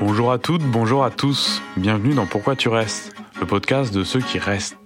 Bonjour 0.00 0.30
à 0.30 0.38
toutes, 0.38 0.62
bonjour 0.62 1.02
à 1.02 1.10
tous. 1.10 1.60
Bienvenue 1.76 2.14
dans 2.14 2.26
Pourquoi 2.26 2.54
tu 2.54 2.68
restes, 2.68 3.16
le 3.40 3.46
podcast 3.46 3.92
de 3.92 4.04
ceux 4.04 4.20
qui 4.20 4.38
restent. 4.38 4.76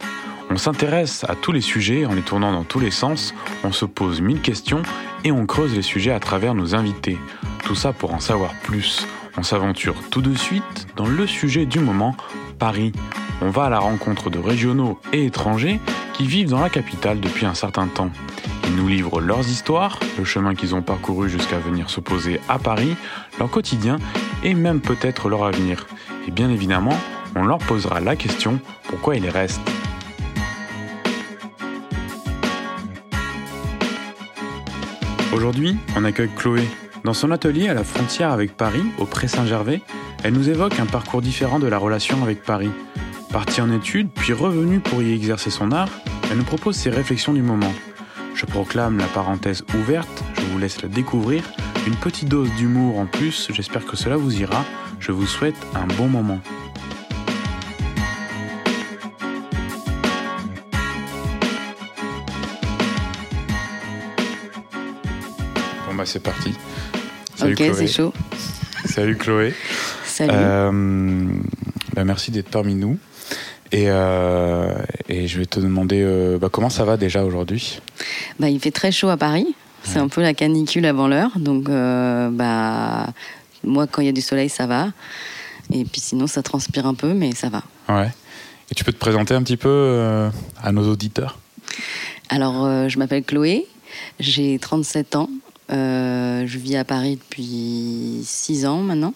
On 0.49 0.57
s'intéresse 0.57 1.25
à 1.29 1.35
tous 1.35 1.53
les 1.53 1.61
sujets 1.61 2.07
en 2.07 2.15
les 2.15 2.23
tournant 2.23 2.51
dans 2.51 2.65
tous 2.65 2.81
les 2.81 2.91
sens, 2.91 3.35
on 3.63 3.73
se 3.73 3.85
pose 3.85 4.23
mille 4.23 4.41
questions 4.41 4.81
et 5.23 5.31
on 5.31 5.45
creuse 5.45 5.75
les 5.75 5.83
sujets 5.83 6.13
à 6.13 6.19
travers 6.19 6.55
nos 6.55 6.75
invités. 6.75 7.19
Tout 7.63 7.75
ça 7.75 7.93
pour 7.93 8.15
en 8.15 8.21
savoir 8.21 8.55
plus. 8.63 9.07
On 9.37 9.43
s'aventure 9.43 9.97
tout 10.11 10.23
de 10.23 10.35
suite 10.35 10.87
dans 10.97 11.07
le 11.07 11.27
sujet 11.27 11.67
du 11.67 11.79
moment, 11.79 12.17
Paris. 12.59 12.93
On 13.43 13.51
va 13.51 13.65
à 13.65 13.71
la 13.71 13.81
rencontre 13.81 14.31
de 14.31 14.39
régionaux 14.39 14.99
et 15.13 15.27
étrangers 15.27 15.79
qui 16.15 16.27
vivent 16.27 16.49
dans 16.49 16.61
la 16.61 16.71
capitale 16.71 17.21
depuis 17.21 17.45
un 17.45 17.55
certain 17.55 17.87
temps. 17.87 18.11
Ils 18.65 18.77
nous 18.77 18.89
livrent 18.89 19.21
leurs 19.21 19.47
histoires, 19.47 19.99
le 20.17 20.25
chemin 20.25 20.55
qu'ils 20.55 20.75
ont 20.75 20.81
parcouru 20.81 21.29
jusqu'à 21.29 21.59
venir 21.59 21.91
se 21.91 22.01
poser 22.01 22.41
à 22.49 22.59
Paris, 22.59 22.97
leur 23.39 23.51
quotidien 23.51 23.99
et 24.43 24.55
même 24.55 24.81
peut-être 24.81 25.29
leur 25.29 25.45
avenir. 25.45 25.87
Et 26.27 26.31
bien 26.31 26.51
évidemment, 26.51 26.97
on 27.35 27.45
leur 27.45 27.59
posera 27.59 28.01
la 28.01 28.17
question 28.17 28.61
pourquoi 28.89 29.17
ils 29.17 29.29
restent. 29.29 29.61
Aujourd'hui, 35.33 35.77
on 35.97 36.05
accueille 36.05 36.31
Chloé. 36.37 36.63
Dans 37.05 37.15
son 37.15 37.31
atelier 37.31 37.69
à 37.69 37.75
la 37.75 37.85
frontière 37.85 38.31
avec 38.31 38.57
Paris, 38.57 38.85
au 38.99 39.07
Pré-Saint-Gervais, 39.07 39.81
elle 40.23 40.35
nous 40.35 40.51
évoque 40.51 40.79
un 40.79 40.87
parcours 40.87 41.23
différent 41.23 41.59
de 41.59 41.67
la 41.67 41.79
relation 41.79 42.23
avec 42.23 42.43
Paris. 42.43 42.71
Partie 43.33 43.61
en 43.61 43.73
études, 43.73 44.11
puis 44.15 44.35
revenue 44.35 44.81
pour 44.81 45.03
y 45.03 45.13
exercer 45.13 45.51
son 45.51 45.73
art, 45.73 45.89
elle 46.31 46.37
nous 46.37 46.45
propose 46.45 46.77
ses 46.77 46.91
réflexions 46.91 47.33
du 47.33 47.43
moment. 47.43 47.73
Je 48.35 48.47
proclame 48.47 48.99
la 48.99 49.07
parenthèse 49.07 49.65
ouverte, 49.79 50.25
je 50.35 50.43
vous 50.43 50.59
laisse 50.59 50.83
la 50.83 50.89
découvrir. 50.89 51.45
Une 51.87 51.97
petite 51.97 52.29
dose 52.29 52.51
d'humour 52.57 52.99
en 52.99 53.07
plus, 53.07 53.49
j'espère 53.53 53.85
que 53.85 53.97
cela 53.97 54.17
vous 54.17 54.41
ira. 54.41 54.65
Je 55.01 55.13
vous 55.13 55.27
souhaite 55.27 55.57
un 55.75 55.87
bon 55.97 56.09
moment. 56.09 56.41
Bon 65.89 65.95
bah 65.95 66.07
c'est 66.07 66.23
parti. 66.23 66.55
Salut 67.35 67.55
ok, 67.55 67.75
c'est 67.75 67.87
chaud. 67.87 68.13
Salut 68.85 69.17
Chloé. 69.17 69.55
Salut. 70.05 70.33
Euh, 70.33 71.27
bah 71.95 72.05
merci 72.05 72.31
d'être 72.31 72.51
parmi 72.51 72.75
nous. 72.75 72.99
Et, 73.73 73.87
euh, 73.89 74.75
et, 75.09 75.27
je 75.27 75.39
vais 75.39 75.47
te 75.47 75.59
demander 75.59 76.03
euh, 76.03 76.39
bah, 76.39 76.51
comment 76.53 76.69
ça 76.69 76.85
va 76.85 76.99
déjà 76.99 77.25
aujourd'hui? 77.25 77.81
Bah, 78.39 78.49
Il 78.49 78.61
fait 78.61 78.71
très 78.71 78.93
chaud 78.93 79.09
à 79.09 79.17
Paris. 79.17 79.47
C'est 79.85 79.99
un 79.99 80.09
peu 80.09 80.23
la 80.23 80.33
canicule 80.33 80.87
avant 80.87 81.09
l'heure. 81.09 81.33
Donc, 81.37 81.69
euh, 81.69 82.31
bah, 82.31 83.09
moi, 83.65 83.87
quand 83.87 84.01
il 84.01 84.07
y 84.07 84.09
a 84.09 84.13
du 84.13 84.21
soleil, 84.21 84.49
ça 84.49 84.67
va. 84.67 84.93
Et 85.73 85.85
puis 85.85 86.01
sinon, 86.01 86.27
ça 86.27 86.43
transpire 86.43 86.87
un 86.87 86.95
peu, 86.95 87.15
mais 87.15 87.33
ça 87.33 87.49
va. 87.49 87.63
Ouais. 87.89 88.11
Et 88.71 88.75
tu 88.75 88.85
peux 88.85 88.93
te 88.93 88.99
présenter 88.99 89.35
un 89.35 89.43
petit 89.43 89.57
peu 89.57 90.31
à 90.63 90.73
nos 90.73 90.89
auditeurs? 90.89 91.39
Alors, 92.29 92.89
je 92.89 92.99
m'appelle 92.99 93.25
Chloé. 93.25 93.67
J'ai 94.21 94.59
37 94.59 95.17
ans. 95.17 95.29
je 95.69 96.59
vis 96.59 96.77
à 96.77 96.85
Paris 96.85 97.17
depuis 97.17 98.23
6 98.25 98.67
ans 98.67 98.83
maintenant. 98.83 99.15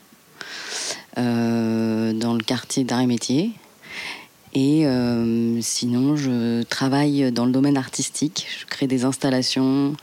dans 1.16 2.34
le 2.34 2.42
quartier 2.42 2.84
d'art 2.84 3.00
et 3.00 3.06
métier. 3.06 3.52
Et 4.58 4.86
euh, 4.86 5.60
sinon, 5.60 6.16
je 6.16 6.62
travaille 6.62 7.30
dans 7.30 7.44
le 7.44 7.52
domaine 7.52 7.76
artistique. 7.76 8.46
Je 8.58 8.64
crée 8.64 8.86
des 8.86 9.04
installations 9.04 9.94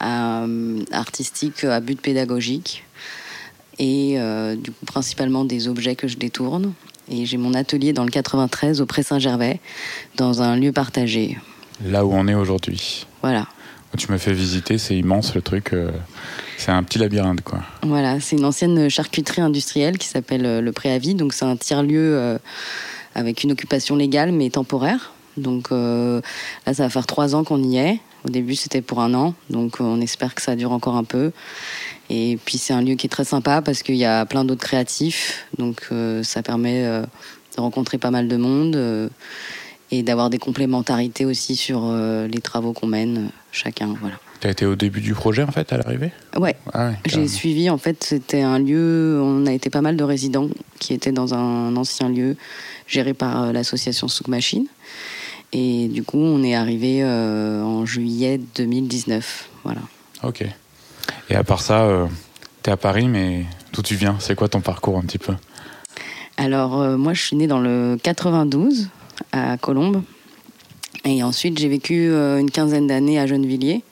euh, 0.00 0.84
artistiques 0.92 1.64
à 1.64 1.80
but 1.80 2.00
pédagogique 2.00 2.84
et 3.80 4.20
euh, 4.20 4.54
du 4.54 4.70
coup 4.70 4.86
principalement 4.86 5.44
des 5.44 5.66
objets 5.66 5.96
que 5.96 6.06
je 6.06 6.18
détourne. 6.18 6.72
Et 7.08 7.26
j'ai 7.26 7.36
mon 7.36 7.52
atelier 7.52 7.92
dans 7.92 8.04
le 8.04 8.10
93 8.10 8.80
au 8.80 8.86
Pré 8.86 9.02
Saint-Gervais, 9.02 9.58
dans 10.16 10.40
un 10.40 10.54
lieu 10.54 10.70
partagé. 10.70 11.36
Là 11.84 12.06
où 12.06 12.12
on 12.12 12.28
est 12.28 12.34
aujourd'hui. 12.34 13.08
Voilà. 13.22 13.48
Tu 13.98 14.06
m'as 14.12 14.18
fait 14.18 14.32
visiter, 14.32 14.78
c'est 14.78 14.96
immense 14.96 15.34
le 15.34 15.42
truc. 15.42 15.74
c'est 16.58 16.70
un 16.70 16.84
petit 16.84 17.00
labyrinthe, 17.00 17.40
quoi. 17.40 17.62
Voilà, 17.82 18.20
c'est 18.20 18.36
une 18.36 18.44
ancienne 18.44 18.88
charcuterie 18.88 19.42
industrielle 19.42 19.98
qui 19.98 20.06
s'appelle 20.06 20.60
le 20.60 20.70
Préavis. 20.70 21.16
Donc 21.16 21.32
c'est 21.32 21.44
un 21.44 21.56
tiers-lieu 21.56 22.38
avec 23.14 23.42
une 23.44 23.52
occupation 23.52 23.96
légale 23.96 24.32
mais 24.32 24.50
temporaire. 24.50 25.12
Donc 25.36 25.72
euh, 25.72 26.20
là, 26.66 26.74
ça 26.74 26.84
va 26.84 26.88
faire 26.88 27.06
trois 27.06 27.34
ans 27.34 27.44
qu'on 27.44 27.62
y 27.62 27.76
est. 27.78 28.00
Au 28.24 28.28
début, 28.28 28.54
c'était 28.54 28.82
pour 28.82 29.00
un 29.00 29.14
an, 29.14 29.34
donc 29.48 29.80
euh, 29.80 29.84
on 29.84 30.00
espère 30.00 30.34
que 30.34 30.42
ça 30.42 30.54
dure 30.54 30.72
encore 30.72 30.96
un 30.96 31.04
peu. 31.04 31.32
Et 32.10 32.38
puis 32.44 32.58
c'est 32.58 32.74
un 32.74 32.82
lieu 32.82 32.94
qui 32.94 33.06
est 33.06 33.10
très 33.10 33.24
sympa 33.24 33.62
parce 33.62 33.82
qu'il 33.82 33.96
y 33.96 34.04
a 34.04 34.26
plein 34.26 34.44
d'autres 34.44 34.62
créatifs, 34.62 35.46
donc 35.58 35.86
euh, 35.90 36.22
ça 36.22 36.42
permet 36.42 36.82
de 36.84 37.60
rencontrer 37.60 37.98
pas 37.98 38.10
mal 38.10 38.28
de 38.28 38.36
monde 38.36 39.10
et 39.90 40.02
d'avoir 40.02 40.28
des 40.28 40.38
complémentarités 40.38 41.24
aussi 41.24 41.56
sur 41.56 41.90
les 41.92 42.40
travaux 42.40 42.72
qu'on 42.72 42.88
mène 42.88 43.30
chacun. 43.52 43.94
Voilà. 44.00 44.16
Tu 44.40 44.46
as 44.46 44.50
été 44.50 44.64
au 44.64 44.74
début 44.74 45.00
du 45.00 45.12
projet 45.12 45.42
en 45.42 45.50
fait, 45.50 45.72
à 45.72 45.76
l'arrivée? 45.76 46.12
Ouais. 46.36 46.56
Ah 46.72 46.88
ouais 46.88 46.94
J'ai 47.06 47.28
suivi 47.28 47.68
en 47.68 47.78
fait, 47.78 48.02
c'était 48.02 48.40
un 48.40 48.58
lieu, 48.58 49.20
on 49.22 49.46
a 49.46 49.52
été 49.52 49.68
pas 49.68 49.82
mal 49.82 49.96
de 49.96 50.04
résidents 50.04 50.48
qui 50.78 50.94
étaient 50.94 51.12
dans 51.12 51.34
un 51.34 51.76
ancien 51.76 52.08
lieu 52.08 52.36
géré 52.90 53.14
par 53.14 53.44
euh, 53.44 53.52
l'association 53.52 54.08
Souk 54.08 54.28
Machine. 54.28 54.66
Et 55.52 55.88
du 55.88 56.02
coup, 56.02 56.18
on 56.18 56.42
est 56.42 56.54
arrivé 56.54 57.02
euh, 57.02 57.62
en 57.62 57.86
juillet 57.86 58.40
2019. 58.56 59.48
Voilà. 59.64 59.80
Ok. 60.22 60.44
Et 61.28 61.34
à 61.34 61.44
part 61.44 61.62
ça, 61.62 61.84
euh, 61.84 62.06
tu 62.62 62.70
es 62.70 62.72
à 62.72 62.76
Paris, 62.76 63.08
mais 63.08 63.46
d'où 63.72 63.82
tu 63.82 63.94
viens? 63.94 64.16
C'est 64.20 64.34
quoi 64.34 64.48
ton 64.48 64.60
parcours 64.60 64.98
un 64.98 65.02
petit 65.02 65.18
peu? 65.18 65.34
Alors, 66.36 66.78
moi, 66.96 67.12
je 67.12 67.20
suis 67.20 67.36
née 67.36 67.46
dans 67.46 67.60
le 67.60 67.98
92, 68.02 68.88
à 69.32 69.58
Colombes. 69.58 70.02
Et 71.04 71.22
ensuite, 71.22 71.58
j'ai 71.58 71.68
vécu 71.68 72.10
une 72.10 72.50
quinzaine 72.50 72.86
d'années 72.86 73.18
à 73.18 73.26
Gennevilliers. 73.26 73.82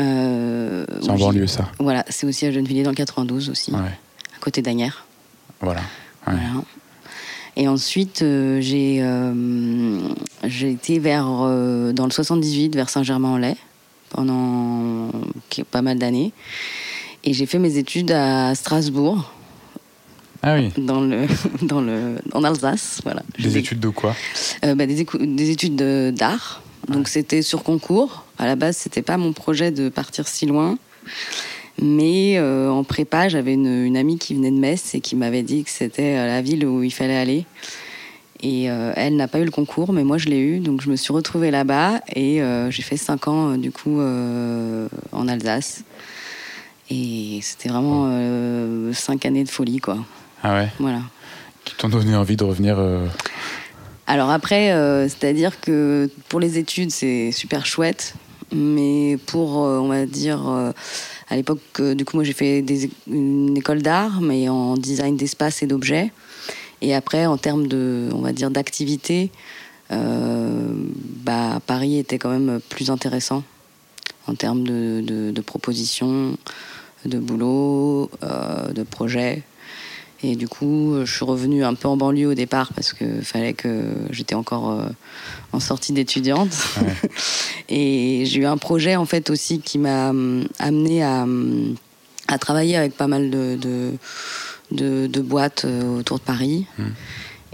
Euh, 0.00 0.84
c'est 1.00 1.10
en 1.10 1.16
banlieue, 1.16 1.46
ça? 1.46 1.70
Voilà, 1.78 2.04
c'est 2.08 2.26
aussi 2.26 2.46
à 2.46 2.50
Gennevilliers, 2.50 2.82
dans 2.82 2.90
le 2.90 2.96
92 2.96 3.50
aussi, 3.50 3.72
à 3.72 4.40
côté 4.40 4.62
d'Agnières. 4.62 5.06
Voilà. 5.60 5.80
voilà. 6.24 6.40
Et 7.56 7.68
ensuite, 7.68 8.22
euh, 8.22 8.60
j'ai 8.60 8.98
euh, 9.02 9.98
j'ai 10.44 10.70
été 10.70 10.98
vers, 10.98 11.26
euh, 11.42 11.92
dans 11.92 12.04
le 12.04 12.10
78, 12.10 12.74
vers 12.74 12.88
Saint-Germain-en-Laye, 12.88 13.56
pendant 14.10 15.10
pas 15.70 15.82
mal 15.82 15.98
d'années. 15.98 16.32
Et 17.24 17.32
j'ai 17.32 17.46
fait 17.46 17.58
mes 17.58 17.76
études 17.76 18.12
à 18.12 18.54
Strasbourg. 18.54 19.32
Ah 20.42 20.54
oui. 20.54 20.70
Dans 20.78 21.00
le 21.00 21.26
dans 21.62 21.80
le 21.80 22.16
en 22.32 22.44
Alsace, 22.44 23.00
voilà. 23.02 23.22
Des 23.38 23.58
études 23.58 23.80
de 23.80 23.88
quoi? 23.88 24.14
Bah, 24.62 24.86
des, 24.86 25.04
des, 25.04 25.50
études 25.50 25.76
d'art. 26.14 26.62
Donc 26.88 27.08
c'était 27.08 27.42
sur 27.42 27.64
concours. 27.64 28.24
À 28.38 28.46
la 28.46 28.54
base, 28.54 28.76
c'était 28.76 29.02
pas 29.02 29.16
mon 29.16 29.32
projet 29.32 29.72
de 29.72 29.88
partir 29.88 30.28
si 30.28 30.46
loin. 30.46 30.78
Mais 31.80 32.38
euh, 32.38 32.70
en 32.70 32.82
prépa, 32.82 33.28
j'avais 33.28 33.54
une, 33.54 33.96
amie 33.96 34.18
qui 34.18 34.34
venait 34.34 34.50
de 34.50 34.58
Metz 34.58 34.94
et 34.94 35.00
qui 35.00 35.14
m'avait 35.16 35.42
dit 35.42 35.64
que 35.64 35.70
c'était 35.70 36.16
euh, 36.16 36.26
la 36.26 36.42
ville 36.42 36.66
où 36.66 36.82
il 36.82 36.90
fallait 36.90 37.16
aller. 37.16 37.46
Et 38.40 38.70
euh, 38.70 38.92
elle 38.96 39.16
n'a 39.16 39.28
pas 39.28 39.38
eu 39.38 39.44
le 39.44 39.50
concours, 39.50 39.92
mais 39.92 40.04
moi 40.04 40.18
je 40.18 40.28
l'ai 40.28 40.38
eu. 40.38 40.58
Donc 40.60 40.80
je 40.80 40.90
me 40.90 40.96
suis 40.96 41.12
retrouvée 41.12 41.50
là-bas 41.50 42.00
et 42.14 42.40
j'ai 42.70 42.82
fait 42.82 42.96
cinq 42.96 43.26
ans 43.26 43.56
du 43.56 43.72
coup 43.72 44.00
en 44.00 45.28
Alsace. 45.28 45.82
Et 46.88 47.40
c'était 47.42 47.68
vraiment 47.68 48.08
cinq 48.92 49.26
années 49.26 49.42
de 49.42 49.48
folie, 49.48 49.78
quoi. 49.78 49.98
Ah 50.44 50.54
ouais? 50.54 50.68
Voilà. 50.78 51.00
Qui 51.64 51.74
t'ont 51.74 51.88
donné 51.88 52.14
envie 52.14 52.36
de 52.36 52.44
revenir 52.44 52.78
Alors 54.06 54.30
après, 54.30 54.68
c'est-à-dire 55.08 55.60
que 55.60 56.08
pour 56.28 56.38
les 56.38 56.58
études, 56.58 56.92
c'est 56.92 57.32
super 57.32 57.66
chouette. 57.66 58.14
Mais 58.52 59.18
pour, 59.26 59.56
on 59.56 59.88
va 59.88 60.06
dire 60.06 60.72
à 61.30 61.36
l'époque, 61.36 61.60
euh, 61.80 61.94
du 61.94 62.04
coup, 62.04 62.16
moi, 62.16 62.24
j'ai 62.24 62.32
fait 62.32 62.64
une 63.06 63.56
école 63.56 63.82
d'art, 63.82 64.20
mais 64.20 64.48
en 64.48 64.76
design 64.76 65.16
d'espace 65.16 65.62
et 65.62 65.66
d'objets. 65.66 66.10
Et 66.80 66.94
après, 66.94 67.26
en 67.26 67.36
termes 67.36 67.66
de, 67.66 68.08
on 68.14 68.20
va 68.20 68.32
dire, 68.32 68.50
d'activité, 68.50 69.30
euh, 69.90 70.72
bah, 71.24 71.60
Paris 71.66 71.98
était 71.98 72.18
quand 72.18 72.30
même 72.30 72.60
plus 72.68 72.90
intéressant 72.90 73.42
en 74.26 74.34
termes 74.34 74.64
de, 74.64 75.40
propositions, 75.40 76.36
de 77.04 77.18
boulot, 77.18 78.10
euh, 78.22 78.72
de 78.72 78.82
projets. 78.82 79.42
Et 80.22 80.34
du 80.34 80.48
coup, 80.48 80.96
je 81.04 81.12
suis 81.12 81.24
revenue 81.24 81.64
un 81.64 81.74
peu 81.74 81.86
en 81.86 81.96
banlieue 81.96 82.26
au 82.26 82.34
départ 82.34 82.72
parce 82.72 82.92
que 82.92 83.20
fallait 83.20 83.52
que 83.52 83.94
j'étais 84.10 84.34
encore 84.34 84.70
euh, 84.70 84.88
en 85.52 85.60
sortie 85.60 85.92
d'étudiante. 85.92 86.50
et 87.68 88.24
j'ai 88.26 88.40
eu 88.40 88.46
un 88.46 88.56
projet 88.56 88.96
en 88.96 89.06
fait 89.06 89.30
aussi 89.30 89.60
qui 89.60 89.78
m'a 89.78 90.10
hum, 90.10 90.48
amené 90.58 91.04
à, 91.04 91.22
hum, 91.22 91.76
à, 92.26 92.38
travailler 92.38 92.76
avec 92.76 92.96
pas 92.96 93.06
mal 93.06 93.30
de, 93.30 93.56
de, 94.72 95.20
boîtes 95.20 95.64
euh, 95.64 95.98
autour 95.98 96.18
de 96.18 96.24
Paris. 96.24 96.66
Mmh. 96.78 96.84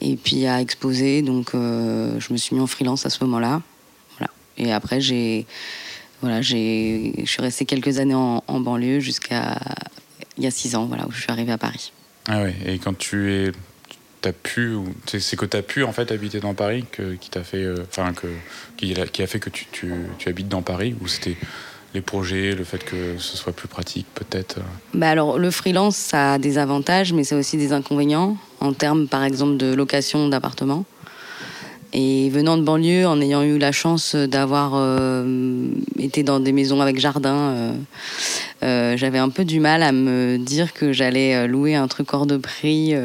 Et 0.01 0.17
puis 0.17 0.47
à 0.47 0.63
exposer. 0.63 1.21
Donc 1.21 1.55
euh, 1.55 2.19
je 2.19 2.33
me 2.33 2.39
suis 2.39 2.57
mis 2.57 2.63
en 2.63 2.67
freelance 2.67 3.05
à 3.05 3.11
ce 3.11 3.23
moment-là. 3.25 3.61
Voilà. 4.17 4.33
Et 4.57 4.73
après, 4.73 5.01
j'ai. 5.03 5.47
Voilà, 6.23 6.41
je 6.41 6.55
suis 7.27 7.43
restée 7.43 7.67
quelques 7.67 7.99
années 7.99 8.15
en, 8.15 8.43
en 8.47 8.61
banlieue 8.61 9.01
jusqu'à 9.01 9.59
il 10.39 10.45
y 10.45 10.47
a 10.47 10.51
six 10.51 10.75
ans, 10.75 10.87
voilà, 10.87 11.07
où 11.07 11.13
je 11.13 11.21
suis 11.21 11.31
arrivée 11.31 11.53
à 11.53 11.59
Paris. 11.59 11.93
Ah 12.29 12.43
ouais, 12.43 12.55
et 12.67 12.79
quand 12.79 12.97
tu 12.97 13.33
es. 13.33 13.53
As 14.27 14.33
pu, 14.33 14.79
c'est 15.07 15.37
que 15.37 15.45
tu 15.45 15.55
as 15.55 15.61
pu 15.61 15.85
en 15.85 15.93
fait 15.93 16.11
habiter 16.11 16.41
dans 16.41 16.55
Paris 16.55 16.87
qui 17.21 17.29
t'a 17.29 17.45
fait, 17.45 17.67
enfin 17.87 18.15
que 18.15 18.27
qui, 18.79 18.95
a 19.23 19.27
fait 19.27 19.39
que 19.39 19.51
tu, 19.51 19.93
habites 20.25 20.49
dans 20.49 20.63
Paris 20.63 20.97
ou 21.03 21.09
c'était 21.09 21.37
les 21.93 22.01
projets, 22.01 22.55
le 22.55 22.65
fait 22.65 22.83
que 22.83 23.19
ce 23.19 23.37
soit 23.37 23.53
plus 23.53 23.69
pratique 23.69 24.07
peut-être 24.15 24.61
bah 24.95 25.11
alors 25.11 25.39
le 25.39 25.51
freelance 25.51 25.97
ça 25.97 26.33
a 26.33 26.39
des 26.39 26.57
avantages 26.57 27.13
mais 27.13 27.23
c'est 27.23 27.35
aussi 27.35 27.59
des 27.59 27.75
inconvénients 27.75 28.39
en 28.61 28.73
termes 28.73 29.09
par 29.09 29.25
exemple 29.25 29.59
de 29.59 29.75
location 29.75 30.27
d'appartement. 30.31 30.87
Et 31.97 32.29
venant 32.29 32.59
de 32.59 32.63
banlieue, 32.63 33.07
en 33.07 33.21
ayant 33.21 33.45
eu 33.45 33.57
la 33.57 33.71
chance 33.71 34.17
d'avoir 34.17 34.73
euh, 34.75 35.69
été 35.97 36.25
dans 36.25 36.41
des 36.41 36.51
maisons 36.51 36.81
avec 36.81 36.99
jardin, 36.99 37.37
euh, 37.37 37.73
euh, 38.65 38.97
j'avais 38.97 39.19
un 39.19 39.29
peu 39.29 39.45
du 39.45 39.61
mal 39.61 39.85
à 39.85 39.93
me 39.93 40.37
dire 40.37 40.73
que 40.73 40.93
j'allais 40.93 41.47
louer 41.47 41.77
un 41.77 41.87
truc 41.87 42.13
hors 42.13 42.27
de 42.27 42.37
prix, 42.37 42.97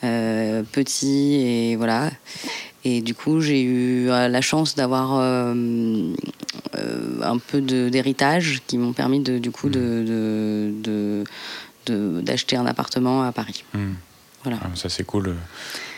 petit, 0.00 1.34
et 1.34 1.76
voilà. 1.76 2.10
Et 2.86 3.02
du 3.02 3.14
coup, 3.14 3.42
j'ai 3.42 3.62
eu 3.62 4.06
la 4.06 4.40
chance 4.40 4.74
d'avoir 4.76 5.12
un 5.12 6.14
peu 7.38 7.60
d'héritage 7.60 8.62
qui 8.66 8.78
m'ont 8.78 8.94
permis 8.94 9.20
de, 9.20 9.36
du 9.36 9.50
coup 9.50 9.68
de, 9.68 10.72
d'acheter 11.86 12.56
un 12.56 12.64
appartement 12.64 13.24
à 13.24 13.32
Paris. 13.32 13.62
Mmh. 13.74 13.92
Voilà. 14.42 14.58
Ah, 14.62 14.68
ça 14.74 14.88
c'est 14.88 15.04
cool. 15.04 15.34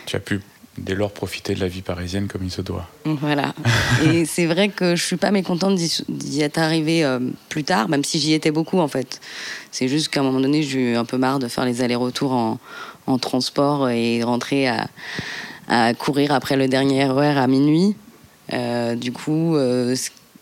Tu 0.05 0.17
as 0.17 0.19
pu 0.19 0.41
dès 0.77 0.95
lors 0.95 1.11
profiter 1.11 1.55
de 1.55 1.59
la 1.59 1.67
vie 1.67 1.81
parisienne 1.81 2.27
comme 2.27 2.43
il 2.43 2.51
se 2.51 2.61
doit. 2.61 2.87
Voilà. 3.05 3.53
et 4.05 4.25
c'est 4.25 4.45
vrai 4.45 4.69
que 4.69 4.95
je 4.95 5.03
suis 5.03 5.17
pas 5.17 5.31
mécontente 5.31 5.75
d'y 6.09 6.41
être 6.41 6.57
arrivée 6.57 7.03
euh, 7.03 7.19
plus 7.49 7.63
tard, 7.63 7.89
même 7.89 8.03
si 8.03 8.19
j'y 8.19 8.33
étais 8.33 8.51
beaucoup 8.51 8.79
en 8.79 8.87
fait. 8.87 9.19
C'est 9.71 9.87
juste 9.87 10.09
qu'à 10.09 10.21
un 10.21 10.23
moment 10.23 10.39
donné, 10.39 10.63
j'ai 10.63 10.93
eu 10.93 10.95
un 10.95 11.05
peu 11.05 11.17
marre 11.17 11.39
de 11.39 11.47
faire 11.47 11.65
les 11.65 11.81
allers-retours 11.81 12.31
en, 12.31 12.59
en, 13.07 13.17
transport 13.17 13.89
et 13.89 14.23
rentrer 14.23 14.67
à, 14.67 14.87
à, 15.67 15.93
courir 15.93 16.31
après 16.31 16.55
le 16.55 16.67
dernier 16.67 17.05
RER 17.05 17.37
à 17.37 17.47
minuit. 17.47 17.95
Euh, 18.53 18.95
du 18.95 19.11
coup, 19.11 19.55
euh, 19.55 19.95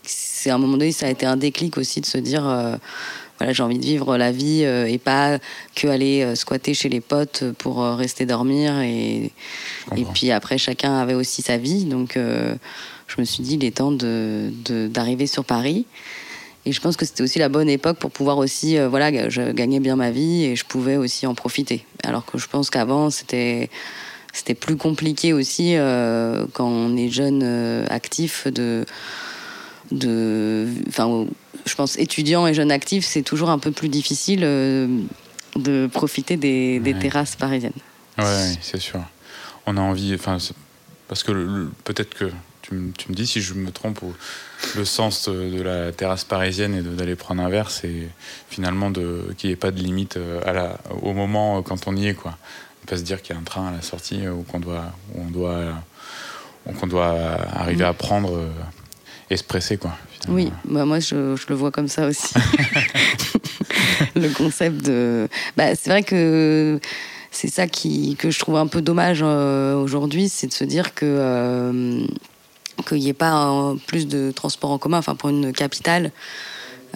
c'est 0.03 0.49
à 0.49 0.55
un 0.55 0.57
moment 0.57 0.77
donné, 0.77 0.91
ça 0.91 1.07
a 1.07 1.09
été 1.09 1.25
un 1.25 1.37
déclic 1.37 1.77
aussi 1.77 2.01
de 2.01 2.05
se 2.05 2.17
dire 2.17 2.43
voilà, 3.37 3.51
j'ai 3.51 3.63
envie 3.63 3.79
de 3.79 3.85
vivre 3.85 4.17
la 4.17 4.31
vie 4.31 4.63
euh, 4.63 4.85
et 4.85 4.97
pas 4.97 5.39
que 5.75 5.87
aller 5.87 6.23
euh, 6.23 6.35
squatter 6.35 6.73
chez 6.73 6.87
les 6.87 7.01
potes 7.01 7.43
pour 7.57 7.83
euh, 7.83 7.95
rester 7.95 8.25
dormir. 8.25 8.79
Et, 8.79 9.31
et 9.95 10.05
puis 10.13 10.31
après, 10.31 10.57
chacun 10.57 10.97
avait 10.97 11.13
aussi 11.13 11.41
sa 11.41 11.57
vie. 11.57 11.85
Donc, 11.85 12.17
je 12.17 13.19
me 13.19 13.25
suis 13.25 13.43
dit, 13.43 13.55
il 13.55 13.65
est 13.65 13.77
temps 13.77 13.91
d'arriver 13.91 14.53
de, 14.65 14.87
d'arriver 14.87 15.27
sur 15.27 15.43
Paris. 15.43 15.85
Et 16.67 16.71
je 16.71 16.81
pense 16.81 16.97
que 16.97 17.05
c'était 17.05 17.21
aussi 17.21 17.37
la 17.37 17.49
bonne 17.49 17.69
époque 17.69 17.99
pour 17.99 18.09
pouvoir 18.09 18.39
aussi, 18.39 18.77
voilà, 18.79 19.29
je 19.29 19.51
gagnais 19.51 19.79
bien 19.79 19.95
ma 19.95 20.09
vie 20.09 20.45
et 20.45 20.55
je 20.55 20.65
pouvais 20.65 20.97
aussi 20.97 21.27
en 21.27 21.35
profiter. 21.35 21.85
Alors 22.03 22.25
que 22.25 22.39
je 22.39 22.47
pense 22.47 22.71
qu'avant, 22.71 23.11
c'était 23.11 23.69
c'était 24.33 24.55
plus 24.55 24.75
compliqué 24.75 25.31
aussi 25.31 25.75
quand 26.53 26.67
on 26.67 26.97
est 26.97 27.09
jeune 27.09 27.43
actif 27.89 28.47
de 28.47 28.85
de 29.91 30.67
enfin 30.87 31.27
je 31.65 31.75
pense, 31.75 31.97
étudiants 31.97 32.47
et 32.47 32.53
jeunes 32.53 32.71
actifs, 32.71 33.05
c'est 33.05 33.23
toujours 33.23 33.49
un 33.49 33.59
peu 33.59 33.71
plus 33.71 33.89
difficile 33.89 34.41
euh, 34.43 34.87
de 35.55 35.87
profiter 35.91 36.37
des, 36.37 36.95
terrasses 36.99 37.35
parisiennes. 37.35 37.73
Oui, 38.17 38.57
c'est 38.61 38.79
sûr. 38.79 39.01
On 39.65 39.77
a 39.77 39.81
envie, 39.81 40.13
enfin, 40.13 40.37
parce 41.07 41.23
que 41.23 41.67
peut-être 41.83 42.13
que 42.13 42.31
tu, 42.61 42.75
me 42.75 43.13
dis 43.13 43.27
si 43.27 43.41
je 43.41 43.53
me 43.53 43.71
trompe, 43.71 43.99
le 44.75 44.85
sens 44.85 45.27
de 45.27 45.61
la 45.61 45.91
terrasse 45.91 46.23
parisienne 46.23 46.75
et 46.75 46.81
d'aller 46.81 47.15
prendre 47.15 47.41
un 47.41 47.49
verre, 47.49 47.71
c'est 47.71 48.07
finalement 48.49 48.91
qu'il 48.91 49.49
n'y 49.49 49.51
ait 49.51 49.57
pas 49.57 49.71
de 49.71 49.79
limite 49.79 50.17
euh, 50.17 50.41
à 50.45 50.53
la, 50.53 50.77
au 51.01 51.13
moment 51.13 51.61
quand 51.63 51.87
on 51.87 51.95
y 51.95 52.07
est, 52.07 52.13
quoi. 52.13 52.37
On 52.83 52.87
peut 52.87 52.97
se 52.97 53.01
dire 53.01 53.23
qu'il 53.23 53.33
y 53.33 53.37
a 53.37 53.41
un 53.41 53.43
train 53.43 53.69
à 53.69 53.71
la 53.71 53.81
sortie 53.81 54.27
ou 54.27 54.43
qu'on 54.43 54.59
doit, 54.59 54.85
on 55.15 55.25
doit, 55.25 55.73
qu'on 56.79 56.85
doit 56.85 57.15
arriver 57.51 57.83
mm. 57.83 57.87
à 57.87 57.93
prendre 57.93 58.47
et 59.29 59.37
se 59.37 59.43
presser, 59.43 59.77
quoi. 59.77 59.91
Oui, 60.27 60.51
bah 60.65 60.85
moi 60.85 60.99
je, 60.99 61.35
je, 61.35 61.45
le 61.49 61.55
vois 61.55 61.71
comme 61.71 61.87
ça 61.87 62.07
aussi. 62.07 62.33
le 64.15 64.29
concept 64.29 64.85
de. 64.85 65.27
Bah, 65.57 65.75
c'est 65.75 65.89
vrai 65.89 66.03
que 66.03 66.79
c'est 67.31 67.47
ça 67.47 67.67
qui, 67.67 68.15
que 68.15 68.31
je 68.31 68.39
trouve 68.39 68.57
un 68.57 68.67
peu 68.67 68.81
dommage 68.81 69.19
euh, 69.23 69.75
aujourd'hui, 69.75 70.29
c'est 70.29 70.47
de 70.47 70.53
se 70.53 70.63
dire 70.63 70.93
que. 70.93 71.05
Euh, 71.05 72.05
qu'il 72.89 72.97
n'y 72.97 73.07
ait 73.07 73.13
pas 73.13 73.73
plus 73.87 74.05
de 74.05 74.31
transport 74.31 74.69
en 74.69 74.77
commun, 74.77 74.97
enfin 74.97 75.15
pour 75.15 75.29
une 75.29 75.53
capitale. 75.53 76.11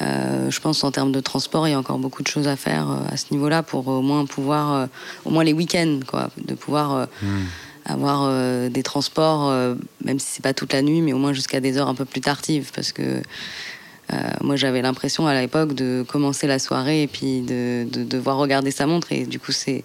Euh, 0.01 0.51
je 0.51 0.59
pense 0.59 0.83
en 0.83 0.91
termes 0.91 1.13
de 1.13 1.21
transport, 1.21 1.67
il 1.69 1.71
y 1.71 1.73
a 1.73 1.79
encore 1.79 1.99
beaucoup 1.99 2.21
de 2.21 2.27
choses 2.27 2.49
à 2.49 2.57
faire 2.57 2.87
à 3.09 3.15
ce 3.15 3.27
niveau-là 3.31 3.63
pour 3.63 3.87
au 3.87 4.01
moins 4.01 4.25
pouvoir, 4.25 4.89
au 5.23 5.29
moins 5.29 5.45
les 5.45 5.53
week-ends, 5.53 5.99
quoi, 6.05 6.31
de 6.37 6.53
pouvoir 6.53 7.07
hmm 7.21 7.45
avoir 7.85 8.23
euh, 8.23 8.69
des 8.69 8.83
transports, 8.83 9.49
euh, 9.49 9.75
même 10.03 10.19
si 10.19 10.27
c'est 10.29 10.43
pas 10.43 10.53
toute 10.53 10.73
la 10.73 10.81
nuit, 10.81 11.01
mais 11.01 11.13
au 11.13 11.17
moins 11.17 11.33
jusqu'à 11.33 11.59
des 11.59 11.77
heures 11.77 11.87
un 11.87 11.95
peu 11.95 12.05
plus 12.05 12.21
tardives, 12.21 12.71
parce 12.73 12.91
que 12.91 13.21
euh, 14.13 14.17
moi 14.41 14.55
j'avais 14.55 14.81
l'impression 14.81 15.27
à 15.27 15.39
l'époque 15.39 15.73
de 15.73 16.03
commencer 16.07 16.47
la 16.47 16.59
soirée 16.59 17.03
et 17.03 17.07
puis 17.07 17.41
de, 17.41 17.85
devoir 17.91 18.37
regarder 18.37 18.71
sa 18.71 18.85
montre. 18.85 19.11
Et 19.11 19.25
du 19.25 19.39
coup 19.39 19.51
c'est 19.51 19.83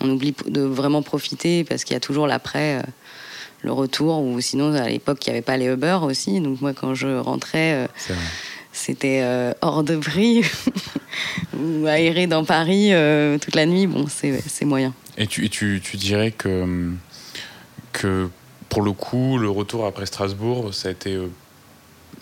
on 0.00 0.10
oublie 0.10 0.34
de 0.46 0.62
vraiment 0.62 1.02
profiter 1.02 1.64
parce 1.64 1.84
qu'il 1.84 1.94
y 1.94 1.96
a 1.96 2.00
toujours 2.00 2.26
l'après 2.26 2.82
le 3.62 3.72
retour 3.72 4.22
ou 4.22 4.40
sinon 4.40 4.74
à 4.74 4.88
l'époque 4.88 5.26
il 5.26 5.30
n'y 5.30 5.36
avait 5.36 5.42
pas 5.42 5.56
les 5.56 5.66
Uber 5.66 5.98
aussi. 6.02 6.40
Donc 6.40 6.60
moi 6.60 6.72
quand 6.72 6.94
je 6.94 7.18
rentrais 7.18 7.86
c'était 8.72 9.22
hors 9.60 9.82
de 9.82 9.96
prix 9.96 10.42
ou 11.58 11.86
aéré 11.86 12.26
dans 12.26 12.44
Paris 12.44 12.92
toute 13.40 13.56
la 13.56 13.66
nuit. 13.66 13.86
Bon 13.86 14.06
c'est 14.08 14.64
moyen. 14.64 14.94
Et 15.18 15.26
tu, 15.26 15.48
tu, 15.50 15.80
tu 15.82 15.96
dirais 15.96 16.30
que 16.30 16.62
hum, 16.62 16.98
que 17.96 18.28
pour 18.68 18.82
le 18.82 18.92
coup, 18.92 19.38
le 19.38 19.48
retour 19.48 19.86
après 19.86 20.06
Strasbourg, 20.06 20.74
ça 20.74 20.88
a 20.88 20.92
été 20.92 21.14
euh, 21.14 21.28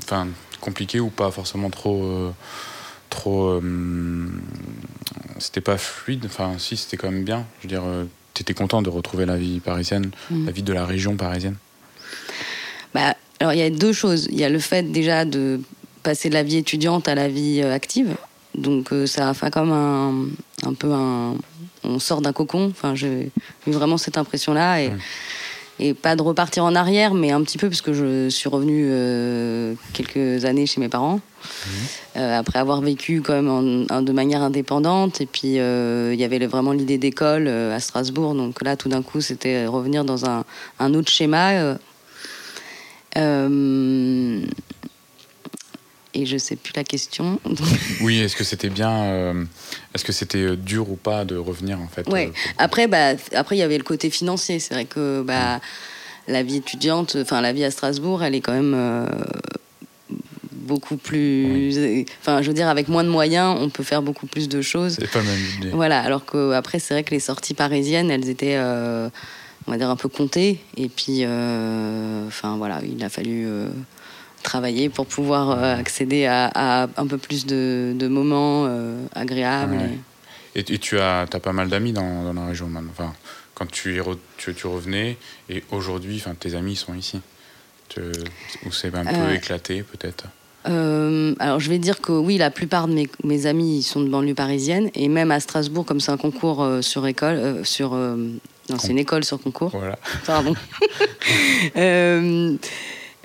enfin, 0.02 0.28
compliqué 0.60 1.00
ou 1.00 1.10
pas 1.10 1.30
forcément 1.30 1.70
trop. 1.70 2.04
Euh, 2.04 2.30
trop 3.10 3.48
euh, 3.48 4.30
c'était 5.38 5.60
pas 5.60 5.78
fluide, 5.78 6.24
enfin, 6.26 6.54
si, 6.58 6.76
c'était 6.76 6.96
quand 6.96 7.10
même 7.10 7.24
bien. 7.24 7.44
Je 7.58 7.64
veux 7.64 7.68
dire, 7.68 7.82
tu 8.34 8.42
étais 8.42 8.54
content 8.54 8.82
de 8.82 8.88
retrouver 8.88 9.26
la 9.26 9.36
vie 9.36 9.60
parisienne, 9.60 10.10
mm. 10.30 10.46
la 10.46 10.52
vie 10.52 10.62
de 10.62 10.72
la 10.72 10.86
région 10.86 11.16
parisienne 11.16 11.56
bah, 12.94 13.14
Alors, 13.40 13.52
il 13.52 13.58
y 13.58 13.62
a 13.62 13.70
deux 13.70 13.92
choses. 13.92 14.28
Il 14.30 14.38
y 14.38 14.44
a 14.44 14.48
le 14.48 14.60
fait 14.60 14.82
déjà 14.92 15.24
de 15.24 15.60
passer 16.02 16.28
de 16.28 16.34
la 16.34 16.43
vie 16.43 16.58
étudiante 16.58 17.08
à 17.08 17.14
la 17.14 17.28
vie 17.28 17.62
active. 17.62 18.14
Donc, 18.54 18.90
ça 19.06 19.31
a 19.31 19.34
fait 19.34 19.52
comme 19.52 19.72
un, 19.72 20.28
un 20.66 20.74
peu 20.74 20.93
un. 20.93 21.34
On 21.82 21.98
sort 21.98 22.20
d'un 22.20 22.32
cocon. 22.32 22.69
Enfin, 22.70 22.94
j'ai 22.94 23.32
eu 23.66 23.70
vraiment 23.70 23.98
cette 23.98 24.16
impression-là. 24.16 24.82
Et 24.82 24.93
et 25.78 25.94
pas 25.94 26.16
de 26.16 26.22
repartir 26.22 26.64
en 26.64 26.74
arrière, 26.74 27.14
mais 27.14 27.31
un 27.31 27.43
petit 27.43 27.58
peu 27.58 27.69
parce 27.69 27.81
que 27.81 27.93
je 27.93 28.28
suis 28.28 28.48
revenue 28.48 28.86
euh, 28.88 29.74
quelques 29.93 30.44
années 30.44 30.66
chez 30.66 30.81
mes 30.81 30.88
parents 30.88 31.14
mhm. 31.14 31.72
euh, 32.16 32.38
après 32.38 32.58
avoir 32.58 32.81
vécu 32.81 33.22
quand 33.22 33.34
même 33.34 33.86
en, 33.90 34.02
de 34.02 34.12
manière 34.12 34.43
indépendante. 34.43 35.20
Et 35.20 35.26
puis 35.26 35.58
euh, 35.58 36.14
il 36.14 36.20
y 36.20 36.24
avait 36.24 36.44
vraiment 36.46 36.72
l'idée 36.72 36.98
d'école 36.98 37.48
à 37.48 37.81
Strasbourg, 37.81 38.34
donc 38.34 38.62
là 38.62 38.76
tout 38.76 38.88
d'un 38.88 39.02
coup 39.02 39.20
c'était 39.20 39.66
revenir 39.66 40.04
dans 40.04 40.26
un, 40.26 40.44
un 40.78 40.94
autre 40.94 41.10
schéma 41.10 41.76
et 46.14 46.26
je 46.26 46.38
sais 46.38 46.56
plus 46.56 46.72
la 46.76 46.84
question. 46.84 47.40
oui, 48.00 48.20
est-ce 48.20 48.36
que 48.36 48.44
c'était 48.44 48.68
bien, 48.68 49.04
euh, 49.04 49.44
est-ce 49.94 50.04
que 50.04 50.12
c'était 50.12 50.38
euh, 50.38 50.56
dur 50.56 50.90
ou 50.90 50.96
pas 50.96 51.24
de 51.24 51.36
revenir 51.36 51.80
en 51.80 51.88
fait 51.88 52.08
Ouais. 52.08 52.28
Euh, 52.28 52.52
après, 52.58 52.86
bah, 52.86 53.14
après 53.34 53.56
il 53.56 53.58
y 53.58 53.62
avait 53.62 53.78
le 53.78 53.84
côté 53.84 54.10
financier. 54.10 54.60
C'est 54.60 54.74
vrai 54.74 54.84
que 54.84 55.22
bah, 55.22 55.60
la 56.28 56.42
vie 56.42 56.56
étudiante, 56.56 57.16
enfin 57.20 57.40
la 57.40 57.52
vie 57.52 57.64
à 57.64 57.70
Strasbourg, 57.70 58.22
elle 58.22 58.34
est 58.34 58.40
quand 58.40 58.52
même 58.52 59.08
beaucoup 60.52 60.96
plus. 60.96 62.06
Enfin, 62.20 62.40
je 62.40 62.48
veux 62.48 62.54
dire, 62.54 62.68
avec 62.68 62.88
moins 62.88 63.04
de 63.04 63.10
moyens, 63.10 63.56
on 63.60 63.68
peut 63.68 63.82
faire 63.82 64.00
beaucoup 64.00 64.26
plus 64.26 64.48
de 64.48 64.62
choses. 64.62 64.96
C'est 65.00 65.10
pas 65.10 65.18
le 65.18 65.26
même 65.26 65.44
idée. 65.58 65.70
Voilà. 65.70 66.00
Alors 66.00 66.24
que 66.24 66.52
après, 66.52 66.78
c'est 66.78 66.94
vrai 66.94 67.02
que 67.02 67.10
les 67.10 67.20
sorties 67.20 67.54
parisiennes, 67.54 68.10
elles 68.10 68.28
étaient 68.28 68.58
on 68.58 69.70
va 69.70 69.78
dire 69.78 69.90
un 69.90 69.96
peu 69.96 70.08
comptées 70.08 70.60
et 70.76 70.88
puis 70.88 71.24
enfin 71.24 72.56
voilà 72.56 72.80
il 72.84 73.02
a 73.02 73.08
fallu 73.08 73.48
travailler 74.44 74.89
pour 74.89 75.06
pouvoir 75.06 75.51
euh, 75.51 75.74
accéder 75.74 76.27
à, 76.27 76.89
un 76.96 77.06
peu 77.08 77.19
plus 77.19 77.46
de, 77.46 78.08
moments 78.08 78.67
euh, 78.69 79.05
agréables. 79.15 79.77
Et... 80.55 80.63
tu 80.79 81.01
as, 81.01 81.22
as 81.22 81.27
pas 81.27 81.53
mal 81.53 81.69
d'amis 81.69 81.93
dans, 81.93 82.32
la 82.32 82.46
région 82.46 82.69
même. 82.69 82.89
Enfin, 82.93 83.13
quand 83.55 83.69
tu, 83.69 84.01
tu, 84.36 84.55
tu 84.55 84.67
revenais, 84.69 85.17
et 85.48 85.65
aujourd'hui, 85.72 86.17
enfin, 86.20 86.34
tes 86.39 86.55
amis 86.55 86.77
sont 86.77 86.94
ici. 86.94 87.20
Ou 88.67 88.72
c'est 88.72 88.94
un 88.94 89.05
peu 89.05 89.15
euh, 89.15 89.34
éclaté 89.34 89.82
peut-être? 89.82 90.24
Alors 90.67 91.60
je 91.60 91.69
vais 91.69 91.79
dire 91.79 92.01
que 92.01 92.10
oui, 92.10 92.39
la 92.39 92.51
plupart 92.51 92.89
de 92.89 92.94
mes, 92.94 93.08
mes, 93.22 93.46
amis 93.46 93.82
sont 93.82 94.01
de 94.01 94.08
banlieue 94.08 94.34
parisienne 94.34 94.91
et 94.94 95.08
même 95.08 95.31
à 95.31 95.39
Strasbourg, 95.39 95.84
comme 95.84 96.01
c'est 96.01 96.10
un 96.10 96.17
concours 96.17 96.67
sur 96.81 97.06
école, 97.06 97.65
sur 97.65 97.94
non, 98.70 98.79
c'est 98.79 98.89
une 98.89 98.98
école 98.98 99.24
sur 99.24 99.41
concours. 99.41 99.70
Voilà. 99.70 99.98
Pardon. 100.27 100.55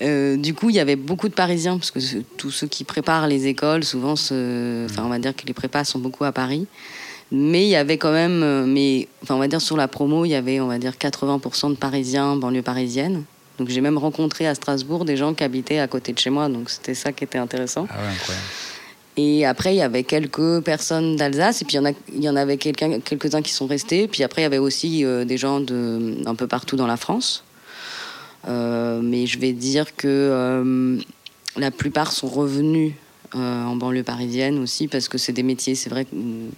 Euh, 0.01 0.38
du 0.38 0.53
coup, 0.53 0.70
il 0.70 0.75
y 0.75 0.79
avait 0.79 0.96
beaucoup 0.96 1.27
de 1.27 1.34
Parisiens, 1.34 1.77
parce 1.77 1.91
que 1.91 2.00
tous 2.38 2.51
ceux 2.51 2.68
qui 2.68 2.84
préparent 2.84 3.27
les 3.27 3.48
écoles, 3.48 3.84
souvent, 3.84 4.13
enfin, 4.13 5.03
on 5.03 5.10
va 5.10 5.20
dire 5.20 5.36
que 5.36 5.46
les 5.46 5.53
prépas 5.53 5.84
sont 5.84 6.00
beaucoup 6.00 6.24
à 6.24 6.32
Paris. 6.32 6.68
Mais 7.32 7.63
il 7.63 7.70
y 7.70 7.75
avait 7.75 7.98
quand 7.98 8.12
même, 8.12 8.65
mais, 8.65 9.08
enfin, 9.22 9.36
on 9.36 9.39
va 9.39 9.48
dire 9.48 9.62
sur 9.62 9.77
la 9.77 9.88
promo, 9.88 10.25
il 10.25 10.29
y 10.29 10.36
avait, 10.36 10.60
on 10.60 10.68
va 10.68 10.79
dire, 10.79 10.94
80% 10.94 11.72
de 11.72 11.75
Parisiens, 11.75 12.36
banlieue 12.36 12.63
parisienne. 12.63 13.24
Donc 13.60 13.68
j'ai 13.70 13.82
même 13.82 13.98
rencontré 13.98 14.48
à 14.48 14.56
Strasbourg 14.56 15.03
des 15.03 15.18
gens 15.18 15.34
qui 15.34 15.44
habitaient 15.44 15.79
à 15.79 15.88
côté 15.88 16.13
de 16.13 16.18
chez 16.18 16.29
moi, 16.29 16.48
donc 16.48 16.70
c'était 16.70 16.94
ça 16.94 17.12
qui 17.12 17.25
était 17.25 17.38
intéressant. 17.38 17.88
Ah 17.89 18.01
ouais, 18.01 18.13
incroyable. 18.13 18.46
Et 19.18 19.46
après, 19.46 19.74
il 19.74 19.77
y 19.77 19.82
avait 19.82 20.03
quelques 20.03 20.62
personnes 20.62 21.18
d'Alsace, 21.18 21.62
et 21.62 21.65
puis 21.65 21.75
il 21.75 21.77
y 21.77 21.79
en, 21.79 21.86
a, 21.86 21.91
il 22.13 22.24
y 22.24 22.29
en 22.29 22.38
avait 22.38 22.56
quelques-uns 22.56 23.41
qui 23.41 23.51
sont 23.51 23.68
restés. 23.68 24.08
Puis 24.08 24.24
après, 24.24 24.41
il 24.41 24.44
y 24.44 24.46
avait 24.46 24.60
aussi 24.60 25.03
euh, 25.03 25.25
des 25.25 25.36
gens 25.36 25.60
de, 25.60 26.15
un 26.25 26.36
peu 26.36 26.48
partout 26.48 26.77
dans 26.77 26.88
la 26.88 26.96
France. 26.96 27.44
Euh, 28.48 29.01
mais 29.01 29.27
je 29.27 29.39
vais 29.39 29.53
dire 29.53 29.96
que 29.96 30.08
euh, 30.08 31.00
la 31.58 31.72
plupart 31.72 32.12
sont 32.12 32.27
revenus 32.27 32.93
en 33.34 33.75
banlieue 33.75 34.01
parisienne 34.01 34.58
aussi, 34.58 34.88
parce 34.88 35.08
que 35.08 35.19
c'est 35.19 35.34
des 35.34 35.43
métiers, 35.43 35.75
c'est 35.75 35.91
vrai 35.91 36.05
qu'il 36.05 36.50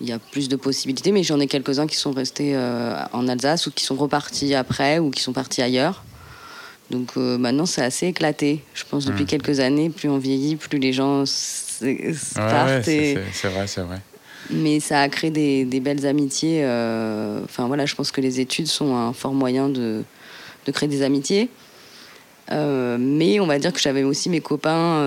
y 0.00 0.12
a 0.12 0.18
plus 0.18 0.48
de 0.48 0.56
possibilités, 0.56 1.12
mais 1.12 1.22
j'en 1.22 1.38
ai 1.40 1.46
quelques-uns 1.46 1.86
qui 1.86 1.96
sont 1.96 2.12
restés 2.12 2.56
en 3.12 3.28
Alsace 3.28 3.66
ou 3.66 3.70
qui 3.70 3.84
sont 3.84 3.96
repartis 3.96 4.54
après 4.54 4.98
ou 4.98 5.10
qui 5.10 5.20
sont 5.20 5.34
partis 5.34 5.60
ailleurs. 5.60 6.04
Donc 6.90 7.12
euh, 7.16 7.36
maintenant, 7.36 7.66
c'est 7.66 7.82
assez 7.82 8.06
éclaté. 8.06 8.62
Je 8.74 8.84
pense 8.84 9.04
depuis 9.04 9.24
hmm. 9.24 9.28
quelques 9.28 9.60
années, 9.60 9.90
plus 9.90 10.08
on 10.08 10.18
vieillit, 10.18 10.56
plus 10.56 10.78
les 10.78 10.92
gens 10.92 11.24
partent. 12.34 12.84
c'est 12.84 13.14
vrai, 13.44 13.66
c'est 13.66 13.82
vrai. 13.82 14.00
Mais 14.50 14.80
ça 14.80 15.00
a 15.00 15.08
créé 15.08 15.30
des, 15.30 15.80
belles 15.80 16.06
amitiés. 16.06 16.60
Euh, 16.62 17.40
enfin 17.44 17.66
voilà, 17.66 17.84
je 17.84 17.94
pense 17.94 18.10
que 18.10 18.20
les 18.20 18.40
études 18.40 18.66
sont 18.66 18.96
un 18.96 19.12
fort 19.12 19.34
moyen 19.34 19.68
de, 19.68 20.02
de 20.68 20.72
créer 20.72 20.88
des 20.88 21.02
amitiés. 21.02 21.48
Euh, 22.52 22.96
mais 23.00 23.40
on 23.40 23.46
va 23.46 23.58
dire 23.58 23.72
que 23.72 23.80
j'avais 23.80 24.04
aussi 24.04 24.30
mes 24.30 24.40
copains, 24.40 25.02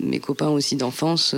mes 0.00 0.20
copains 0.20 0.48
aussi 0.48 0.76
d'enfance, 0.76 1.34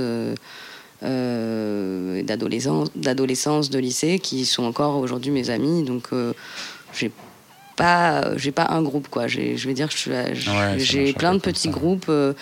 d'adolescence, 1.02 2.88
d'adolescence, 2.94 3.70
de 3.70 3.78
lycée, 3.78 4.18
qui 4.20 4.44
sont 4.44 4.64
encore 4.64 4.98
aujourd'hui 4.98 5.32
mes 5.32 5.50
amis. 5.50 5.82
Donc 5.82 6.10
j'ai 6.92 7.10
pas, 7.76 8.36
j'ai 8.36 8.52
pas 8.52 8.68
un 8.70 8.82
groupe 8.82 9.08
quoi. 9.08 9.26
J'ai, 9.26 9.56
je 9.56 9.66
vais 9.66 9.74
dire, 9.74 9.88
j'ai 10.76 11.12
plein 11.12 11.34
de 11.34 11.40
petits 11.40 11.68
groupes. 11.68 12.06
Euh, 12.08 12.32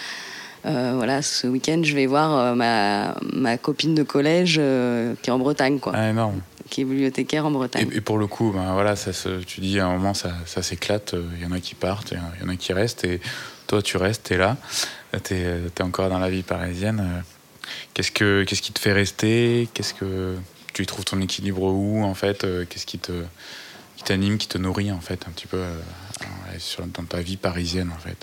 euh, 0.66 0.92
voilà, 0.94 1.22
ce 1.22 1.46
week-end, 1.46 1.80
je 1.82 1.94
vais 1.94 2.04
voir 2.04 2.36
euh, 2.36 2.54
ma, 2.54 3.16
ma 3.32 3.56
copine 3.56 3.94
de 3.94 4.02
collège 4.02 4.60
qui 5.22 5.30
est 5.30 5.32
en 5.32 5.38
Bretagne, 5.38 5.78
quoi. 5.78 5.92
Ah, 5.96 6.10
énorme. 6.10 6.40
Qui 6.70 6.82
est 6.82 6.84
bibliothécaire 6.84 7.44
en 7.44 7.50
Bretagne. 7.50 7.90
Et, 7.92 8.00
pour 8.00 8.16
le 8.16 8.26
coup, 8.26 8.52
ben, 8.52 8.72
voilà, 8.72 8.96
ça 8.96 9.10
tu 9.46 9.60
dis 9.60 9.80
à 9.80 9.86
un 9.86 9.92
moment, 9.92 10.14
ça, 10.14 10.32
ça 10.46 10.62
s'éclate. 10.62 11.14
Il 11.36 11.42
y 11.42 11.46
en 11.46 11.52
a 11.52 11.60
qui 11.60 11.74
partent, 11.74 12.12
il 12.12 12.42
y 12.42 12.44
en 12.44 12.48
a 12.48 12.56
qui 12.56 12.72
restent. 12.72 13.04
Et 13.04 13.20
toi, 13.66 13.82
tu 13.82 13.96
restes, 13.96 14.28
tu 14.28 14.34
es 14.34 14.36
là. 14.36 14.56
Tu 15.24 15.34
es, 15.34 15.82
encore 15.82 16.08
dans 16.08 16.18
la 16.18 16.30
vie 16.30 16.42
parisienne. 16.42 17.22
Qu'est-ce, 17.92 18.12
que, 18.12 18.44
qu'est-ce 18.44 18.62
qui 18.62 18.72
te 18.72 18.78
fait 18.78 18.92
rester? 18.92 19.68
Qu'est-ce 19.74 19.94
que 19.94 20.36
tu 20.72 20.86
trouves 20.86 21.04
ton 21.04 21.20
équilibre 21.20 21.62
où, 21.62 22.04
en 22.04 22.14
fait 22.14 22.46
Qu'est-ce 22.68 22.86
qui 22.86 22.98
te 22.98 23.12
qui 24.00 24.04
t'anime, 24.04 24.38
qui 24.38 24.48
te 24.48 24.56
nourrit 24.56 24.90
en 24.92 25.00
fait 25.00 25.26
un 25.28 25.30
petit 25.30 25.46
peu 25.46 25.58
euh, 25.58 25.74
sur, 26.58 26.86
dans 26.86 27.04
ta 27.04 27.20
vie 27.20 27.36
parisienne 27.36 27.90
en 27.94 27.98
fait? 27.98 28.16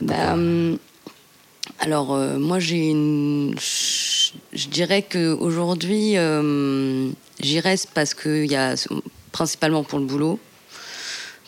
Bah, 0.00 0.32
hum, 0.32 0.78
Alors 1.78 2.14
euh, 2.14 2.38
moi 2.38 2.58
j'ai 2.58 2.90
une... 2.90 3.54
Je 3.58 4.68
dirais 4.68 5.02
qu'aujourd'hui 5.02 6.16
euh, 6.16 7.10
j'y 7.40 7.60
reste 7.60 7.90
parce 7.94 8.14
qu'il 8.14 8.50
y 8.50 8.56
a 8.56 8.74
principalement 9.32 9.84
pour 9.84 9.98
le 9.98 10.06
boulot. 10.06 10.38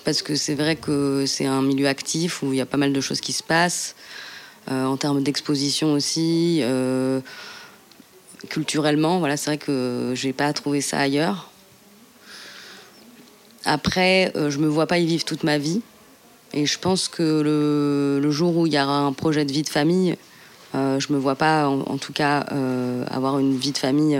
Parce 0.04 0.22
que 0.22 0.37
c'est 0.37 0.54
vrai 0.54 0.76
que 0.76 1.25
c'est 1.26 1.46
un 1.46 1.62
milieu 1.62 1.87
actif 1.87 2.42
où 2.42 2.52
il 2.52 2.56
y 2.56 2.60
a 2.60 2.66
pas 2.66 2.78
mal 2.78 2.92
de 2.92 3.00
choses 3.00 3.20
qui 3.20 3.32
se 3.32 3.42
passent. 3.42 3.94
en 4.68 4.96
termes 4.96 5.22
d'exposition 5.22 5.92
aussi. 5.92 6.62
culturellement, 8.48 9.18
voilà, 9.18 9.37
c'est 9.37 9.50
vrai 9.50 9.58
que 9.58 10.12
j'ai 10.14 10.32
pas 10.32 10.52
trouvé 10.52 10.80
ça 10.80 10.98
ailleurs. 10.98 11.50
Après, 13.68 14.32
euh, 14.34 14.50
je 14.50 14.58
me 14.58 14.66
vois 14.66 14.87
pas 14.87 14.98
y 14.98 15.04
vivre 15.04 15.25
toute 15.25 15.44
ma 15.44 15.58
vie. 15.58 15.82
Et 16.52 16.67
je 16.67 16.78
pense 16.78 17.09
que 17.09 17.40
le, 18.23 18.31
jour 18.31 18.57
où 18.57 18.67
il 18.67 18.73
y 18.73 18.81
aura 18.81 19.00
un 19.00 19.12
projet 19.12 19.45
de 19.45 19.52
vie 19.52 19.62
de 19.62 19.69
famille, 19.69 20.17
euh, 20.75 20.99
je 21.00 21.12
me 21.12 21.19
vois 21.19 21.35
pas, 21.35 21.69
en, 21.69 21.99
tout 21.99 22.12
cas, 22.12 22.47
euh, 22.52 23.05
avoir 23.11 23.38
une 23.38 23.57
vie 23.57 23.73
de 23.73 23.78
famille 23.78 24.19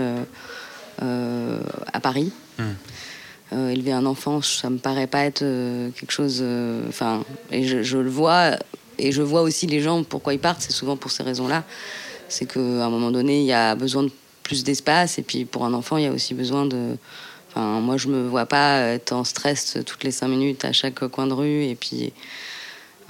à 1.01 1.99
Paris. 2.01 2.31
Hmm. 2.57 3.69
élever 3.69 3.93
un 3.93 4.05
enfant, 4.05 4.41
ça 4.41 4.69
me 4.69 4.77
paraît 4.77 5.07
pas 5.07 5.23
être 5.23 5.39
quelque 5.39 6.11
chose. 6.11 6.43
Enfin, 6.87 7.23
et 7.51 7.63
je, 7.63 7.97
le 7.97 8.09
vois, 8.09 8.51
et 8.97 9.11
je 9.11 9.21
vois 9.21 9.41
aussi 9.41 9.65
les 9.65 9.81
gens 9.81 10.03
pourquoi 10.03 10.33
ils 10.33 10.39
partent. 10.39 10.61
C'est 10.61 10.73
souvent 10.73 10.97
pour 10.97 11.11
ces 11.11 11.23
raisons-là. 11.23 11.63
C'est 12.27 12.45
qu'à 12.45 12.59
un 12.59 12.89
moment 12.89 13.11
donné, 13.11 13.39
il 13.39 13.45
y 13.45 13.53
a 13.53 13.75
besoin 13.75 14.03
de 14.03 14.11
plus 14.43 14.63
d'espace, 14.63 15.19
et 15.19 15.21
puis 15.21 15.45
pour 15.45 15.63
un 15.65 15.73
enfant, 15.73 15.97
il 15.97 16.03
y 16.03 16.07
a 16.07 16.11
aussi 16.11 16.33
besoin 16.33 16.65
de 16.65 16.97
Enfin, 17.49 17.79
moi, 17.79 17.97
je 17.97 18.07
me 18.07 18.27
vois 18.27 18.45
pas 18.45 18.81
être 18.81 19.11
en 19.11 19.23
stress 19.23 19.77
toutes 19.85 20.03
les 20.03 20.11
cinq 20.11 20.27
minutes 20.27 20.65
à 20.65 20.71
chaque 20.71 21.07
coin 21.07 21.27
de 21.27 21.33
rue. 21.33 21.63
Et 21.63 21.75
puis, 21.75 22.13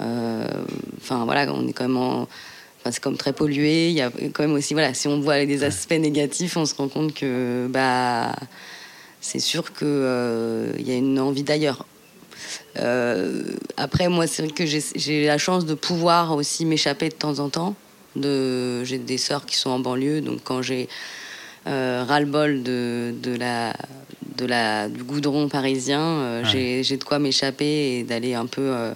euh, 0.00 0.46
enfin, 0.98 1.24
voilà, 1.24 1.52
on 1.52 1.66
est 1.68 1.72
quand 1.72 1.84
même 1.84 1.96
en. 1.96 2.22
Enfin, 2.80 2.92
c'est 2.92 3.02
comme 3.02 3.18
très 3.18 3.34
pollué. 3.34 3.90
Il 3.90 3.94
y 3.94 4.00
a 4.00 4.10
quand 4.32 4.42
même 4.42 4.54
aussi, 4.54 4.72
voilà, 4.72 4.94
si 4.94 5.06
on 5.08 5.20
voit 5.20 5.44
des 5.44 5.64
aspects 5.64 5.92
négatifs, 5.92 6.56
on 6.56 6.64
se 6.64 6.74
rend 6.74 6.88
compte 6.88 7.12
que, 7.12 7.66
bah, 7.68 8.34
c'est 9.20 9.40
sûr 9.40 9.74
qu'il 9.74 9.86
euh, 9.86 10.72
y 10.78 10.90
a 10.90 10.94
une 10.94 11.20
envie 11.20 11.42
d'ailleurs. 11.42 11.84
Euh, 12.78 13.42
après, 13.76 14.08
moi, 14.08 14.26
c'est 14.26 14.42
vrai 14.42 14.52
que 14.52 14.64
j'ai 14.64 15.26
la 15.26 15.36
chance 15.36 15.66
de 15.66 15.74
pouvoir 15.74 16.34
aussi 16.34 16.64
m'échapper 16.64 17.10
de 17.10 17.14
temps 17.14 17.38
en 17.38 17.50
temps. 17.50 17.74
De, 18.16 18.82
j'ai 18.84 18.98
des 18.98 19.18
sœurs 19.18 19.46
qui 19.46 19.56
sont 19.56 19.70
en 19.70 19.78
banlieue, 19.78 20.20
donc 20.20 20.40
quand 20.42 20.62
j'ai 20.62 20.88
ras-le-bol 21.66 22.62
de, 22.62 23.14
de, 23.22 23.36
la, 23.36 23.74
de 24.40 24.46
la, 24.46 24.88
du 24.88 25.04
goudron 25.04 25.48
parisien, 25.48 26.00
euh, 26.00 26.44
j'ai, 26.44 26.96
de 26.96 27.04
quoi 27.04 27.18
m'échapper 27.18 27.98
et 27.98 28.04
d'aller 28.04 28.34
un 28.34 28.46
peu 28.46 28.62
euh, 28.62 28.92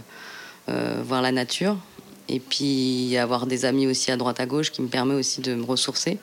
euh, 0.69 1.03
voir 1.05 1.23
la 1.23 1.33
nature. 1.33 1.77
Et 2.29 2.41
puis 2.41 3.17
avoir 3.19 3.47
des 3.47 3.67
amis 3.67 3.87
aussi 3.87 4.11
à 4.11 4.17
droite 4.17 4.41
à 4.41 4.47
gauche 4.47 4.71
qui 4.73 4.81
me 4.81 4.89
permet 4.89 5.15
aussi 5.15 5.43
de 5.43 5.55
me 5.55 5.65
ressourcer. 5.65 6.19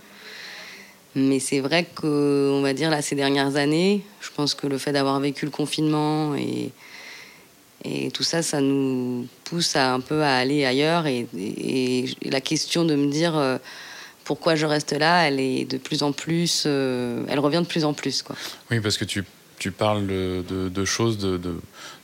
Mais 1.14 1.40
c'est 1.40 1.60
vrai 1.60 1.86
que, 1.86 2.52
on 2.52 2.62
va 2.62 2.74
dire, 2.74 2.90
là, 2.90 3.02
ces 3.02 3.16
dernières 3.16 3.56
années, 3.56 4.04
je 4.20 4.30
pense 4.36 4.56
que 4.56 4.66
le 4.66 4.78
fait 4.78 4.94
d'avoir 4.94 5.20
vécu 5.20 5.46
le 5.46 5.52
confinement 5.52 6.34
et, 6.36 6.72
et 7.84 8.10
tout 8.10 8.24
ça, 8.24 8.42
ça 8.42 8.62
nous 8.62 9.28
pousse 9.44 9.76
à 9.76 9.94
un 9.94 10.00
peu 10.00 10.24
à 10.24 10.38
aller 10.38 10.66
ailleurs. 10.66 11.06
Et, 11.06 11.28
la 12.24 12.42
question 12.42 12.84
de 12.84 12.96
me 12.96 13.12
dire 13.12 13.60
pourquoi 14.32 14.56
je 14.56 14.66
reste 14.66 14.94
là, 14.94 15.28
elle 15.28 15.42
est 15.42 15.66
de 15.66 15.78
plus 15.78 16.04
en 16.04 16.14
plus, 16.14 16.64
euh, 16.66 17.26
elle 17.28 17.40
revient 17.40 17.60
de 17.60 17.68
plus 17.68 17.84
en 17.84 17.94
plus. 17.94 18.22
Quoi. 18.22 18.34
Oui, 18.72 18.80
parce 18.80 18.98
que 18.98 19.04
tu, 19.04 19.26
tu 19.60 19.72
parles 19.72 20.08
de, 20.08 20.70
de, 20.70 20.86
choses, 20.86 21.18
de, 21.18 21.36
de, 21.36 21.54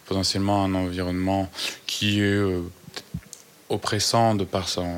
potentiellement 0.07 0.65
un 0.65 0.75
environnement 0.75 1.49
qui 1.85 2.19
est 2.19 2.23
euh, 2.23 2.59
oppressant 3.69 4.35
de 4.35 4.43
par 4.43 4.67
son, 4.67 4.93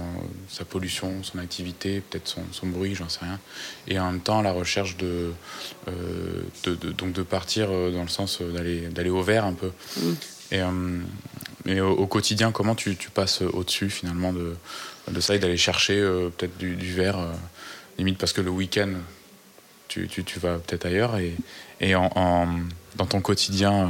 sa 0.49 0.65
pollution, 0.65 1.21
son 1.21 1.37
activité, 1.37 2.01
peut-être 2.01 2.27
son, 2.27 2.41
son, 2.51 2.65
bruit, 2.65 2.95
j'en 2.95 3.09
sais 3.09 3.19
rien. 3.21 3.39
Et 3.87 3.99
en 3.99 4.11
même 4.11 4.21
temps, 4.21 4.41
la 4.41 4.51
recherche 4.51 4.97
de, 4.97 5.31
euh, 5.87 6.41
de, 6.63 6.73
donc 6.73 7.11
de 7.13 7.21
partir 7.21 7.67
dans 7.67 8.01
le 8.01 8.07
sens 8.09 8.41
d'aller, 8.41 8.87
d'aller 8.87 9.11
au 9.11 9.21
vert 9.21 9.45
un 9.45 9.53
peu. 9.53 9.69
Mm. 9.97 10.13
Et, 10.53 10.61
et 11.69 11.81
au, 11.81 12.07
quotidien, 12.07 12.51
comment 12.51 12.73
tu, 12.73 12.95
tu 12.95 13.11
passes 13.11 13.41
au-dessus 13.41 13.91
finalement 13.91 14.33
de, 14.33 14.55
de 15.11 15.19
ça 15.19 15.35
et 15.35 15.39
d'aller 15.39 15.57
chercher 15.57 15.99
euh, 15.99 16.29
peut-être 16.35 16.57
du, 16.57 16.93
verre, 16.93 17.19
euh, 17.19 17.31
limite 17.99 18.17
parce 18.17 18.33
que 18.33 18.41
le 18.41 18.49
week-end, 18.49 18.89
tu, 19.87 20.07
tu, 20.07 20.39
vas 20.39 20.57
peut-être 20.57 20.85
ailleurs 20.85 21.17
et, 21.17 21.33
et 21.79 21.93
en, 21.93 22.47
dans 22.95 23.05
ton 23.05 23.21
quotidien, 23.21 23.73
euh, 23.73 23.87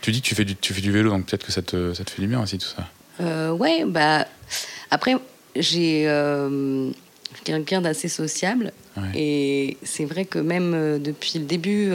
tu 0.00 0.12
dis 0.12 0.22
que 0.22 0.26
tu 0.26 0.36
fais 0.36 0.44
du, 0.44 0.54
tu 0.54 0.72
fais 0.72 0.80
du 0.80 0.92
vélo, 0.92 1.10
donc 1.10 1.26
peut-être 1.26 1.44
que 1.44 1.50
ça 1.50 1.62
te, 1.62 1.92
ça 1.92 2.04
te 2.04 2.10
fait 2.10 2.22
du 2.22 2.28
bien 2.28 2.40
aussi 2.40 2.58
tout 2.58 2.68
ça. 2.68 2.88
Euh, 3.20 3.50
ouais, 3.50 3.84
bah 3.84 4.24
après 4.92 5.16
j'ai 5.56 6.04
quelqu'un 7.42 7.80
d'assez 7.80 8.08
sociable 8.08 8.72
et 9.14 9.76
c'est 9.82 10.04
vrai 10.04 10.24
que 10.24 10.38
même 10.38 11.00
depuis 11.02 11.40
le 11.40 11.46
début, 11.46 11.90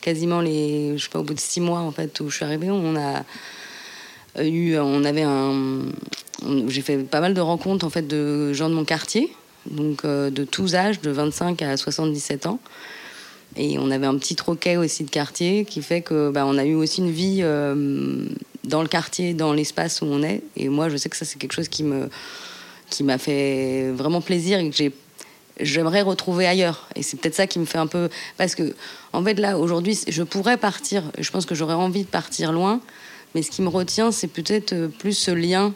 quasiment 0.00 0.40
les, 0.40 0.98
je 0.98 1.04
sais 1.04 1.08
pas, 1.08 1.20
au 1.20 1.22
bout 1.22 1.34
de 1.34 1.40
six 1.40 1.60
mois 1.60 1.80
en 1.80 1.92
fait 1.92 2.18
où 2.18 2.30
je 2.30 2.36
suis 2.36 2.44
arrivée, 2.44 2.70
on 2.70 2.96
a 2.96 3.24
on 4.38 5.04
avait 5.04 5.22
un, 5.22 5.82
j'ai 6.68 6.82
fait 6.82 6.98
pas 6.98 7.20
mal 7.20 7.34
de 7.34 7.40
rencontres 7.40 7.86
en 7.86 7.90
fait 7.90 8.06
de 8.06 8.52
gens 8.52 8.68
de 8.68 8.74
mon 8.74 8.84
quartier, 8.84 9.32
donc 9.70 10.04
euh, 10.04 10.30
de 10.30 10.44
tous 10.44 10.74
âges, 10.74 11.00
de 11.00 11.10
25 11.10 11.62
à 11.62 11.76
77 11.76 12.46
ans. 12.46 12.60
Et 13.56 13.78
on 13.78 13.90
avait 13.90 14.06
un 14.06 14.16
petit 14.18 14.36
troquet 14.36 14.76
aussi 14.76 15.04
de 15.04 15.10
quartier 15.10 15.64
qui 15.64 15.80
fait 15.80 16.02
que 16.02 16.30
bah, 16.30 16.44
on 16.46 16.58
a 16.58 16.64
eu 16.64 16.74
aussi 16.74 17.00
une 17.00 17.10
vie 17.10 17.38
euh, 17.40 18.26
dans 18.64 18.82
le 18.82 18.88
quartier, 18.88 19.32
dans 19.32 19.52
l'espace 19.52 20.02
où 20.02 20.06
on 20.06 20.22
est. 20.22 20.42
Et 20.56 20.68
moi, 20.68 20.88
je 20.88 20.96
sais 20.96 21.08
que 21.08 21.16
ça 21.16 21.24
c'est 21.24 21.38
quelque 21.38 21.54
chose 21.54 21.68
qui 21.68 21.82
me 21.82 22.08
qui 22.90 23.02
m'a 23.02 23.18
fait 23.18 23.90
vraiment 23.90 24.20
plaisir 24.20 24.58
et 24.58 24.70
que 24.70 24.76
j'ai 24.76 24.92
j'aimerais 25.58 26.02
retrouver 26.02 26.46
ailleurs. 26.46 26.86
Et 26.96 27.02
c'est 27.02 27.18
peut-être 27.18 27.34
ça 27.34 27.46
qui 27.46 27.58
me 27.58 27.64
fait 27.64 27.78
un 27.78 27.86
peu 27.86 28.10
parce 28.36 28.54
que 28.54 28.74
en 29.12 29.24
fait 29.24 29.34
là 29.34 29.58
aujourd'hui, 29.58 29.98
je 30.06 30.22
pourrais 30.22 30.58
partir. 30.58 31.02
Je 31.18 31.30
pense 31.30 31.46
que 31.46 31.54
j'aurais 31.54 31.74
envie 31.74 32.02
de 32.02 32.08
partir 32.08 32.52
loin, 32.52 32.80
mais 33.36 33.42
ce 33.42 33.50
qui 33.50 33.60
me 33.60 33.68
retient, 33.68 34.10
c'est 34.10 34.28
peut-être 34.28 34.86
plus 34.98 35.12
ce 35.12 35.30
lien 35.30 35.74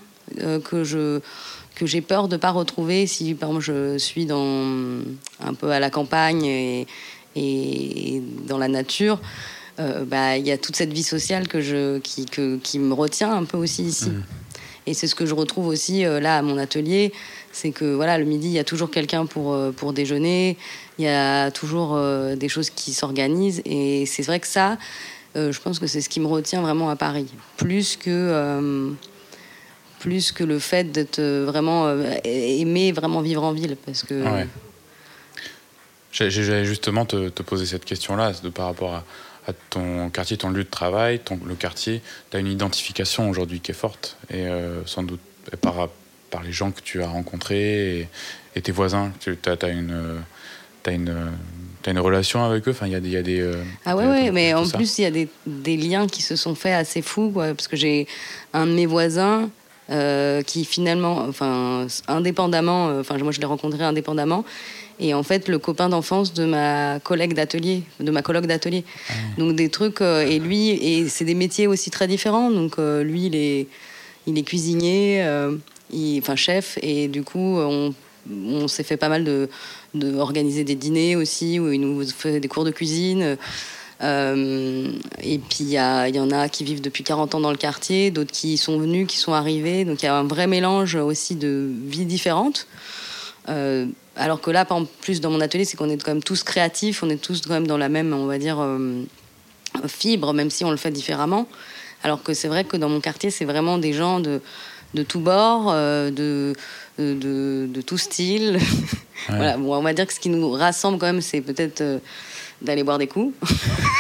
que 0.65 0.83
je 0.83 1.21
que 1.75 1.85
j'ai 1.85 2.01
peur 2.01 2.29
de 2.29 2.37
pas 2.37 2.51
retrouver 2.51 3.07
si 3.07 3.35
par 3.35 3.51
exemple 3.51 3.65
je 3.65 3.99
suis 3.99 4.27
dans 4.27 5.03
un 5.41 5.55
peu 5.55 5.71
à 5.71 5.79
la 5.79 5.91
campagne 5.91 6.45
et, 6.45 6.87
et 7.37 8.23
dans 8.49 8.57
la 8.57 8.69
nature. 8.69 9.21
bah, 9.79 10.39
il 10.39 10.47
y 10.47 10.53
a 10.53 10.57
toute 10.59 10.77
cette 10.77 10.93
vie 10.93 11.03
sociale 11.03 11.49
que 11.49 11.61
je, 11.61 11.99
qui, 11.99 12.25
que, 12.25 12.57
qui 12.57 12.79
me 12.79 12.95
retient 12.95 13.33
un 13.33 13.45
peu 13.45 13.59
aussi 13.59 13.83
ici. 13.85 14.11
Mmh. 14.11 14.25
Et 14.87 14.95
c'est 14.95 15.07
ce 15.07 15.15
que 15.15 15.27
je 15.27 15.35
retrouve 15.35 15.67
aussi 15.67 16.03
là 16.03 16.39
à 16.39 16.43
mon 16.43 16.57
atelier 16.57 17.13
c'est 17.53 17.73
que 17.73 17.95
voilà, 17.95 18.19
le 18.19 18.25
midi, 18.25 18.49
il 18.49 18.53
y 18.53 18.59
a 18.59 18.65
toujours 18.65 18.91
quelqu'un 18.91 19.27
pour, 19.27 19.53
euh, 19.53 19.73
pour 19.73 19.93
déjeuner, 19.93 20.57
il 20.99 21.05
y 21.05 21.09
a 21.09 21.51
toujours 21.51 21.95
euh, 21.95 22.37
des 22.37 22.49
choses 22.49 22.71
qui 22.71 22.93
s'organisent. 22.93 23.63
Et 23.65 24.07
c'est 24.07 24.23
vrai 24.23 24.41
que 24.41 24.47
ça, 24.47 24.73
euh, 24.73 24.77
je 25.35 25.61
pense 25.61 25.79
que 25.79 25.87
c'est 25.87 26.01
ce 26.01 26.09
qui 26.09 26.21
me 26.21 26.27
retient 26.27 26.63
vraiment 26.63 26.91
à 26.91 26.97
Paris. 26.97 27.29
Plus 27.57 27.97
que, 27.97 28.95
plus 29.99 30.33
que 30.33 30.45
le 30.45 30.59
fait 30.59 30.91
d'être 30.91 31.21
vraiment 31.21 31.89
aimé, 32.25 32.93
vraiment 32.93 33.21
vivre 33.21 33.45
en 33.45 33.53
ville. 33.53 33.77
Parce 33.85 34.03
que. 34.03 34.25
J'allais 36.13 36.65
justement 36.65 37.05
te, 37.05 37.29
poser 37.43 37.67
cette 37.67 37.85
question-là, 37.85 38.33
par 38.55 38.67
rapport 38.67 38.95
à, 38.95 39.05
ton 39.71 40.11
quartier, 40.11 40.37
ton 40.37 40.51
lieu 40.51 40.65
de 40.65 40.71
travail, 40.71 41.21
le 41.47 41.55
quartier. 41.55 42.03
Tu 42.31 42.37
as 42.37 42.41
une 42.41 42.49
identification 42.49 43.31
aujourd'hui 43.31 43.61
qui 43.61 43.71
est 43.71 43.75
forte, 43.75 44.17
et 44.33 44.47
sans 44.87 45.03
doute 45.03 45.21
par, 45.61 45.89
par 46.31 46.43
les 46.43 46.53
gens 46.53 46.71
que 46.71 46.81
tu 46.81 47.03
as 47.03 47.09
rencontrés 47.09 48.09
et, 48.55 48.61
tes 48.63 48.73
voisins 48.73 49.13
Tu 49.21 49.37
as 49.47 49.69
une, 49.69 50.23
as 51.89 51.93
une 51.93 51.99
relation 51.99 52.45
avec 52.45 52.67
eux 52.69 52.73
enfin, 52.73 52.87
il 52.87 52.93
y 52.93 52.95
a, 52.95 52.99
y 52.99 53.17
a 53.17 53.23
des, 53.23 53.41
euh, 53.41 53.55
ah 53.85 53.97
ouais, 53.97 54.07
ouais 54.07 54.31
mais 54.31 54.55
en 54.55 54.69
plus, 54.69 54.99
il 54.99 55.03
y 55.03 55.05
a 55.07 55.11
des, 55.11 55.29
des, 55.47 55.77
liens 55.77 56.07
qui 56.07 56.23
se 56.23 56.37
sont 56.37 56.55
faits 56.55 56.75
assez 56.75 57.03
fous, 57.03 57.31
quoi, 57.31 57.55
parce 57.55 57.69
que 57.69 57.77
j'ai 57.77 58.07
un 58.53 58.67
de 58.67 58.73
mes 58.73 58.87
voisins 58.87 59.49
euh, 59.91 60.43
qui 60.43 60.65
finalement, 60.65 61.19
enfin, 61.29 61.87
indépendamment, 62.07 62.89
euh, 62.89 63.01
enfin, 63.01 63.17
moi 63.19 63.33
je 63.33 63.41
l'ai 63.41 63.47
rencontré 63.47 63.83
indépendamment, 63.83 64.45
et 64.99 65.15
en 65.15 65.23
fait, 65.23 65.49
le 65.49 65.59
copain 65.59 65.89
d'enfance 65.89 66.35
de 66.35 66.45
ma 66.45 67.01
collègue 67.01 67.33
d'atelier, 67.33 67.83
de 68.01 68.11
ma 68.11 68.21
colloque 68.21 68.47
d'atelier. 68.47 68.85
Ah. 69.09 69.13
Donc 69.39 69.57
des 69.57 69.71
trucs, 69.71 70.03
et 70.03 70.39
lui, 70.39 70.71
et 70.71 71.09
c'est 71.09 71.25
des 71.25 71.35
métiers 71.35 71.67
aussi 71.67 71.91
très 71.91 72.07
différents, 72.07 72.51
donc 72.51 72.77
lui, 72.79 73.27
il 73.27 73.35
est, 73.35 73.67
il 74.27 74.39
est 74.39 74.43
cuisinier 74.43 75.25
enfin 76.19 76.37
chef, 76.37 76.79
et 76.83 77.09
du 77.09 77.23
coup, 77.23 77.59
on, 77.59 77.95
on 78.31 78.69
s'est 78.69 78.83
fait 78.83 78.97
pas 78.97 79.09
mal 79.09 79.25
de, 79.25 79.49
organiser 80.19 80.65
des 80.65 80.75
dîners 80.75 81.17
aussi, 81.17 81.59
où 81.59 81.73
il 81.73 81.81
nous 81.81 82.07
fait 82.07 82.41
des 82.41 82.49
cours 82.49 82.65
de 82.65 82.71
cuisine. 82.71 83.37
Euh, 84.03 84.93
et 85.23 85.39
puis 85.39 85.59
il 85.61 85.69
y, 85.69 85.75
y, 85.75 86.21
en 86.21 86.31
a 86.31 86.49
qui 86.49 86.65
vivent 86.65 86.81
depuis 86.81 87.05
40 87.05 87.35
ans 87.35 87.41
dans 87.41 87.51
le 87.51 87.59
quartier, 87.59 88.11
d'autres 88.11 88.33
qui 88.33 88.57
sont 88.57 88.79
venus, 88.79 89.07
qui 89.07 89.19
sont 89.19 89.35
arrivés. 89.35 89.85
Donc 89.85 90.03
il 90.03 90.07
y 90.07 90.09
a 90.09 90.17
un 90.17 90.25
vrai 90.25 90.47
mélange 90.47 90.95
aussi 90.95 91.35
de 91.37 91.71
vies 91.87 92.07
différentes. 92.07 92.67
Euh, 93.49 93.87
alors 94.17 94.41
que 94.41 94.51
là, 94.51 94.67
en 94.71 94.85
plus 94.85 95.21
dans 95.21 95.31
mon 95.31 95.41
atelier, 95.41 95.65
c'est 95.65 95.77
qu'on 95.77 95.89
est 95.89 96.03
quand 96.03 96.13
même 96.13 96.23
tous 96.23 96.43
créatifs, 96.43 97.03
on 97.03 97.11
est 97.11 97.21
tous 97.21 97.43
quand 97.43 97.55
même 97.55 97.67
dans 97.67 97.79
la 97.79 97.89
même, 97.89 98.13
on 98.13 98.27
va 98.27 98.39
dire, 98.39 98.59
euh, 98.61 99.03
fibre, 99.87 100.33
même 100.33 100.51
si 100.51 100.65
on 100.65 100.71
le 100.71 100.77
fait 100.77 100.91
différemment. 100.91 101.47
Alors 102.03 102.23
que 102.23 102.33
c'est 102.33 102.49
vrai 102.49 102.65
que 102.65 102.77
dans 102.77 102.89
mon 102.89 103.01
quartier, 103.01 103.31
c'est 103.31 103.45
vraiment 103.45 103.79
des 103.79 103.93
gens 103.93 104.21
de 104.21 104.41
de 104.95 105.03
tous 105.03 105.21
bords, 105.21 105.71
euh, 105.71 106.11
de, 106.11 106.55
de, 106.99 107.69
de, 107.73 107.81
tout 107.81 107.99
style. 107.99 108.59
voilà, 109.29 109.57
bon, 109.57 109.75
on 109.75 109.83
va 109.83 109.93
dire 109.93 110.07
que 110.07 110.13
ce 110.13 110.21
qui 110.21 110.29
nous 110.29 110.51
rassemble 110.51 110.99
quand 110.99 111.07
même, 111.07 111.21
c'est 111.21 111.41
peut-être 111.41 111.81
euh, 111.81 111.99
d'aller 112.61 112.83
boire 112.83 112.99
des 112.99 113.07
coups. 113.07 113.35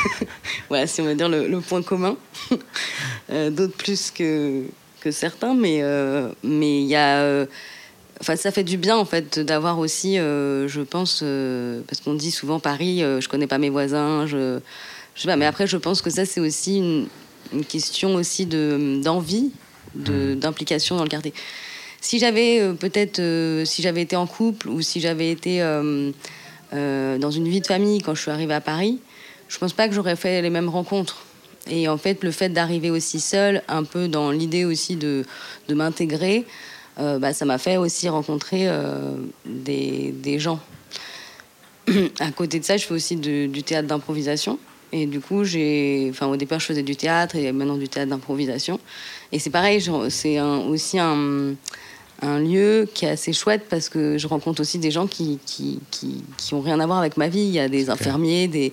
voilà, 0.68 0.86
si 0.86 1.00
on 1.00 1.04
va 1.04 1.14
dire 1.14 1.28
le, 1.28 1.60
point 1.60 1.82
commun. 1.82 2.16
Euh, 3.32 3.48
d'autres 3.48 3.76
plus 3.76 4.10
que, 4.10 4.64
que 5.00 5.12
certains, 5.12 5.54
mais 5.54 5.84
mais 6.42 6.80
il 6.80 6.88
y 6.88 6.96
a. 6.96 7.46
Enfin, 8.20 8.34
ça 8.34 8.50
fait 8.50 8.64
du 8.64 8.76
bien 8.76 8.96
en 8.96 9.04
fait 9.04 9.38
d'avoir 9.38 9.78
aussi, 9.78 10.16
je 10.16 10.80
pense, 10.80 11.22
parce 11.86 12.00
qu'on 12.00 12.14
dit 12.14 12.32
souvent 12.32 12.58
Paris, 12.58 12.98
je 12.98 13.28
connais 13.28 13.46
pas 13.46 13.58
mes 13.58 13.70
voisins, 13.70 14.26
je, 14.26 14.58
je 15.14 15.22
sais 15.22 15.28
pas, 15.28 15.36
mais 15.36 15.46
après 15.46 15.68
je 15.68 15.76
pense 15.76 16.02
que 16.02 16.10
ça 16.10 16.24
c'est 16.26 16.40
aussi 16.40 16.78
une, 16.78 17.06
une, 17.52 17.64
question 17.64 18.16
aussi 18.16 18.46
de 18.46 19.00
d'envie. 19.00 19.52
D'implication 19.94 20.96
dans 20.96 21.04
le 21.04 21.08
quartier. 21.08 21.32
Si 22.00 22.18
j'avais 22.18 22.60
euh, 22.60 22.72
peut-être, 22.72 23.18
euh, 23.18 23.64
si 23.64 23.82
j'avais 23.82 24.02
été 24.02 24.16
en 24.16 24.26
couple 24.26 24.68
ou 24.68 24.80
si 24.80 25.00
j'avais 25.00 25.30
été 25.30 25.60
euh, 25.60 26.12
dans 26.72 27.30
une 27.30 27.48
vie 27.48 27.60
de 27.60 27.66
famille 27.66 28.00
quand 28.00 28.14
je 28.14 28.22
suis 28.22 28.30
arrivée 28.30 28.54
à 28.54 28.60
Paris, 28.60 29.00
je 29.48 29.58
pense 29.58 29.72
pas 29.72 29.88
que 29.88 29.94
j'aurais 29.94 30.16
fait 30.16 30.40
les 30.42 30.50
mêmes 30.50 30.68
rencontres. 30.68 31.24
Et 31.68 31.88
en 31.88 31.98
fait, 31.98 32.24
le 32.24 32.30
fait 32.30 32.48
d'arriver 32.48 32.90
aussi 32.90 33.20
seule, 33.20 33.62
un 33.68 33.84
peu 33.84 34.08
dans 34.08 34.30
l'idée 34.30 34.64
aussi 34.64 34.96
de, 34.96 35.24
de 35.68 35.74
m'intégrer, 35.74 36.46
bah, 36.96 37.32
ça 37.32 37.44
m'a 37.46 37.58
fait 37.58 37.76
aussi 37.76 38.08
rencontrer 38.08 38.68
des, 39.46 40.12
des, 40.12 40.38
gens. 40.38 40.60
à 42.20 42.30
côté 42.30 42.60
de 42.60 42.64
ça, 42.64 42.76
je 42.76 42.86
fais 42.86 42.94
aussi 42.94 43.16
du 43.16 43.62
théâtre 43.62 43.88
d'improvisation. 43.88 44.58
Et 44.92 45.06
du 45.06 45.20
coup, 45.20 45.44
j'ai, 45.44 46.08
enfin, 46.10 46.26
au 46.26 46.36
départ, 46.36 46.60
je 46.60 46.66
faisais 46.66 46.82
du 46.82 46.96
théâtre 46.96 47.36
et 47.36 47.52
maintenant 47.52 47.76
du 47.76 47.88
théâtre 47.88 48.10
d'improvisation. 48.10 48.80
Et 49.32 49.38
c'est 49.38 49.50
pareil, 49.50 49.80
c'est 50.08 50.40
aussi 50.40 50.98
un, 50.98 51.54
un, 52.22 52.38
lieu 52.40 52.88
qui 52.92 53.04
est 53.04 53.10
assez 53.10 53.32
chouette 53.32 53.66
parce 53.70 53.88
que 53.88 54.18
je 54.18 54.26
rencontre 54.26 54.60
aussi 54.60 54.78
des 54.78 54.90
gens 54.90 55.06
qui, 55.06 55.38
qui, 55.46 55.78
qui, 55.90 56.54
ont 56.54 56.60
rien 56.60 56.80
à 56.80 56.86
voir 56.86 56.98
avec 56.98 57.16
ma 57.16 57.28
vie. 57.28 57.42
Il 57.42 57.52
y 57.52 57.60
a 57.60 57.68
des 57.68 57.90
infirmiers, 57.90 58.48
des, 58.48 58.72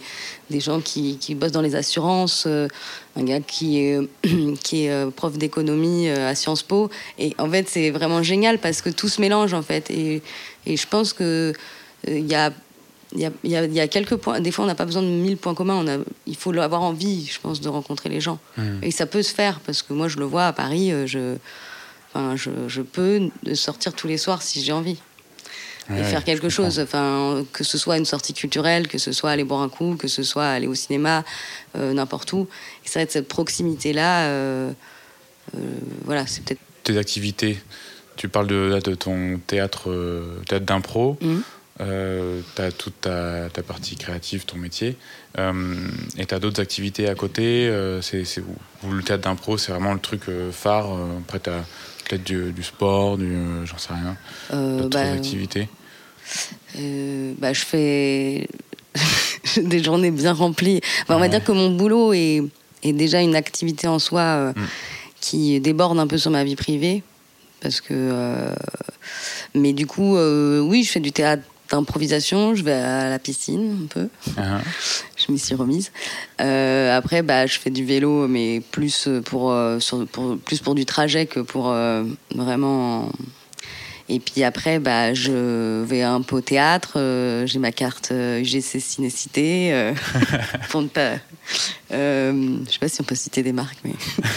des 0.50 0.60
gens 0.60 0.82
qui, 0.82 1.18
qui, 1.20 1.36
bossent 1.36 1.52
dans 1.52 1.62
les 1.62 1.76
assurances, 1.76 2.46
euh, 2.48 2.68
un 3.16 3.24
gars 3.24 3.40
qui 3.40 3.80
est, 3.80 4.00
qui 4.64 4.86
est 4.86 4.92
euh, 4.92 5.12
prof 5.12 5.38
d'économie 5.38 6.10
euh, 6.10 6.30
à 6.30 6.34
Sciences 6.34 6.64
Po. 6.64 6.90
Et 7.20 7.36
en 7.38 7.50
fait, 7.50 7.70
c'est 7.70 7.92
vraiment 7.92 8.24
génial 8.24 8.58
parce 8.58 8.82
que 8.82 8.90
tout 8.90 9.10
se 9.10 9.22
mélange 9.22 9.54
en 9.54 9.62
fait. 9.62 9.92
Et, 9.92 10.24
et 10.66 10.76
je 10.76 10.88
pense 10.88 11.14
que 11.14 11.54
il 12.08 12.28
y 12.28 12.36
a 12.36 12.52
il 13.18 13.24
y, 13.24 13.56
a, 13.56 13.66
il 13.66 13.74
y, 13.74 13.80
a, 13.80 13.88
quelques 13.88 14.16
points. 14.16 14.40
Des 14.40 14.52
fois, 14.52 14.64
on 14.64 14.68
n'a 14.68 14.76
pas 14.76 14.86
besoin 14.86 15.02
de 15.02 15.08
mille 15.08 15.38
points 15.38 15.56
communs. 15.56 15.76
On 15.76 15.88
a, 15.88 15.98
il 16.28 16.36
faut 16.36 16.56
avoir 16.58 16.84
envie, 16.84 17.26
je 17.26 17.40
pense, 17.40 17.62
de 17.62 17.68
rencontrer 17.68 18.10
les 18.10 18.22
gens. 18.22 18.38
Mmh. 18.58 18.84
Et 18.84 18.92
ça 18.92 19.08
peut 19.08 19.24
se 19.24 19.34
faire, 19.34 19.60
parce 19.62 19.82
que 19.82 19.94
moi, 19.94 20.08
je 20.08 20.18
le 20.18 20.26
vois 20.26 20.46
à 20.46 20.54
Paris, 20.54 20.92
euh, 20.92 21.08
je, 21.08 21.36
enfin, 22.14 22.36
je, 22.36 22.52
je 22.68 22.82
peux 22.84 23.30
sortir 23.56 23.94
tous 23.94 24.08
les 24.08 24.18
soirs 24.18 24.44
si 24.44 24.62
j'ai 24.62 24.72
envie. 24.72 24.98
et 25.90 26.04
faire 26.04 26.24
quelque 26.24 26.50
chose, 26.50 26.80
enfin, 26.80 27.44
que 27.54 27.64
ce 27.64 27.78
soit 27.78 27.98
une 27.98 28.06
sortie 28.06 28.34
culturelle, 28.34 28.88
que 28.88 28.98
ce 28.98 29.12
soit 29.12 29.32
aller 29.32 29.46
boire 29.46 29.62
un 29.62 29.70
coup, 29.70 29.96
que 29.96 30.08
ce 30.08 30.22
soit 30.22 30.46
aller 30.46 30.68
au 30.68 30.76
cinéma, 30.76 31.24
euh, 31.76 31.94
n'importe 31.94 32.32
où. 32.34 32.48
Et 32.86 32.88
ça 32.88 33.00
va 33.00 33.04
être 33.04 33.12
cette 33.12 33.30
proximité-là. 33.30 34.28
Euh, 34.28 34.72
voilà, 36.06 36.28
c'est 36.28 36.44
peut-être. 36.44 36.62
Tes 36.84 36.98
activités, 36.98 37.58
tu 38.16 38.30
parles 38.30 38.48
de, 38.48 38.80
de 38.84 38.96
ton 38.96 39.40
théâtre, 39.48 39.90
théâtre 40.48 40.66
d'impro. 40.66 41.18
Mmh. 41.20 41.40
Euh, 41.80 42.42
tu 42.56 42.62
as 42.62 42.72
toute 42.72 43.02
ta, 43.02 43.50
ta, 43.50 43.62
partie 43.62 43.96
créative, 43.96 44.46
ton 44.46 44.58
métier, 44.58 44.96
euh, 45.38 45.76
et 46.18 46.26
tu 46.26 46.34
as 46.34 46.40
d'autres 46.40 46.60
activités 46.60 47.08
à 47.08 47.14
côté. 47.14 47.68
Euh, 47.68 48.02
c'est, 48.02 48.24
le 48.90 49.04
théâtre 49.04 49.24
d'impro, 49.24 49.58
c'est 49.58 49.72
vraiment 49.72 49.94
le 49.94 50.00
truc 50.00 50.24
phare. 50.52 50.88
après, 51.20 51.40
tu 51.40 51.50
as 51.52 51.64
peut-être 52.08 52.24
du, 52.24 52.52
du, 52.52 52.64
sport, 52.64 53.18
du, 53.18 53.38
j'en 53.66 53.78
sais 53.78 53.94
rien, 53.94 54.18
d'autres 54.52 54.90
bah, 54.90 55.12
activités. 55.12 55.70
bah, 56.76 57.54
je 57.54 57.62
fais 57.62 58.48
des 59.58 59.84
journées 59.84 60.12
bien 60.12 60.34
remplies. 60.34 60.82
on 61.10 61.20
va 61.20 61.28
dire 61.28 61.44
que 61.44 61.52
mon 61.52 61.70
boulot 61.70 62.14
est, 62.14 62.42
est, 62.82 62.94
déjà 62.94 63.22
une 63.22 63.36
activité 63.36 63.88
en 63.88 64.00
soi 64.00 64.54
mm. 64.56 64.66
qui 65.22 65.60
déborde 65.60 66.00
un 66.00 66.08
peu 66.08 66.18
sur 66.18 66.32
ma 66.32 66.44
vie 66.44 66.56
privée. 66.56 67.04
Parce 67.60 67.82
que. 67.82 68.52
mais 69.54 69.74
du 69.74 69.86
coup, 69.86 70.18
oui, 70.18 70.84
je 70.84 70.92
fais 70.92 71.00
du 71.00 71.12
théâtre 71.12 71.44
d'improvisation, 71.70 72.56
je 72.56 72.64
vais 72.64 72.74
à 72.74 73.10
la 73.10 73.20
piscine 73.20 73.84
un 73.84 73.88
peu. 73.88 74.10
Uh-huh. 74.32 74.60
je 75.18 75.32
m'y 75.32 75.40
suis 75.40 75.56
remise. 75.56 75.92
Euh, 76.42 76.98
après, 76.98 77.22
bah, 77.22 77.46
je 77.46 77.60
fais 77.60 77.70
du 77.70 77.86
vélo, 77.86 78.28
mais 78.28 78.62
plus 78.72 79.10
pour, 79.26 79.52
euh, 79.52 79.80
pour, 80.12 80.38
plus 80.38 80.60
pour 80.60 80.76
du 80.76 80.86
trajet 80.86 81.26
que 81.26 81.40
pour 81.40 81.70
euh, 81.70 82.04
vraiment 82.36 83.12
et 84.10 84.20
puis 84.20 84.44
après, 84.44 84.80
bah, 84.80 85.14
je 85.14 85.84
vais 85.84 86.02
un 86.02 86.22
peu 86.22 86.38
au 86.38 86.42
théâtre. 86.42 86.94
Euh, 86.96 87.46
j'ai 87.46 87.60
ma 87.60 87.74
carte 87.74 88.12
UGC 88.12 88.76
euh, 88.76 88.80
Cinécité. 88.80 89.74
Euh, 89.74 89.94
pour 90.70 90.82
ne 90.82 90.88
pas, 90.88 91.16
euh, 91.92 92.58
je 92.66 92.72
sais 92.72 92.80
pas 92.80 92.88
si 92.88 93.02
on 93.02 93.04
peut 93.04 93.16
citer 93.16 93.44
des 93.44 93.52
marques, 93.52 93.80
mais 93.84 93.94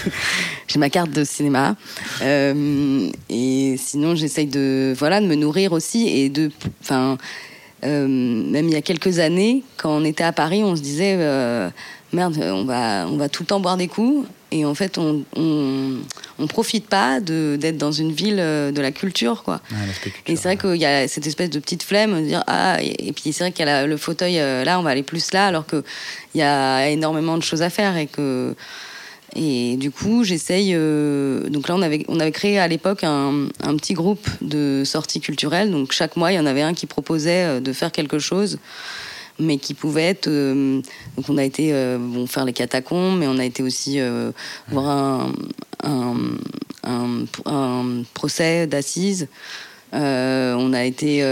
j'ai 0.66 0.80
ma 0.80 0.90
carte 0.90 1.12
de 1.12 1.22
cinéma. 1.22 1.76
et 2.20 3.76
sinon, 3.78 4.16
j'essaye 4.16 4.46
de, 4.46 4.92
voilà, 4.98 5.20
de 5.20 5.26
me 5.26 5.36
nourrir 5.36 5.72
aussi 5.72 6.08
et 6.08 6.28
de, 6.30 6.50
enfin, 6.82 7.16
même 7.82 8.66
il 8.66 8.72
y 8.72 8.76
a 8.76 8.82
quelques 8.82 9.20
années, 9.20 9.62
quand 9.76 9.96
on 9.96 10.04
était 10.04 10.24
à 10.24 10.32
Paris, 10.32 10.64
on 10.64 10.74
se 10.74 10.82
disait 10.82 11.16
merde, 12.12 12.36
on 12.42 12.64
va, 12.64 13.06
on 13.08 13.16
va 13.16 13.28
tout 13.28 13.44
le 13.44 13.46
temps 13.46 13.60
boire 13.60 13.76
des 13.76 13.88
coups. 13.88 14.26
Et 14.52 14.64
en 14.64 14.74
fait, 14.74 14.98
on, 14.98 15.24
on, 15.36 16.46
profite 16.48 16.86
pas 16.86 17.20
d'être 17.20 17.76
dans 17.76 17.92
une 17.92 18.10
ville 18.10 18.40
euh, 18.40 18.72
de 18.72 18.80
la 18.80 18.90
culture, 18.90 19.44
quoi. 19.44 19.60
et 20.26 20.34
c'est 20.34 20.48
vrai 20.48 20.56
qu'il 20.56 20.80
y 20.80 20.86
a 20.86 21.06
cette 21.06 21.26
espèce 21.26 21.50
de 21.50 21.60
petite 21.60 21.82
flemme 21.84 22.22
de 22.22 22.26
dire 22.26 22.42
ah 22.48 22.78
et, 22.80 23.12
puis 23.12 23.32
c'est 23.32 23.44
vrai 23.44 23.52
qu'il 23.52 23.64
y 23.64 23.68
a 23.68 23.86
le 23.86 23.96
fauteuil 23.96 24.40
euh, 24.40 24.64
là, 24.64 24.80
on 24.80 24.82
va 24.82 24.90
aller 24.90 25.04
plus 25.04 25.32
là, 25.32 25.46
alors 25.46 25.66
que 25.66 25.84
il 26.34 26.38
y 26.38 26.42
a 26.42 26.88
énormément 26.88 27.36
de 27.36 27.42
choses 27.42 27.62
à 27.62 27.70
faire 27.70 27.96
et 27.96 28.06
que 28.06 28.54
Et 29.36 29.76
du 29.76 29.92
coup, 29.92 30.24
j'essaye. 30.24 30.72
Euh, 30.74 31.48
donc 31.48 31.68
là, 31.68 31.76
on 31.76 31.82
avait, 31.82 32.04
on 32.08 32.18
avait 32.18 32.32
créé 32.32 32.58
à 32.58 32.66
l'époque 32.66 33.04
un, 33.04 33.48
un, 33.62 33.76
petit 33.76 33.94
groupe 33.94 34.28
de 34.40 34.82
sorties 34.84 35.20
culturelles. 35.20 35.70
Donc 35.70 35.92
chaque 35.92 36.16
mois, 36.16 36.32
il 36.32 36.36
y 36.36 36.40
en 36.40 36.46
avait 36.46 36.62
un 36.62 36.74
qui 36.74 36.86
proposait 36.86 37.60
de 37.60 37.72
faire 37.72 37.92
quelque 37.92 38.18
chose, 38.18 38.58
mais 39.40 39.58
qui 39.58 39.74
pouvait 39.74 40.04
être. 40.04 40.28
Euh, 40.28 40.80
donc 41.16 41.28
on 41.28 41.38
a 41.38 41.44
été 41.44 41.72
bon, 41.98 42.26
faire 42.26 42.44
les 42.44 42.52
catacombes, 42.52 43.18
mais 43.18 43.26
on 43.26 43.38
a 43.38 43.44
été 43.44 43.62
aussi 43.62 43.98
voir 44.68 44.88
un, 44.88 45.32
un, 46.84 47.24
un, 47.46 48.02
procès 48.14 48.66
d'assises. 48.66 49.28
on 49.92 50.72
a 50.72 50.84
été 50.84 51.22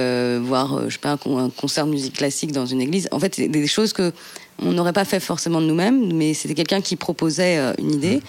voir, 0.41 0.89
je 0.89 0.95
sais 0.95 1.01
pas, 1.01 1.19
un 1.27 1.51
concert 1.51 1.87
de 1.87 1.93
musique 1.93 2.17
classique 2.17 2.53
dans 2.53 2.67
une 2.67 2.81
église. 2.81 3.09
En 3.13 3.19
fait, 3.19 3.35
c'est 3.35 3.49
des 3.49 3.67
choses 3.67 3.93
que 3.93 4.13
on 4.61 4.73
n'aurait 4.73 4.93
pas 4.93 5.05
fait 5.05 5.21
forcément 5.21 5.61
de 5.61 5.67
nous-mêmes, 5.67 6.13
mais 6.13 6.35
c'était 6.35 6.55
quelqu'un 6.55 6.81
qui 6.81 6.97
proposait 6.97 7.59
euh, 7.59 7.73
une 7.79 7.93
idée, 7.93 8.21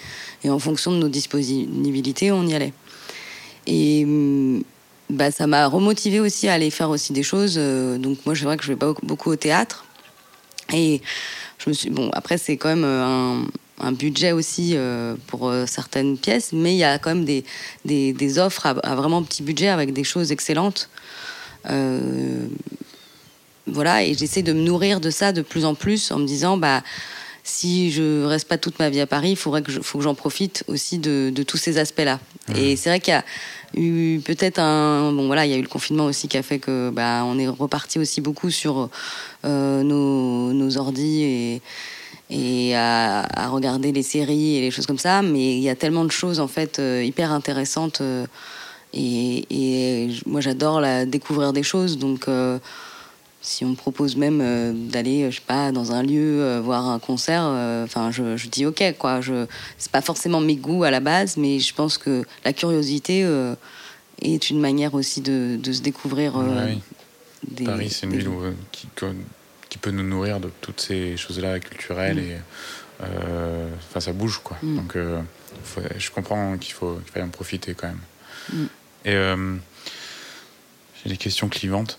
et 0.44 0.50
en 0.50 0.60
fonction 0.60 0.92
de 0.92 0.98
nos 0.98 1.10
disponibilités, 1.10 2.32
on 2.32 2.46
y 2.46 2.54
allait. 2.54 2.74
Et 3.68 4.06
mm, 4.06 4.64
bah, 5.10 5.32
ça 5.32 5.48
m'a 5.48 5.68
remotivé 5.68 6.20
aussi 6.20 6.48
à 6.48 6.54
aller 6.54 6.70
faire 6.70 6.90
aussi 6.90 7.14
des 7.14 7.24
choses. 7.24 7.56
Euh, 7.58 7.98
donc 7.98 8.26
moi, 8.26 8.36
c'est 8.36 8.46
vrai 8.46 8.58
que 8.58 8.64
je 8.64 8.70
vais 8.70 8.78
pas 8.78 8.94
beaucoup 9.04 9.32
au 9.32 9.36
théâtre. 9.36 9.86
Et 10.74 11.02
je 11.58 11.70
me 11.70 11.74
suis 11.74 11.90
bon. 11.90 12.10
Après, 12.14 12.38
c'est 12.38 12.58
quand 12.58 12.70
même 12.70 12.84
euh, 12.86 13.42
un, 13.80 13.92
budget 13.92 14.32
aussi 14.32 14.76
pour 15.28 15.52
certaines 15.66 16.18
pièces, 16.18 16.52
mais 16.54 16.76
il 16.76 16.78
y 16.78 16.84
a 16.84 17.00
quand 17.00 17.10
même 17.10 17.26
des, 17.26 17.44
des, 17.86 18.40
offres 18.40 18.68
à, 18.68 18.96
vraiment 18.96 19.24
petit 19.24 19.42
budget 19.42 19.70
avec 19.70 19.94
des 19.94 20.04
choses 20.04 20.32
excellentes 20.32 20.90
voilà, 23.72 24.04
et 24.04 24.14
j'essaie 24.14 24.42
de 24.42 24.54
me 24.54 24.62
nourrir 24.62 25.00
de 25.00 25.10
ça 25.10 25.32
de 25.32 25.42
plus 25.42 25.66
en 25.66 25.76
plus 25.76 26.12
en 26.12 26.20
me 26.20 26.26
disant, 26.26 26.58
bah, 26.58 26.84
si 27.44 27.92
je 27.92 28.24
reste 28.26 28.48
pas 28.48 28.58
toute 28.58 28.80
ma 28.80 28.90
vie 28.90 29.00
à 29.00 29.08
Paris, 29.08 29.32
il 29.32 29.36
faudrait 29.36 29.62
que 29.62 29.72
faut 29.72 29.98
que 29.98 30.04
j'en 30.04 30.16
profite 30.16 30.64
aussi 30.68 31.00
de, 31.00 31.32
tous 31.48 31.58
ces 31.58 31.78
aspects-là. 31.78 32.20
Et 32.56 32.76
c'est 32.76 32.90
vrai 32.90 33.00
qu'il 33.00 33.14
y 33.14 33.18
a 33.18 33.24
eu 33.76 34.20
peut-être 34.20 34.60
un, 34.60 35.12
bon 35.12 35.28
voilà, 35.28 35.46
il 35.46 35.52
y 35.52 35.54
a 35.54 35.58
eu 35.58 35.62
le 35.62 35.68
confinement 35.68 36.06
aussi 36.06 36.28
qui 36.28 36.38
a 36.38 36.44
fait 36.44 36.60
que, 36.60 36.90
bah, 36.90 37.24
on 37.26 37.38
est 37.38 37.48
reparti 37.48 38.00
aussi 38.00 38.22
beaucoup 38.22 38.50
sur 38.50 38.90
euh, 39.46 39.84
nos, 39.84 40.54
nos 40.54 40.78
ordis 40.78 41.24
et 41.24 41.62
et 42.32 42.76
à, 42.76 43.26
regarder 43.50 43.92
les 43.92 44.04
séries 44.04 44.58
et 44.58 44.62
les 44.62 44.70
choses 44.70 44.86
comme 44.86 45.00
ça. 45.00 45.24
Mais 45.24 45.58
il 45.58 45.64
y 45.64 45.70
a 45.70 45.76
tellement 45.76 46.06
de 46.06 46.12
choses 46.12 46.40
en 46.40 46.48
fait 46.48 46.78
euh, 46.78 47.04
hyper 47.04 47.32
intéressantes. 47.32 48.02
Euh, 48.02 48.28
et, 48.94 49.46
et, 49.50 50.10
moi, 50.28 50.40
j'adore 50.40 50.84
découvrir 51.08 51.54
des 51.54 51.64
choses. 51.64 51.98
Donc, 51.98 52.28
si 53.42 53.64
on 53.64 53.70
me 53.70 53.76
propose 53.76 54.16
même 54.16 54.42
euh, 54.42 54.74
d'aller, 54.74 55.24
euh, 55.24 55.32
je 55.32 55.38
sais 55.38 55.46
pas, 55.46 55.72
dans 55.72 55.94
un 55.94 56.04
lieu 56.04 56.42
euh, 56.42 56.62
voir 56.62 56.88
un 56.88 57.00
concert, 57.00 57.44
enfin, 57.84 58.12
je, 58.12 58.48
dis 58.48 58.66
ok, 58.66 58.84
quoi. 58.98 59.22
Je, 59.22 59.46
c'est 59.78 59.92
pas 59.92 60.02
forcément 60.02 60.42
mes 60.42 60.56
goûts 60.56 60.84
à 60.84 60.92
la 60.92 61.00
base, 61.00 61.38
mais 61.38 61.60
je 61.60 61.74
pense 61.74 61.98
que 61.98 62.24
la 62.44 62.54
curiosité 62.54 63.28
est 64.22 64.50
une 64.50 64.60
manière 64.60 64.94
aussi 64.94 65.22
de, 65.22 65.58
de 65.62 65.72
se 65.72 65.82
découvrir. 65.82 66.34
Des, 67.48 67.64
Paris, 67.64 67.90
c'est 67.90 68.06
une 68.06 68.18
ville 68.18 68.30
qui, 68.74 68.88
qui, 69.70 69.78
peut 69.78 69.92
nous 69.92 70.04
nourrir 70.04 70.42
de 70.42 70.52
toutes 70.60 70.82
ces 70.82 71.16
choses-là 71.16 71.62
culturelles 71.62 72.18
mm. 72.18 73.02
et 73.02 73.06
enfin, 73.90 74.02
ça 74.02 74.12
bouge, 74.12 74.42
quoi. 74.44 74.58
Mm. 74.62 74.76
Donc, 74.76 74.98
je 75.98 76.12
comprends 76.12 76.58
qu'il 76.58 76.74
faut 76.74 76.96
qu'il 76.96 77.12
faille 77.14 77.24
en 77.24 77.30
profiter 77.30 77.74
quand 77.74 77.88
même. 77.88 78.02
Mm. 78.52 78.66
Et 79.06 79.60
j'ai 81.02 81.10
des 81.12 81.18
questions 81.18 81.48
clivantes. 81.48 81.98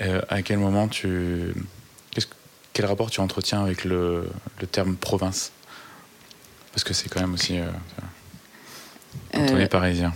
Euh, 0.00 0.20
à 0.28 0.42
quel 0.42 0.58
moment 0.58 0.88
tu. 0.88 1.54
quel 2.72 2.86
rapport 2.86 3.10
tu 3.10 3.20
entretiens 3.20 3.62
avec 3.62 3.84
le, 3.84 4.28
le 4.60 4.66
terme 4.66 4.96
province? 4.96 5.52
Parce 6.72 6.84
que 6.84 6.94
c'est 6.94 7.08
quand 7.08 7.20
même 7.20 7.34
aussi. 7.34 7.58
Euh, 7.58 7.66
quand 9.32 9.46
on 9.52 9.58
est 9.58 9.68
parisien, 9.68 10.12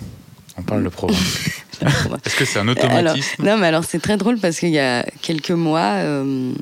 on 0.56 0.62
parle 0.62 0.82
de 0.82 0.88
province. 0.88 1.60
Est-ce 2.24 2.36
que 2.36 2.44
c'est 2.46 2.58
un 2.58 2.68
automatisme? 2.68 3.44
Non, 3.44 3.58
mais 3.58 3.66
alors 3.66 3.84
c'est 3.84 3.98
très 3.98 4.16
drôle 4.16 4.38
parce 4.38 4.58
qu'il 4.58 4.70
y 4.70 4.78
a 4.78 5.04
quelques 5.20 5.50
mois. 5.50 5.96
Euh, 5.98 6.52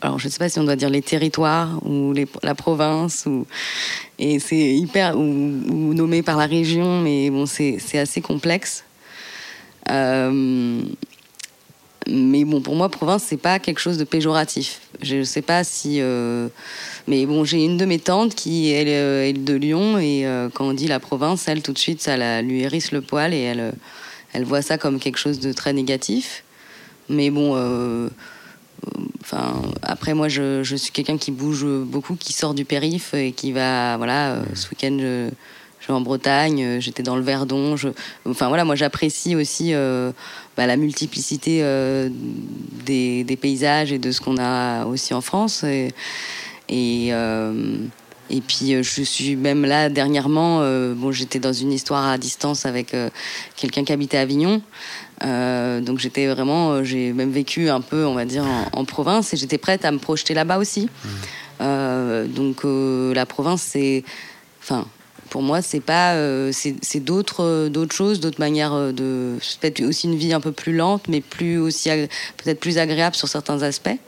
alors, 0.00 0.18
je 0.18 0.26
ne 0.26 0.32
sais 0.32 0.38
pas 0.38 0.48
si 0.48 0.58
on 0.58 0.64
doit 0.64 0.76
dire 0.76 0.90
les 0.90 1.02
territoires 1.02 1.78
ou 1.86 2.12
les, 2.12 2.26
la 2.42 2.54
province, 2.54 3.24
ou, 3.26 3.46
et 4.18 4.38
c'est 4.40 4.74
hyper. 4.74 5.16
Ou, 5.16 5.22
ou, 5.22 5.94
nommé 5.94 6.22
par 6.22 6.36
la 6.36 6.46
région, 6.46 7.00
mais 7.00 7.30
bon, 7.30 7.46
c'est 7.46 7.78
assez 7.98 8.20
complexe. 8.20 8.84
Euh, 9.90 10.82
mais 12.06 12.44
bon, 12.44 12.60
pour 12.60 12.76
moi, 12.76 12.88
province, 12.88 13.24
c'est 13.24 13.38
pas 13.38 13.58
quelque 13.58 13.78
chose 13.78 13.96
de 13.96 14.04
péjoratif. 14.04 14.80
Je 15.00 15.22
sais 15.22 15.42
pas 15.42 15.64
si. 15.64 16.00
Euh, 16.00 16.48
mais 17.06 17.24
bon, 17.26 17.44
j'ai 17.44 17.64
une 17.64 17.76
de 17.76 17.84
mes 17.84 17.98
tantes 17.98 18.34
qui 18.34 18.70
elle, 18.70 18.88
euh, 18.88 19.28
est 19.28 19.32
de 19.32 19.54
Lyon 19.54 19.98
et 19.98 20.26
euh, 20.26 20.48
quand 20.52 20.66
on 20.66 20.72
dit 20.74 20.86
la 20.86 21.00
province, 21.00 21.48
elle 21.48 21.62
tout 21.62 21.72
de 21.72 21.78
suite, 21.78 22.02
ça 22.02 22.16
la, 22.16 22.42
lui 22.42 22.62
hérisse 22.62 22.92
le 22.92 23.00
poil 23.00 23.32
et 23.32 23.40
elle, 23.40 23.72
elle 24.32 24.44
voit 24.44 24.62
ça 24.62 24.76
comme 24.76 24.98
quelque 24.98 25.18
chose 25.18 25.40
de 25.40 25.52
très 25.52 25.72
négatif. 25.72 26.44
Mais 27.08 27.30
bon, 27.30 27.52
enfin, 29.22 29.62
après 29.82 30.14
moi, 30.14 30.28
je, 30.28 30.62
je 30.62 30.76
suis 30.76 30.90
quelqu'un 30.90 31.18
qui 31.18 31.30
bouge 31.30 31.64
beaucoup, 31.66 32.16
qui 32.16 32.32
sort 32.32 32.54
du 32.54 32.64
périph 32.64 33.14
et 33.14 33.32
qui 33.32 33.52
va, 33.52 33.96
voilà, 33.96 34.42
ce 34.54 34.68
week-end. 34.68 34.96
Je, 34.98 35.30
je 35.84 35.88
vais 35.88 35.94
en 35.94 36.00
Bretagne, 36.00 36.80
j'étais 36.80 37.02
dans 37.02 37.16
le 37.16 37.22
Verdon. 37.22 37.76
Je... 37.76 37.88
Enfin 38.26 38.48
voilà, 38.48 38.64
moi 38.64 38.74
j'apprécie 38.74 39.36
aussi 39.36 39.74
bah, 40.56 40.66
la 40.66 40.76
multiplicité 40.76 41.60
euh, 41.62 42.08
des, 42.86 43.24
des, 43.24 43.36
paysages 43.36 43.90
et 43.90 43.98
de 43.98 44.12
ce 44.12 44.20
qu'on 44.20 44.38
a 44.38 44.84
aussi 44.84 45.12
en 45.12 45.20
France. 45.20 45.64
Et, 45.64 45.92
et, 46.68 47.08
euh, 47.10 47.76
et, 48.30 48.40
puis 48.40 48.74
euh, 48.74 48.82
je 48.84 49.02
suis 49.02 49.34
même 49.34 49.64
là 49.64 49.88
dernièrement, 49.88 50.60
bon, 50.94 51.10
j'étais 51.10 51.40
dans 51.40 51.52
une 51.52 51.72
histoire 51.72 52.06
à 52.06 52.18
distance 52.18 52.66
avec 52.66 52.94
quelqu'un 53.56 53.82
qui 53.82 53.92
habitait 53.92 54.18
à 54.18 54.20
Avignon. 54.20 54.62
donc 55.20 55.98
j'étais 55.98 56.28
vraiment, 56.28 56.84
j'ai 56.84 57.12
même 57.12 57.32
vécu 57.32 57.68
un 57.68 57.80
peu, 57.80 58.06
on 58.06 58.14
va 58.14 58.24
dire, 58.24 58.44
en, 58.72 58.84
province 58.84 59.34
et 59.34 59.36
j'étais 59.36 59.58
prête 59.58 59.84
à 59.84 59.90
me 59.90 59.98
projeter 59.98 60.34
là-bas 60.34 60.58
aussi. 60.58 60.88
Mmh. 61.60 62.26
donc 62.28 62.62
la 62.64 63.26
province, 63.26 63.62
c'est, 63.62 64.04
enfin, 64.62 64.86
pour 65.34 65.42
moi, 65.42 65.62
c'est 65.62 65.80
pas, 65.80 66.14
euh, 66.14 66.52
c'est 66.52 67.00
d'autres, 67.00 67.42
euh, 67.42 67.68
d'autres 67.68 67.92
choses, 67.92 68.20
d'autres 68.20 68.38
manières 68.38 68.72
euh, 68.72 68.92
de, 68.92 69.36
peut-être 69.60 69.82
aussi 69.82 70.06
une 70.06 70.14
vie 70.14 70.32
un 70.32 70.38
peu 70.38 70.52
plus 70.52 70.76
lente, 70.76 71.08
mais 71.08 71.20
plus 71.20 71.58
aussi 71.58 71.90
peut-être 72.36 72.60
plus 72.60 72.78
agréable 72.78 73.16
sur 73.16 73.26
certains 73.26 73.60
aspects. 73.62 73.98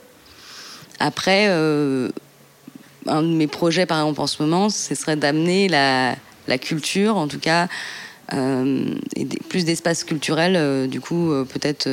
Après, 1.01 1.47
un 1.49 3.23
de 3.23 3.27
mes 3.27 3.49
projets, 3.49 3.87
par 3.87 3.99
exemple, 3.99 4.21
en 4.21 4.29
ce 4.29 4.41
moment, 4.41 4.69
ce 4.71 4.95
serait 4.95 5.17
d'amener 5.17 5.67
la, 5.67 6.15
culture, 6.61 7.17
en 7.17 7.27
tout 7.27 7.41
cas, 7.41 7.67
et 8.33 9.27
plus 9.49 9.65
d'espaces 9.65 10.05
culturels, 10.05 10.89
du 10.89 11.01
coup, 11.01 11.33
peut-être, 11.53 11.89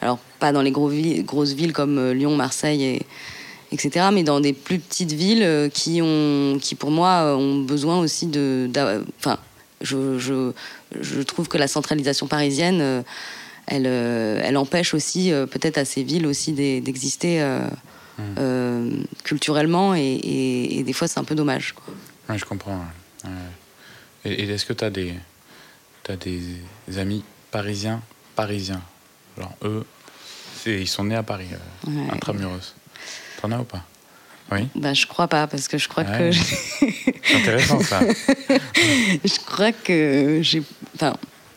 alors 0.00 0.20
pas 0.38 0.52
dans 0.52 0.62
les 0.62 0.70
gros 0.70 0.92
grosses 1.24 1.54
villes 1.54 1.72
comme 1.72 2.12
Lyon, 2.12 2.36
Marseille 2.36 2.84
et 2.84 3.02
etc. 3.72 4.06
Mais 4.12 4.22
dans 4.22 4.40
des 4.40 4.52
plus 4.52 4.78
petites 4.78 5.12
villes 5.12 5.42
euh, 5.42 5.68
qui, 5.68 6.00
ont, 6.02 6.58
qui 6.60 6.74
pour 6.74 6.90
moi, 6.90 7.36
ont 7.36 7.62
besoin 7.62 7.98
aussi 7.98 8.26
de. 8.26 8.70
Enfin, 9.18 9.38
je, 9.80 10.18
je, 10.18 10.52
je, 11.00 11.22
trouve 11.22 11.48
que 11.48 11.58
la 11.58 11.66
centralisation 11.66 12.28
parisienne, 12.28 12.80
euh, 12.80 13.02
elle, 13.66 13.86
euh, 13.86 14.40
elle 14.44 14.56
empêche 14.56 14.94
aussi 14.94 15.32
peut-être 15.50 15.78
à 15.78 15.84
ces 15.84 16.04
villes 16.04 16.26
aussi 16.26 16.52
d'exister 16.52 17.44
mmh. 18.18 19.04
culturellement 19.24 19.94
et, 19.94 20.20
et, 20.22 20.82
des 20.82 20.92
fois 20.92 21.08
c'est 21.08 21.18
un 21.18 21.24
peu 21.24 21.34
dommage. 21.34 21.72
Quoi. 21.72 22.36
je 22.36 22.44
comprends. 22.44 22.80
Et, 24.24 24.44
est-ce 24.44 24.66
que 24.66 24.72
tu 24.72 24.84
as 24.84 24.90
des, 24.90 25.14
as 26.08 26.16
des 26.16 26.40
amis 26.98 27.24
parisiens, 27.50 28.02
parisiens? 28.36 28.82
Genre 29.38 29.56
eux, 29.64 29.84
ils 30.66 30.88
sont 30.88 31.04
nés 31.04 31.16
à 31.16 31.22
Paris, 31.22 31.46
ouais. 31.86 32.08
intramuros. 32.10 32.74
T'en 33.42 33.50
as 33.50 33.58
ou 33.58 33.64
pas? 33.64 33.82
Oui. 34.52 34.68
Bah, 34.76 34.94
je 34.94 35.04
crois 35.06 35.26
pas, 35.26 35.48
parce 35.48 35.66
que 35.66 35.78
je 35.78 35.88
crois 35.88 36.04
que. 36.04 36.30
C'est 36.30 37.36
intéressant 37.36 37.80
ça. 37.80 38.00
je 39.24 39.44
crois 39.44 39.72
que 39.72 40.38
j'ai. 40.42 40.62
Enfin, 40.94 41.14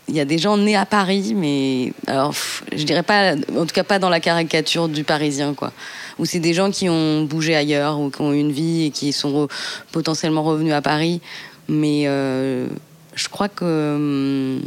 il 0.08 0.16
y 0.16 0.20
a 0.20 0.26
des 0.26 0.40
gens 0.40 0.58
nés 0.58 0.76
à 0.76 0.86
Paris, 0.88 1.34
mais 1.36 1.94
alors 2.08 2.34
je 2.76 2.84
dirais 2.84 3.04
pas, 3.04 3.36
en 3.36 3.66
tout 3.66 3.74
cas 3.74 3.84
pas 3.84 4.00
dans 4.00 4.10
la 4.10 4.20
caricature 4.20 4.88
du 4.88 5.04
Parisien, 5.04 5.54
quoi. 5.54 5.74
Ou 6.18 6.26
c'est 6.26 6.40
des 6.40 6.54
gens 6.54 6.72
qui 6.72 6.90
ont 6.90 7.24
bougé 7.24 7.56
ailleurs 7.56 8.00
ou 8.00 8.10
qui 8.10 8.22
ont 8.22 8.34
eu 8.34 8.40
une 8.40 8.52
vie 8.52 8.86
et 8.86 8.90
qui 8.92 9.14
sont 9.14 9.48
potentiellement 9.92 10.44
revenus 10.44 10.74
à 10.74 10.82
Paris, 10.82 11.22
mais 11.68 12.04
euh, 12.06 12.68
je 13.16 13.30
crois 13.30 13.50
que, 13.50 13.96
hum, 13.96 14.62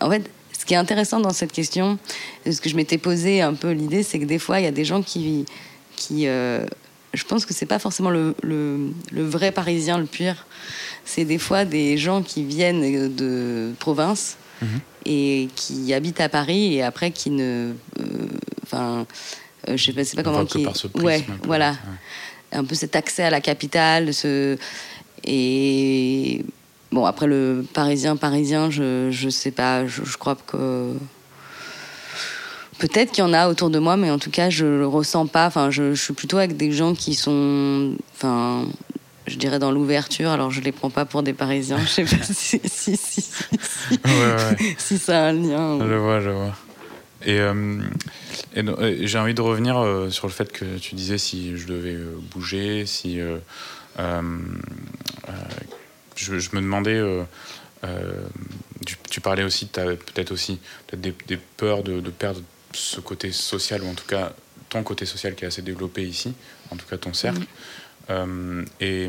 en 0.00 0.10
fait, 0.10 0.30
qui 0.66 0.74
est 0.74 0.76
intéressant 0.76 1.20
dans 1.20 1.32
cette 1.32 1.52
question, 1.52 1.98
ce 2.44 2.60
que 2.60 2.68
je 2.68 2.76
m'étais 2.76 2.98
posé 2.98 3.40
un 3.40 3.54
peu 3.54 3.70
l'idée, 3.70 4.02
c'est 4.02 4.18
que 4.18 4.24
des 4.24 4.38
fois, 4.38 4.60
il 4.60 4.64
y 4.64 4.68
a 4.68 4.72
des 4.72 4.84
gens 4.84 5.02
qui. 5.02 5.46
qui 5.94 6.26
euh, 6.26 6.66
je 7.14 7.24
pense 7.24 7.46
que 7.46 7.54
c'est 7.54 7.66
pas 7.66 7.78
forcément 7.78 8.10
le, 8.10 8.34
le, 8.42 9.24
vrai 9.24 9.52
parisien 9.52 9.96
le 9.96 10.04
pire. 10.04 10.46
C'est 11.04 11.24
des 11.24 11.38
fois 11.38 11.64
des 11.64 11.96
gens 11.96 12.22
qui 12.22 12.44
viennent 12.44 13.14
de 13.14 13.72
province 13.78 14.36
mhm. 14.60 14.80
et 15.06 15.48
qui 15.54 15.94
habitent 15.94 16.20
à 16.20 16.28
Paris 16.28 16.74
et 16.74 16.82
après 16.82 17.10
qui 17.12 17.30
ne. 17.30 17.72
Euh, 18.00 18.04
enfin. 18.62 19.06
Euh, 19.68 19.76
je 19.76 19.84
sais 19.84 19.92
pas, 19.92 20.22
pas 20.22 20.30
comment. 20.30 20.44
Qui... 20.44 20.64
Par 20.64 20.76
ce 20.76 20.88
ouais, 20.98 21.24
voilà. 21.44 21.76
un 22.52 22.64
peu 22.64 22.74
cet 22.74 22.96
accès 22.96 23.22
à 23.22 23.30
la 23.30 23.40
capitale. 23.40 24.12
Ce... 24.12 24.58
Et 25.24 26.44
bon, 26.96 27.04
après 27.04 27.26
le 27.26 27.64
parisien, 27.74 28.16
parisien, 28.16 28.70
je, 28.70 29.10
je 29.10 29.28
sais 29.28 29.50
pas, 29.50 29.86
je, 29.86 30.02
je 30.02 30.16
crois 30.16 30.34
que. 30.34 30.94
Peut-être 32.78 33.12
qu'il 33.12 33.22
y 33.22 33.26
en 33.26 33.32
a 33.32 33.48
autour 33.48 33.70
de 33.70 33.78
moi, 33.78 33.96
mais 33.96 34.10
en 34.10 34.18
tout 34.18 34.30
cas, 34.30 34.50
je 34.50 34.66
le 34.66 34.86
ressens 34.86 35.26
pas. 35.26 35.46
Enfin, 35.46 35.70
je, 35.70 35.94
je 35.94 36.02
suis 36.02 36.14
plutôt 36.14 36.38
avec 36.38 36.56
des 36.56 36.72
gens 36.72 36.94
qui 36.94 37.14
sont. 37.14 37.94
Enfin, 38.14 38.64
je 39.26 39.36
dirais 39.36 39.58
dans 39.58 39.72
l'ouverture, 39.72 40.30
alors 40.30 40.50
je 40.50 40.62
les 40.62 40.72
prends 40.72 40.90
pas 40.90 41.04
pour 41.04 41.22
des 41.22 41.32
Parisiens, 41.34 41.78
je 41.78 41.88
sais 41.88 42.04
pas 42.04 42.16
si, 42.22 42.60
si, 42.64 42.96
si, 42.96 43.20
si, 43.20 43.24
Ouais, 44.04 44.10
ouais. 44.10 44.74
si 44.78 44.98
ça 44.98 45.26
a 45.26 45.28
un 45.28 45.32
lien. 45.32 45.78
Je 45.80 45.94
vois, 45.94 46.20
je 46.20 46.30
vois. 46.30 46.54
Et, 47.24 47.40
euh, 47.40 47.80
et 48.54 48.60
et 48.60 49.06
j'ai 49.06 49.18
envie 49.18 49.34
de 49.34 49.42
revenir 49.42 49.78
euh, 49.78 50.10
sur 50.10 50.26
le 50.28 50.32
fait 50.32 50.50
que 50.50 50.78
tu 50.78 50.94
disais 50.94 51.18
si 51.18 51.56
je 51.58 51.66
devais 51.66 51.94
euh, 51.94 52.18
bouger, 52.32 52.86
si. 52.86 53.20
Je, 56.16 56.38
je 56.38 56.50
me 56.54 56.60
demandais. 56.60 56.96
euh, 56.96 57.24
euh, 57.84 58.26
tu, 58.86 58.96
tu 59.10 59.20
parlais 59.20 59.42
aussi, 59.42 59.68
tu 59.68 59.80
avais 59.80 59.96
peut-être 59.96 60.32
aussi 60.32 60.58
des, 60.92 61.14
des 61.26 61.36
peurs 61.36 61.82
de, 61.82 62.00
de 62.00 62.10
perdre 62.10 62.40
ce 62.72 63.00
côté 63.00 63.32
social, 63.32 63.82
ou 63.82 63.88
en 63.88 63.94
tout 63.94 64.06
cas 64.06 64.32
ton 64.68 64.82
côté 64.82 65.06
social 65.06 65.34
qui 65.34 65.44
est 65.44 65.48
assez 65.48 65.62
développé 65.62 66.02
ici, 66.02 66.34
en 66.70 66.76
tout 66.76 66.86
cas 66.86 66.96
ton 66.96 67.14
cercle. 67.14 67.46
Euh, 68.10 68.64
et 68.80 69.08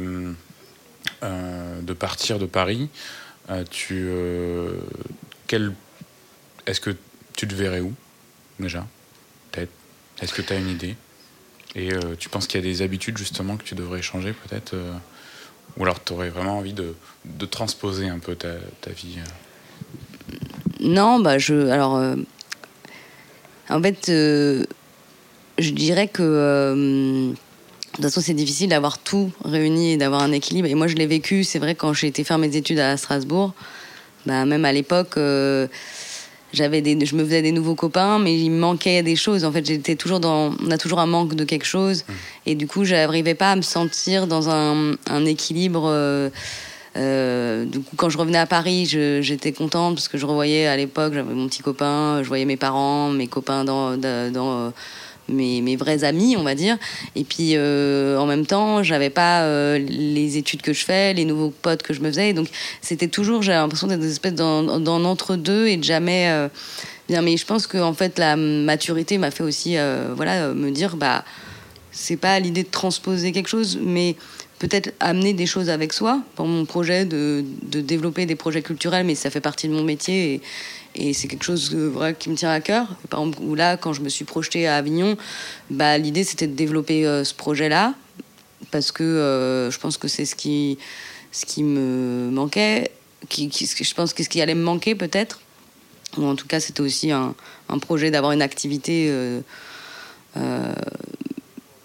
euh, 1.24 1.82
de 1.82 1.94
partir 1.94 2.40
de 2.40 2.46
Paris, 2.46 2.90
euh, 3.50 3.64
tu. 3.70 4.10
quel 5.48 5.74
est-ce 6.66 6.82
que 6.82 6.96
tu 7.36 7.48
te 7.48 7.56
verrais 7.56 7.82
où, 7.82 7.94
déjà 8.60 8.86
Peut-être? 9.52 9.72
Est-ce 10.22 10.34
que 10.34 10.42
tu 10.42 10.54
as 10.54 10.58
une 10.58 10.70
idée? 10.70 10.96
Et 11.76 11.92
tu 12.18 12.30
penses 12.30 12.48
qu'il 12.48 12.60
y 12.60 12.64
a 12.64 12.68
des 12.68 12.82
habitudes, 12.82 13.18
justement, 13.18 13.56
que 13.56 13.64
tu 13.64 13.76
devrais 13.76 14.02
changer, 14.02 14.34
peut-être 14.34 14.76
Ou 15.78 15.84
alors 15.84 16.04
tu 16.04 16.14
aurais 16.14 16.30
vraiment 16.30 16.58
envie 16.58 16.74
de, 16.74 16.96
de 17.26 17.46
transposer 17.46 18.08
un 18.08 18.20
peu 18.20 18.36
ta, 18.36 18.54
ta 18.82 18.92
vie 18.92 19.18
euh 19.20 20.34
Non, 20.80 21.20
bah 21.20 21.38
je. 21.38 21.68
Alors. 21.70 21.98
euh, 21.98 22.16
en 23.70 23.82
fait, 23.82 24.10
euh, 24.10 24.66
je 25.60 25.72
dirais 25.72 26.08
que. 26.08 26.24
de 26.24 27.36
toute 27.94 28.04
façon, 28.04 28.22
c'est 28.22 28.34
difficile 28.34 28.70
d'avoir 28.70 28.98
tout 28.98 29.32
réuni 29.44 29.94
et 29.94 29.98
d'avoir 29.98 30.22
un 30.22 30.32
équilibre. 30.32 30.68
Et 30.70 30.76
moi, 30.76 30.88
je 30.88 30.96
l'ai 30.96 31.08
vécu, 31.08 31.44
c'est 31.44 31.60
vrai, 31.60 31.76
quand 31.76 31.94
j'ai 31.94 32.08
été 32.08 32.24
faire 32.24 32.38
mes 32.38 32.56
études 32.56 32.80
à 32.80 32.96
Strasbourg. 32.98 33.54
Bah, 34.26 34.46
même 34.46 34.66
à 34.66 34.72
l'époque, 34.74 35.16
j'avais 36.54 36.82
des, 36.82 37.06
je 37.06 37.16
me 37.16 37.24
faisais 37.26 37.42
des 37.42 37.52
nouveaux 37.52 37.76
copains, 37.76 38.20
mais 38.20 38.38
il 38.40 38.50
me 38.52 38.60
manquait 38.60 39.04
des 39.04 39.16
choses. 39.16 39.44
En 39.46 39.52
fait, 39.52 39.66
j'étais 39.66 39.96
toujours 39.96 40.20
dans, 40.20 40.54
on 40.66 40.72
a 40.72 40.78
toujours 40.78 41.00
un 41.00 41.06
manque 41.06 41.36
de 41.36 41.44
quelque 41.44 41.66
chose, 41.66 42.06
et 42.46 42.56
du 42.56 42.68
coup, 42.68 42.86
j'arrivais 42.86 43.36
pas 43.36 43.52
à 43.52 43.56
me 43.56 43.62
sentir 43.62 44.28
dans 44.28 44.50
un, 44.50 44.94
un 45.10 45.26
équilibre. 45.26 45.84
euh, 45.88 46.30
euh, 46.96 47.66
du 47.66 47.80
coup, 47.82 47.96
quand 47.96 48.10
je 48.10 48.18
revenais 48.18 48.40
à 48.40 48.48
Paris, 48.48 48.88
je- 48.88 49.22
j'étais 49.22 49.52
contente 49.52 49.96
parce 49.96 50.08
que 50.08 50.18
je 50.18 50.26
revoyais 50.26 50.66
à 50.66 50.76
l'époque, 50.76 51.14
j'avais 51.14 51.34
mon 51.34 51.48
petit 51.48 51.62
copain, 51.62 52.22
je 52.24 52.28
voyais 52.28 52.46
mes 52.46 52.58
parents, 52.58 53.10
mes 53.12 53.28
copains 53.28 53.64
dans, 53.66 53.96
dans, 53.98 54.32
dans, 54.34 54.74
mes, 55.30 55.62
mes 55.62 55.76
vrais 55.76 56.04
amis, 56.04 56.36
on 56.38 56.44
va 56.44 56.56
dire. 56.56 56.78
Et 57.16 57.24
puis, 57.24 57.52
euh, 57.56 58.18
en 58.18 58.26
même 58.26 58.46
temps, 58.46 58.84
j'avais 58.84 59.10
pas 59.10 59.44
euh, 59.44 59.78
les 59.78 60.38
études 60.38 60.62
que 60.62 60.74
je 60.74 60.84
fais, 60.86 61.14
les 61.14 61.26
nouveaux 61.26 61.50
potes 61.50 61.84
que 61.84 61.94
je 61.94 62.02
me 62.02 62.10
faisais. 62.10 62.34
Donc, 62.34 62.48
c'était 62.82 63.08
toujours, 63.08 63.42
j'avais 63.42 63.58
l'impression 63.58 63.88
d'être 63.88 64.04
une 64.04 64.10
espèce 64.10 64.36
d'en 64.36 64.80
d'en 64.80 65.04
entre-deux 65.04 65.68
et 65.68 65.78
de 65.78 65.84
jamais. 65.84 66.30
euh, 66.30 66.48
bien, 67.08 67.22
mais 67.22 67.38
je 67.38 67.46
pense 67.46 67.68
que 67.68 67.78
en 67.78 67.94
fait, 67.94 68.20
la 68.20 68.36
maturité 68.36 69.18
m'a 69.18 69.32
fait 69.32 69.44
aussi, 69.44 69.78
voilà, 70.16 70.50
me 70.54 70.72
dire, 70.72 70.98
bah, 70.98 71.24
c'est 71.92 72.18
pas 72.18 72.40
l'idée 72.40 72.64
de 72.64 72.70
transposer 72.70 73.32
quelque 73.32 73.48
chose, 73.48 73.80
mais 73.82 74.16
peut-être 74.60 74.94
amener 75.00 75.34
des 75.34 75.46
choses 75.46 75.70
avec 75.70 75.94
soi. 75.94 76.22
Pour 76.36 76.48
mon 76.48 76.66
projet 76.66 77.06
de, 77.06 77.44
de 77.64 77.82
développer 77.82 78.26
des 78.26 78.36
projets 78.36 78.62
culturels, 78.62 79.06
mais 79.06 79.16
ça 79.16 79.30
fait 79.30 79.42
partie 79.42 79.68
de 79.68 79.74
mon 79.74 79.84
métier 79.84 80.34
et, 80.34 80.42
et 80.96 81.14
c'est 81.14 81.28
quelque 81.28 81.44
chose 81.44 81.72
euh, 81.74 81.90
vrai, 81.90 82.16
qui 82.18 82.30
me 82.30 82.36
tient 82.36 82.52
à 82.52 82.60
cœur. 82.60 82.88
Par 83.10 83.20
exemple, 83.22 83.40
où 83.42 83.56
là, 83.56 83.78
quand 83.78 83.94
je 83.94 84.02
me 84.02 84.10
suis 84.10 84.26
projetée 84.26 84.68
à 84.68 84.78
Avignon, 84.78 85.18
bah, 85.70 85.98
l'idée 85.98 86.24
c'était 86.24 86.48
de 86.48 86.56
développer 86.56 87.06
euh, 87.06 87.24
ce 87.24 87.34
projet-là 87.34 87.94
parce 88.72 88.92
que 88.92 89.04
euh, 89.04 89.72
je 89.72 89.80
pense 89.80 89.98
que 89.98 90.08
c'est 90.08 90.26
ce 90.26 90.36
qui, 90.36 90.78
ce 91.32 91.46
qui 91.46 91.64
me 91.64 92.30
manquait, 92.32 92.92
qui, 93.30 93.50
je 93.52 93.94
pense 93.94 94.14
que 94.14 94.24
ce 94.24 94.30
qui 94.30 94.42
allait 94.42 94.56
me 94.56 94.64
manquer 94.64 94.96
peut-être. 94.96 95.40
Ou 96.18 96.26
en 96.26 96.36
tout 96.36 96.48
cas, 96.48 96.60
c'était 96.60 96.82
aussi 96.82 97.12
un, 97.12 97.36
un 97.70 97.80
projet 97.80 98.10
d'avoir 98.10 98.32
une 98.32 98.42
activité 98.42 99.12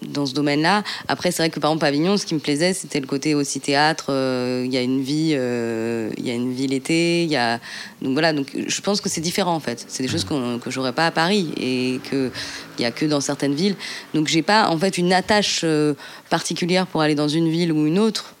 dans 0.09 0.25
ce 0.25 0.33
domaine-là. 0.33 0.83
Après, 1.07 1.31
c'est 1.31 1.41
vrai 1.43 1.49
que 1.49 1.59
par 1.59 1.71
exemple, 1.71 1.81
Pavillon, 1.81 2.17
ce 2.17 2.25
qui 2.25 2.33
me 2.33 2.39
plaisait, 2.39 2.73
c'était 2.73 2.99
le 2.99 3.07
côté 3.07 3.35
aussi 3.35 3.59
théâtre. 3.59 4.07
euh, 4.09 4.63
Il 4.65 4.73
y 4.73 4.77
a 4.77 4.81
une 4.81 5.01
vie, 5.01 5.31
euh, 5.33 6.09
il 6.17 6.27
y 6.27 6.31
a 6.31 6.33
une 6.33 6.53
vie 6.53 6.67
l'été. 6.67 7.23
Il 7.23 7.29
y 7.29 7.35
a 7.35 7.59
donc 8.01 8.13
voilà. 8.13 8.33
Donc 8.33 8.47
je 8.55 8.81
pense 8.81 9.01
que 9.01 9.09
c'est 9.09 9.21
différent 9.21 9.55
en 9.55 9.59
fait. 9.59 9.85
C'est 9.87 10.03
des 10.03 10.09
choses 10.09 10.23
qu'on- 10.25 10.59
que 10.59 10.69
j'aurais 10.71 10.93
pas 10.93 11.07
à 11.07 11.11
Paris 11.11 11.51
et 11.57 11.99
que 12.11 12.31
il 12.77 12.81
y 12.81 12.85
a 12.85 12.91
que 12.91 13.05
dans 13.05 13.21
certaines 13.21 13.55
villes. 13.55 13.75
Donc 14.13 14.27
j'ai 14.27 14.41
pas 14.41 14.69
en 14.69 14.77
fait 14.77 14.97
une 14.97 15.13
attache 15.13 15.61
euh, 15.63 15.93
particulière 16.29 16.87
pour 16.87 17.01
aller 17.01 17.15
dans 17.15 17.27
une 17.27 17.49
ville 17.49 17.71
ou 17.71 17.85
une 17.87 17.99
autre. 17.99 18.35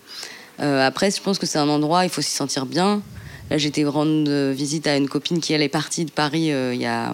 Après, 0.59 1.11
je 1.11 1.19
pense 1.21 1.39
que 1.39 1.45
c'est 1.45 1.57
un 1.57 1.67
endroit, 1.67 2.05
il 2.05 2.09
faut 2.09 2.21
s'y 2.21 2.31
sentir 2.31 2.65
bien. 2.65 3.01
Là, 3.49 3.57
j'étais 3.57 3.83
rendre 3.83 4.51
visite 4.51 4.87
à 4.87 4.95
une 4.95 5.09
copine 5.09 5.41
qui, 5.41 5.51
elle, 5.51 5.61
est 5.63 5.67
partie 5.67 6.05
de 6.05 6.11
Paris 6.11 6.53
il 6.73 6.79
y, 6.79 6.85
a, 6.85 7.13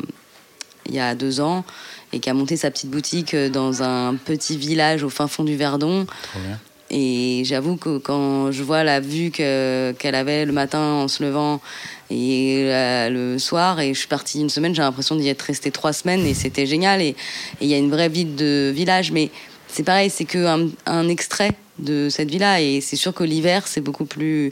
il 0.88 0.94
y 0.94 1.00
a 1.00 1.16
deux 1.16 1.40
ans 1.40 1.64
et 2.14 2.20
qui 2.20 2.30
a 2.30 2.34
monté 2.34 2.58
sa 2.58 2.72
petite 2.72 2.90
boutique 2.90 3.34
euh, 3.34 3.50
dans 3.50 3.84
un 3.84 4.16
petit 4.16 4.58
village 4.58 5.04
au 5.04 5.10
fin 5.10 5.28
fond 5.28 5.44
du 5.44 5.56
Verdon. 5.56 6.06
Trop 6.06 6.40
bien. 6.40 6.60
Et 6.92 7.44
j'avoue 7.46 7.76
que 7.76 8.00
quand 8.00 8.52
je 8.52 8.64
vois 8.64 8.84
la 8.84 9.00
vue 9.00 9.30
que- 9.30 9.94
qu'elle 10.00 10.16
avait 10.16 10.46
le 10.46 10.52
matin 10.52 10.80
en 10.82 11.08
se 11.08 11.22
levant 11.22 11.62
et 12.10 12.64
euh, 12.66 13.10
le 13.10 13.38
soir, 13.38 13.80
et 13.80 13.94
je 13.94 14.00
suis 14.00 14.08
partie 14.08 14.42
une 14.42 14.50
semaine, 14.50 14.74
j'ai 14.74 14.82
l'impression 14.82 15.16
d'y 15.16 15.28
être 15.30 15.44
restée 15.44 15.70
trois 15.70 15.94
semaines 15.94 16.26
et 16.26 16.34
c'était 16.34 16.66
génial. 16.66 17.00
Et 17.02 17.10
et 17.10 17.16
il 17.62 17.68
y 17.68 17.76
a 17.76 17.78
une 17.78 17.92
vraie 17.92 18.10
vie 18.10 18.26
de 18.26 18.72
village, 18.76 19.12
mais 19.12 19.30
c'est 19.68 19.84
pareil, 19.84 20.10
c'est 20.10 20.26
qu'un 20.26 20.68
un 20.88 21.08
extrait 21.10 21.52
de 21.78 22.10
cette 22.10 22.32
vie-là. 22.32 22.60
Et 22.60 22.82
c'est 22.82 22.96
sûr 22.96 23.14
que 23.14 23.24
l'hiver, 23.24 23.68
c'est 23.68 23.82
beaucoup 23.82 24.06
plus 24.06 24.52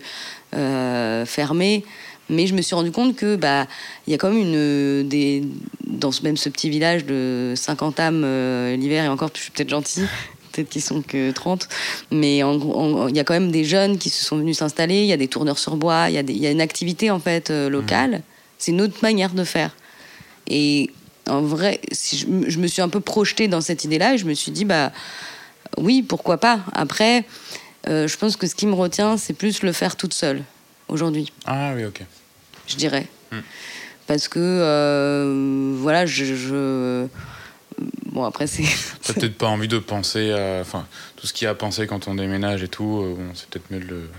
euh, 0.56 1.26
fermé. 1.26 1.84
Mais 2.30 2.46
je 2.48 2.54
me 2.54 2.62
suis 2.62 2.76
rendu 2.76 2.92
compte 2.92 3.16
que 3.16 3.36
bah 3.36 3.68
il 4.06 4.12
y 4.12 4.14
a 4.14 4.18
quand 4.18 4.30
même 4.30 4.40
une 4.40 5.08
des 5.08 5.44
dans 5.86 6.12
ce 6.12 6.22
même 6.24 6.36
ce 6.38 6.50
petit 6.50 6.70
village 6.70 7.06
de 7.06 7.54
50 7.56 8.00
âmes 8.02 8.24
euh, 8.26 8.76
l'hiver 8.76 9.06
et 9.06 9.08
encore 9.08 9.30
je 9.34 9.42
suis 9.42 9.52
peut-être 9.52 9.70
gentille 9.70 10.04
peut-être 10.52 10.68
qu'ils 10.70 10.82
sont 10.82 11.02
que 11.02 11.32
30 11.32 11.70
mais 12.12 12.38
il 12.40 13.16
y 13.16 13.20
a 13.20 13.24
quand 13.24 13.34
même 13.34 13.52
des 13.52 13.64
jeunes 13.64 13.98
qui 13.98 14.10
se 14.10 14.26
sont 14.26 14.38
venus 14.38 14.58
s'installer 14.58 15.02
il 15.02 15.06
y 15.08 15.14
a 15.14 15.18
des 15.18 15.28
tourneurs 15.30 15.58
sur 15.60 15.78
bois 15.78 16.10
il 16.10 16.16
y 16.16 16.18
a 16.18 16.24
des- 16.24 16.34
il 16.34 16.40
y 16.40 16.48
a 16.48 16.52
une 16.52 16.60
activité 16.62 17.12
en 17.12 17.20
fait 17.20 17.50
euh, 17.50 17.70
locale. 17.70 18.22
C'est 18.58 18.72
une 18.72 18.82
autre 18.82 18.98
manière 19.04 19.34
de 19.34 19.44
faire. 19.44 19.76
Et 20.48 20.90
en 21.30 21.42
vrai 21.42 21.80
si 21.92 22.18
je, 22.18 22.28
me- 22.28 22.50
je 22.50 22.58
me 22.60 22.68
suis 22.68 22.82
un 22.82 22.90
peu 22.90 23.00
projetée 23.00 23.48
dans 23.48 23.62
cette 23.62 23.84
idée 23.86 24.00
là 24.00 24.16
et 24.16 24.18
je 24.18 24.26
me 24.26 24.34
suis 24.34 24.52
dit 24.52 24.66
bah 24.66 24.92
oui 25.78 26.02
pourquoi 26.02 26.38
pas. 26.38 26.60
Après 26.74 27.24
euh, 27.88 28.08
je 28.08 28.18
pense 28.18 28.36
que 28.36 28.48
ce 28.48 28.56
qui 28.56 28.66
me 28.66 28.74
retient 28.74 29.16
c'est 29.16 29.34
plus 29.34 29.62
le 29.64 29.72
faire 29.72 29.96
toute 29.96 30.14
seule 30.14 30.44
aujourd'hui 30.88 31.32
Ah 31.46 31.74
oui, 31.76 31.86
ok. 31.86 32.02
je 32.68 32.76
dirais. 32.76 33.08
Hmm. 33.32 33.40
Parce 34.08 34.28
que, 34.28 34.40
euh, 34.40 35.76
voilà, 35.80 36.06
je, 36.06 36.24
je- 36.36 37.08
Bon, 38.12 38.24
après, 38.24 38.48
c'est. 38.48 38.64
T'as 39.04 39.14
peut-être 39.14 39.38
pas 39.38 39.48
envie 39.48 39.68
de 39.68 39.78
penser 39.78 40.32
à. 40.32 40.60
Enfin, 40.62 40.88
tout 41.18 41.28
ce 41.28 41.34
qu'il 41.34 41.46
y 41.46 41.48
a 41.48 41.52
à 41.52 41.56
penser 41.56 41.86
quand 41.86 42.08
on 42.08 42.16
déménage 42.16 42.64
et 42.64 42.68
tout, 42.68 43.02
euh, 43.04 43.14
bon, 43.16 43.30
c'est 43.36 43.48
peut-être 43.50 43.70
mieux 43.70 43.80
de 43.80 43.86
le. 43.86 44.10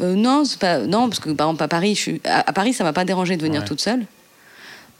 Euh, 0.00 0.14
non, 0.16 0.44
c'est 0.44 0.58
pas... 0.58 0.80
non, 0.80 1.08
parce 1.08 1.20
que 1.20 1.30
par 1.30 1.46
exemple, 1.46 1.62
à 1.62 1.68
Paris, 1.68 1.94
je 1.94 2.00
suis... 2.00 2.20
à, 2.24 2.40
à 2.48 2.52
Paris 2.52 2.74
ça 2.74 2.82
m'a 2.84 2.92
pas 2.92 3.04
dérangé 3.04 3.36
de 3.36 3.42
venir 3.42 3.60
Ouais. 3.62 3.66
toute 3.68 3.80
seule. 3.80 4.04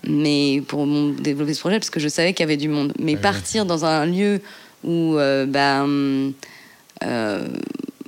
Mais 0.06 0.62
pour 0.68 0.86
mon- 0.86 1.10
développer 1.10 1.52
ce 1.52 1.60
projet, 1.60 1.78
parce 1.80 1.90
que 1.90 1.98
je 2.00 2.08
savais 2.08 2.32
qu'il 2.32 2.44
y 2.44 2.44
avait 2.44 2.56
du 2.56 2.68
monde. 2.68 2.92
Mais 3.00 3.14
Ouais, 3.16 3.20
partir 3.20 3.66
dans 3.66 3.84
un 3.84 4.06
lieu 4.06 4.40
où, 4.84 5.16
euh, 5.18 6.30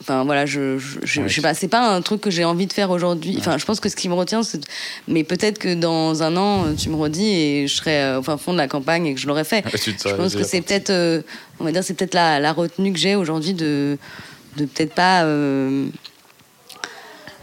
Enfin 0.08 0.22
voilà, 0.24 0.46
je, 0.46 0.78
je, 0.78 0.98
je- 1.02 1.20
Ouais. 1.22 1.28
je 1.28 1.34
sais 1.34 1.40
pas, 1.40 1.52
c'est 1.52 1.66
pas 1.66 1.92
un 1.92 2.00
truc 2.00 2.20
que 2.20 2.30
j'ai 2.30 2.44
envie 2.44 2.66
de 2.68 2.72
faire 2.72 2.90
aujourd'hui. 2.90 3.32
Ouais, 3.32 3.38
Enfin, 3.40 3.58
je 3.58 3.64
pense 3.64 3.80
que 3.80 3.88
ce 3.88 3.96
qui 3.96 4.08
me 4.08 4.14
retient, 4.14 4.44
c'est. 4.44 4.60
Mais 5.08 5.24
peut-être 5.24 5.58
que 5.58 5.74
dans 5.74 6.22
un 6.22 6.36
an, 6.36 6.74
tu 6.78 6.90
me 6.90 6.94
redis 6.94 7.26
et 7.28 7.66
je 7.66 7.74
serai 7.74 8.00
euh, 8.02 8.20
au 8.20 8.22
fin 8.22 8.36
fond 8.36 8.52
de 8.52 8.58
la 8.58 8.68
campagne 8.68 9.06
et 9.06 9.14
que 9.14 9.20
je 9.20 9.26
l'aurais 9.26 9.42
fait. 9.42 9.62
Te 9.62 10.08
Je 10.08 10.14
pense 10.14 10.34
que 10.36 10.44
c'est 10.44 10.60
peut-être, 10.60 10.90
euh, 10.90 11.22
on 11.58 11.64
va 11.64 11.72
dire, 11.72 11.82
c'est 11.82 11.94
peut-être 11.94 12.14
la, 12.14 12.38
la 12.38 12.52
retenue 12.52 12.92
que 12.92 12.98
j'ai 13.00 13.16
aujourd'hui 13.16 13.52
de, 13.52 13.98
de 14.56 14.64
peut-être 14.66 14.94
pas. 14.94 15.24
euh, 15.24 15.86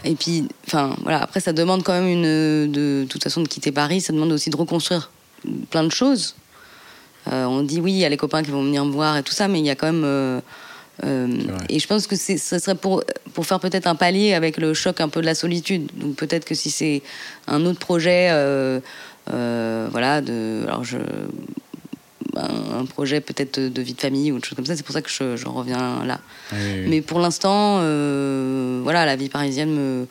et 0.06 0.16
puis, 0.16 0.48
enfin, 0.68 0.96
voilà. 1.04 1.22
Après, 1.22 1.40
ça 1.40 1.54
demande 1.54 1.84
quand 1.84 1.94
même 1.94 2.08
une, 2.08 2.24
de, 2.24 2.68
de 2.72 3.06
toute 3.10 3.24
façon, 3.24 3.42
de 3.42 3.48
quitter 3.48 3.72
Paris. 3.72 4.02
Ça 4.02 4.12
demande 4.14 4.32
aussi 4.32 4.50
de 4.50 4.58
reconstruire 4.58 5.12
plein 5.70 5.84
de 5.84 5.92
choses. 5.92 6.36
Euh, 7.32 7.46
on 7.46 7.62
dit 7.62 7.80
oui, 7.80 7.94
il 7.94 7.98
y 8.00 8.06
a 8.06 8.10
les 8.10 8.18
copains 8.18 8.44
qui 8.44 8.52
vont 8.52 8.64
venir 8.64 8.84
me 8.84 8.92
voir 8.92 9.16
et 9.18 9.24
tout 9.24 9.32
ça, 9.34 9.48
mais 9.48 9.60
il 9.60 9.66
y 9.66 9.70
a 9.70 9.76
quand 9.76 9.92
même. 9.92 10.04
Euh, 11.04 11.28
euh, 11.28 11.58
et 11.70 11.80
je 11.80 11.88
pense 11.88 12.08
que 12.08 12.16
ce 12.16 12.38
serait 12.38 12.76
pour, 12.76 13.04
pour 13.34 13.46
faire 13.46 13.60
peut-être 13.60 13.88
un 13.88 13.96
palier 13.96 14.34
avec 14.34 14.58
le 14.58 14.74
choc 14.74 15.02
un 15.02 15.10
peu 15.10 15.22
de 15.22 15.26
la 15.26 15.36
solitude. 15.36 15.90
Donc 15.96 16.16
peut-être 16.16 16.46
que 16.46 16.56
si 16.56 16.70
c'est 16.70 17.02
un 17.48 17.66
autre 17.66 17.80
projet, 17.80 18.30
euh, 18.32 18.80
euh, 19.34 19.88
voilà, 19.92 20.22
de, 20.22 20.64
alors 20.68 20.84
je, 20.84 20.98
un, 22.36 22.86
projet 22.86 23.22
peut-être 23.22 23.60
de 23.60 23.82
vie 23.82 23.94
de 23.94 24.02
famille 24.02 24.32
ou 24.32 24.38
autre 24.38 24.48
chose 24.48 24.56
comme 24.56 24.66
ça. 24.66 24.76
C'est 24.76 24.86
pour 24.86 24.94
ça 24.94 25.02
que 25.02 25.10
je, 25.10 25.36
je 25.36 25.48
reviens 25.48 26.06
là. 26.06 26.20
Mais 26.52 27.02
pour 27.02 27.20
l'instant, 27.20 27.78
voilà, 28.84 29.06
la 29.06 29.16
vie 29.16 29.30
parisienne 29.30 29.74
me 29.74 30.08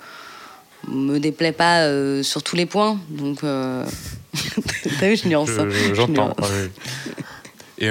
me 0.89 1.21
déplaît 1.21 1.53
pas 1.53 1.87
sur 2.25 2.43
tous 2.43 2.57
les 2.57 2.67
points. 2.67 2.99
Donc, 3.09 3.41
t'as 5.01 5.09
vu, 5.09 5.17
je 5.17 5.29
nuance. 5.29 5.51
J'entends. 5.95 6.35
Et 7.79 7.89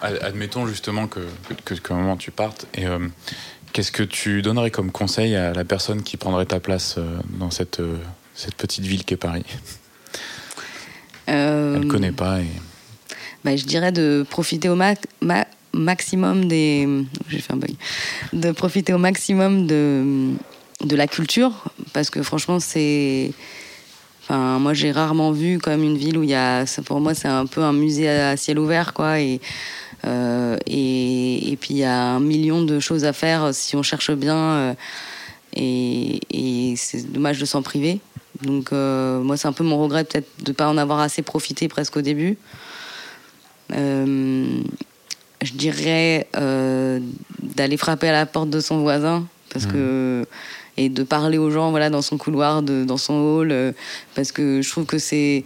admettons 0.00 0.66
justement 0.66 1.06
que, 1.06 1.20
que, 1.64 1.74
que, 1.74 1.92
moment 1.92 2.16
tu 2.16 2.30
partes. 2.30 2.66
Et 2.74 2.86
Qu'est-ce 3.76 3.92
que 3.92 4.02
tu 4.02 4.40
donnerais 4.40 4.70
comme 4.70 4.90
conseil 4.90 5.36
à 5.36 5.52
la 5.52 5.62
personne 5.66 6.02
qui 6.02 6.16
prendrait 6.16 6.46
ta 6.46 6.60
place 6.60 6.94
euh, 6.96 7.18
dans 7.38 7.50
cette, 7.50 7.80
euh, 7.80 7.98
cette 8.34 8.54
petite 8.54 8.86
ville 8.86 9.04
qu'est 9.04 9.18
Paris? 9.18 9.44
Euh... 11.28 11.74
Elle 11.74 11.84
ne 11.84 11.90
connaît 11.90 12.10
pas. 12.10 12.40
Et... 12.40 12.46
Bah, 13.44 13.54
je 13.54 13.66
dirais 13.66 13.92
de 13.92 14.24
profiter 14.30 14.70
au 14.70 14.78
maximum 15.74 16.48
des. 16.48 16.88
J'ai 17.28 17.40
fait 17.40 17.52
un 17.52 17.56
bug. 17.56 17.74
De 18.32 18.50
profiter 18.52 18.94
au 18.94 18.98
maximum 18.98 19.66
de, 19.66 20.30
de 20.82 20.96
la 20.96 21.06
culture, 21.06 21.64
parce 21.92 22.08
que 22.08 22.22
franchement, 22.22 22.60
c'est. 22.60 23.32
Enfin, 24.28 24.58
moi, 24.58 24.74
j'ai 24.74 24.90
rarement 24.90 25.30
vu 25.30 25.58
comme 25.58 25.84
une 25.84 25.96
ville 25.96 26.18
où 26.18 26.24
il 26.24 26.30
y 26.30 26.34
a. 26.34 26.64
Pour 26.84 27.00
moi, 27.00 27.14
c'est 27.14 27.28
un 27.28 27.46
peu 27.46 27.62
un 27.62 27.72
musée 27.72 28.08
à 28.08 28.36
ciel 28.36 28.58
ouvert, 28.58 28.92
quoi. 28.92 29.20
Et 29.20 29.40
euh, 30.06 30.56
et, 30.66 31.56
puis 31.60 31.74
il 31.74 31.78
y 31.78 31.84
a 31.84 31.96
un 31.96 32.20
million 32.20 32.62
de 32.62 32.78
choses 32.80 33.04
à 33.04 33.12
faire 33.12 33.54
si 33.54 33.76
on 33.76 33.82
cherche 33.82 34.10
bien. 34.12 34.36
Euh, 34.36 34.74
et, 35.54 36.74
c'est 36.76 37.10
dommage 37.12 37.38
de 37.38 37.44
s'en 37.44 37.62
priver. 37.62 38.00
Donc 38.42 38.72
euh, 38.72 39.22
moi 39.22 39.38
c'est 39.38 39.48
un 39.48 39.52
peu 39.52 39.64
mon 39.64 39.82
regret 39.82 40.04
peut-être 40.04 40.28
de 40.44 40.50
ne 40.50 40.54
pas 40.54 40.68
en 40.68 40.76
avoir 40.76 41.00
assez 41.00 41.22
profité 41.22 41.68
presque 41.68 41.96
au 41.96 42.02
début. 42.02 42.36
je 43.70 45.52
dirais 45.54 46.28
d'aller 46.34 47.76
frapper 47.78 48.08
à 48.08 48.12
la 48.12 48.26
porte 48.26 48.50
de 48.50 48.60
son 48.60 48.80
voisin 48.80 49.26
parce 49.50 49.64
mmh. 49.66 49.72
que 49.72 50.26
et 50.76 50.88
de 50.88 51.02
parler 51.02 51.38
aux 51.38 51.50
gens 51.50 51.70
voilà 51.70 51.90
dans 51.90 52.02
son 52.02 52.18
couloir 52.18 52.62
dans 52.62 52.96
son 52.96 53.14
hall 53.14 53.74
parce 54.14 54.32
que 54.32 54.60
je 54.62 54.70
trouve 54.70 54.84
que 54.84 54.98
c'est 54.98 55.44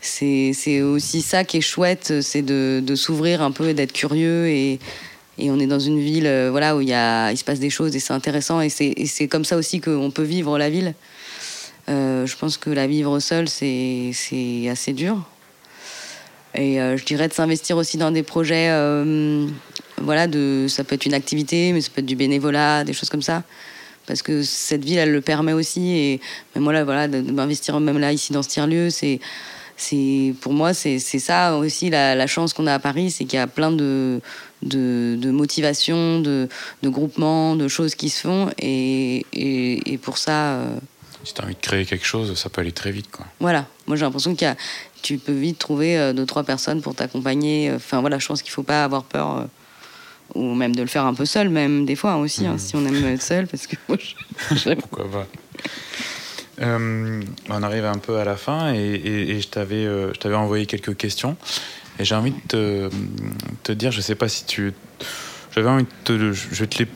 c'est 0.00 0.82
aussi 0.82 1.22
ça 1.22 1.44
qui 1.44 1.58
est 1.58 1.62
chouette, 1.62 2.20
c'est 2.20 2.42
de, 2.42 2.94
s'ouvrir 2.94 3.42
un 3.42 3.50
peu 3.50 3.68
et 3.68 3.74
d'être 3.74 3.92
curieux. 3.92 4.46
Et, 4.48 4.78
et, 5.38 5.50
on 5.50 5.58
est 5.58 5.66
dans 5.66 5.78
une 5.78 5.98
ville 5.98 6.26
euh, 6.26 6.48
voilà, 6.50 6.76
où 6.76 6.80
y 6.80 6.92
a, 6.92 7.30
il 7.30 7.36
se 7.36 7.44
passe 7.44 7.60
des 7.60 7.70
choses 7.70 7.94
et 7.96 8.00
c'est 8.00 8.12
intéressant. 8.12 8.60
Et 8.60 8.68
c'est 8.68 9.28
comme 9.28 9.44
ça 9.44 9.56
aussi 9.56 9.80
qu'on 9.80 10.10
peut 10.10 10.22
vivre 10.22 10.58
la 10.58 10.70
ville. 10.70 10.94
Euh, 11.88 12.26
je 12.26 12.36
pense 12.36 12.56
que 12.58 12.70
la 12.70 12.86
vivre 12.86 13.18
seule, 13.20 13.48
c'est 13.48 14.12
assez 14.70 14.92
dur. 14.92 15.22
Et 16.54 16.80
euh, 16.80 16.96
je 16.96 17.04
dirais 17.04 17.28
de 17.28 17.32
s'investir 17.32 17.76
aussi 17.76 17.98
dans 17.98 18.10
des 18.10 18.22
projets. 18.22 18.68
voilà, 20.00 20.26
de, 20.26 20.66
ça 20.68 20.84
peut 20.84 20.94
être 20.94 21.06
une 21.06 21.14
activité, 21.14 21.72
mais 21.72 21.80
ça 21.80 21.90
peut 21.94 22.00
être 22.00 22.06
du 22.06 22.16
bénévolat, 22.16 22.84
des 22.84 22.92
choses 22.92 23.10
comme 23.10 23.22
ça 23.22 23.42
parce 24.08 24.22
que 24.22 24.42
cette 24.42 24.84
ville 24.84 24.98
elle 24.98 25.12
le 25.12 25.20
permet 25.20 25.52
aussi 25.52 25.90
et 25.90 26.20
mais 26.54 26.60
moi 26.60 26.72
là 26.72 26.82
voilà 26.82 27.06
de, 27.06 27.20
m'investir 27.20 27.78
même 27.78 27.98
là 27.98 28.12
ici 28.12 28.32
dans 28.32 28.42
ce 28.42 28.48
tiers 28.48 28.66
lieu 28.66 28.90
c'est 28.90 29.20
c'est 29.78 30.34
pour 30.40 30.52
moi 30.52 30.74
c'est 30.74 30.98
ça 30.98 31.56
aussi 31.56 31.88
la, 31.88 32.26
chance 32.26 32.52
qu'on 32.52 32.66
a 32.66 32.74
à 32.74 32.78
Paris, 32.80 33.12
c'est 33.12 33.24
qu'il 33.24 33.38
y 33.38 33.42
a 33.42 33.46
plein 33.46 33.70
de 33.70 34.20
de, 34.60 35.16
de 35.16 35.30
motivations, 35.30 36.20
de, 36.20 36.48
de, 36.82 36.88
groupements, 36.88 37.54
de 37.54 37.68
choses 37.68 37.94
qui 37.94 38.10
se 38.10 38.22
font 38.22 38.50
et, 38.58 39.24
et, 39.32 39.98
pour 39.98 40.18
ça. 40.18 40.54
Euh, 40.54 40.78
si 41.22 41.32
tu 41.32 41.40
as 41.40 41.44
envie 41.44 41.54
de 41.54 41.60
créer 41.60 41.86
quelque 41.86 42.04
chose, 42.04 42.34
ça 42.36 42.48
peut 42.48 42.60
aller 42.60 42.72
très 42.72 42.90
vite 42.90 43.08
quoi. 43.08 43.24
Voilà, 43.38 43.66
moi 43.86 43.96
j'ai 43.96 44.04
l'impression 44.04 44.34
qu'il 44.34 44.52
tu 45.00 45.18
peux 45.18 45.32
vite 45.32 45.60
trouver 45.60 45.96
euh, 45.96 46.12
deux 46.12 46.26
trois 46.26 46.42
personnes 46.42 46.82
pour 46.82 46.96
t'accompagner. 46.96 47.70
Enfin 47.72 48.00
voilà, 48.00 48.18
je 48.18 48.26
pense 48.26 48.42
qu'il 48.42 48.50
faut 48.50 48.64
pas 48.64 48.82
avoir 48.82 49.04
peur. 49.04 49.46
Euh, 50.36 50.38
ou 50.38 50.54
même 50.54 50.74
de 50.74 50.82
le 50.82 50.88
faire 50.88 51.04
un 51.04 51.14
peu 51.14 51.24
seul, 51.24 51.48
même 51.48 51.84
des 51.84 51.96
fois 51.96 52.16
aussi, 52.16 52.46
hein, 52.46 52.54
mmh. 52.54 52.58
si 52.58 52.76
on 52.76 52.84
aime 52.86 53.04
être 53.06 53.22
seul, 53.22 53.46
parce 53.46 53.66
que 53.66 53.76
moi, 53.88 53.98
je... 53.98 54.74
Pourquoi 54.74 55.10
pas 55.10 55.26
euh, 56.60 57.22
on 57.48 57.62
arrive 57.62 57.84
un 57.84 57.98
peu 57.98 58.16
à 58.16 58.24
la 58.24 58.36
fin 58.36 58.72
et, 58.72 59.40
je 59.40 59.46
t'avais 59.46 59.86
euh, 59.86 60.12
je 60.12 60.18
t'avais 60.18 60.34
envoyé 60.34 60.66
quelques 60.66 60.96
questions 60.96 61.36
et 61.98 62.04
j'ai 62.04 62.14
envie 62.14 62.32
de 62.32 62.40
te, 62.48 62.90
te, 63.62 63.72
dire, 63.72 63.92
je 63.92 64.00
sais 64.00 64.16
pas 64.16 64.28
si 64.28 64.44
tu, 64.44 64.72
j'avais 65.54 65.68
envie 65.68 65.84
de 65.84 65.88
te, 66.04 66.32
je 66.32 66.64
te 66.64 66.78
les, 66.80 66.88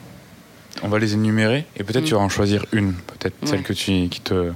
on 0.81 0.89
va 0.89 0.99
les 0.99 1.13
énumérer 1.13 1.65
et 1.77 1.83
peut-être 1.83 2.05
tu 2.05 2.13
vas 2.13 2.19
en 2.19 2.29
choisir 2.29 2.65
une, 2.73 2.93
peut-être 2.93 3.35
celle 3.45 3.63
que 3.63 3.73
tu 3.73 4.09
qui 4.09 4.21
te. 4.21 4.51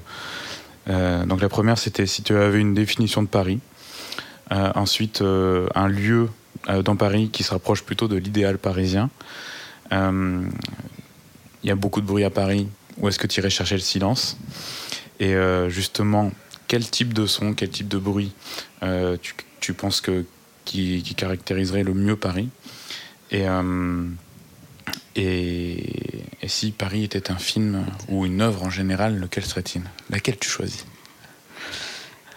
Euh, 0.90 1.26
donc 1.26 1.42
la 1.42 1.50
première 1.50 1.78
c'était 1.78 2.06
si 2.06 2.22
tu 2.24 2.36
avais 2.36 2.60
une 2.60 2.74
définition 2.74 3.22
de 3.22 3.28
Paris. 3.28 3.60
ensuite 4.52 5.22
un 5.22 5.88
lieu 5.88 6.28
dans 6.68 6.96
Paris 6.96 7.30
qui 7.32 7.44
se 7.44 7.52
rapproche 7.52 7.84
plutôt 7.84 8.08
de 8.08 8.18
l'idéal 8.18 8.58
parisien. 8.58 9.10
Il 9.92 11.70
y 11.70 11.72
a 11.72 11.76
beaucoup 11.76 12.02
de 12.02 12.06
bruit 12.06 12.24
à 12.24 12.30
Paris. 12.30 12.68
Où 12.98 13.08
est-ce 13.08 13.20
que 13.20 13.28
tu 13.28 13.40
irais 13.40 13.50
chercher 13.50 13.76
le 13.76 13.82
silence? 13.82 14.38
Et 15.20 15.36
euh, 15.36 15.70
justement, 15.70 16.32
quel 16.68 16.90
type 16.90 17.14
de 17.14 17.26
son, 17.26 17.54
quel 17.54 17.70
type 17.70 17.88
de 17.88 17.98
bruit 17.98 18.32
euh, 18.84 19.18
tu, 19.60 19.74
penses 19.74 20.02
que, 20.02 20.26
qui, 20.66 21.02
caractériserait 21.16 21.84
le 21.84 21.94
mieux 21.94 22.16
Paris? 22.16 22.50
Euh, 23.34 24.08
et, 25.16 25.84
si 26.48 26.72
Paris 26.72 27.04
était 27.04 27.32
un 27.32 27.38
film 27.38 27.86
ou 28.08 28.26
une 28.26 28.42
œuvre 28.42 28.64
en 28.64 28.70
général, 28.70 29.18
lequel 29.18 29.44
serait-il? 29.44 29.82
Laquelle 30.10 30.38
tu 30.38 30.50
choisis? 30.50 30.86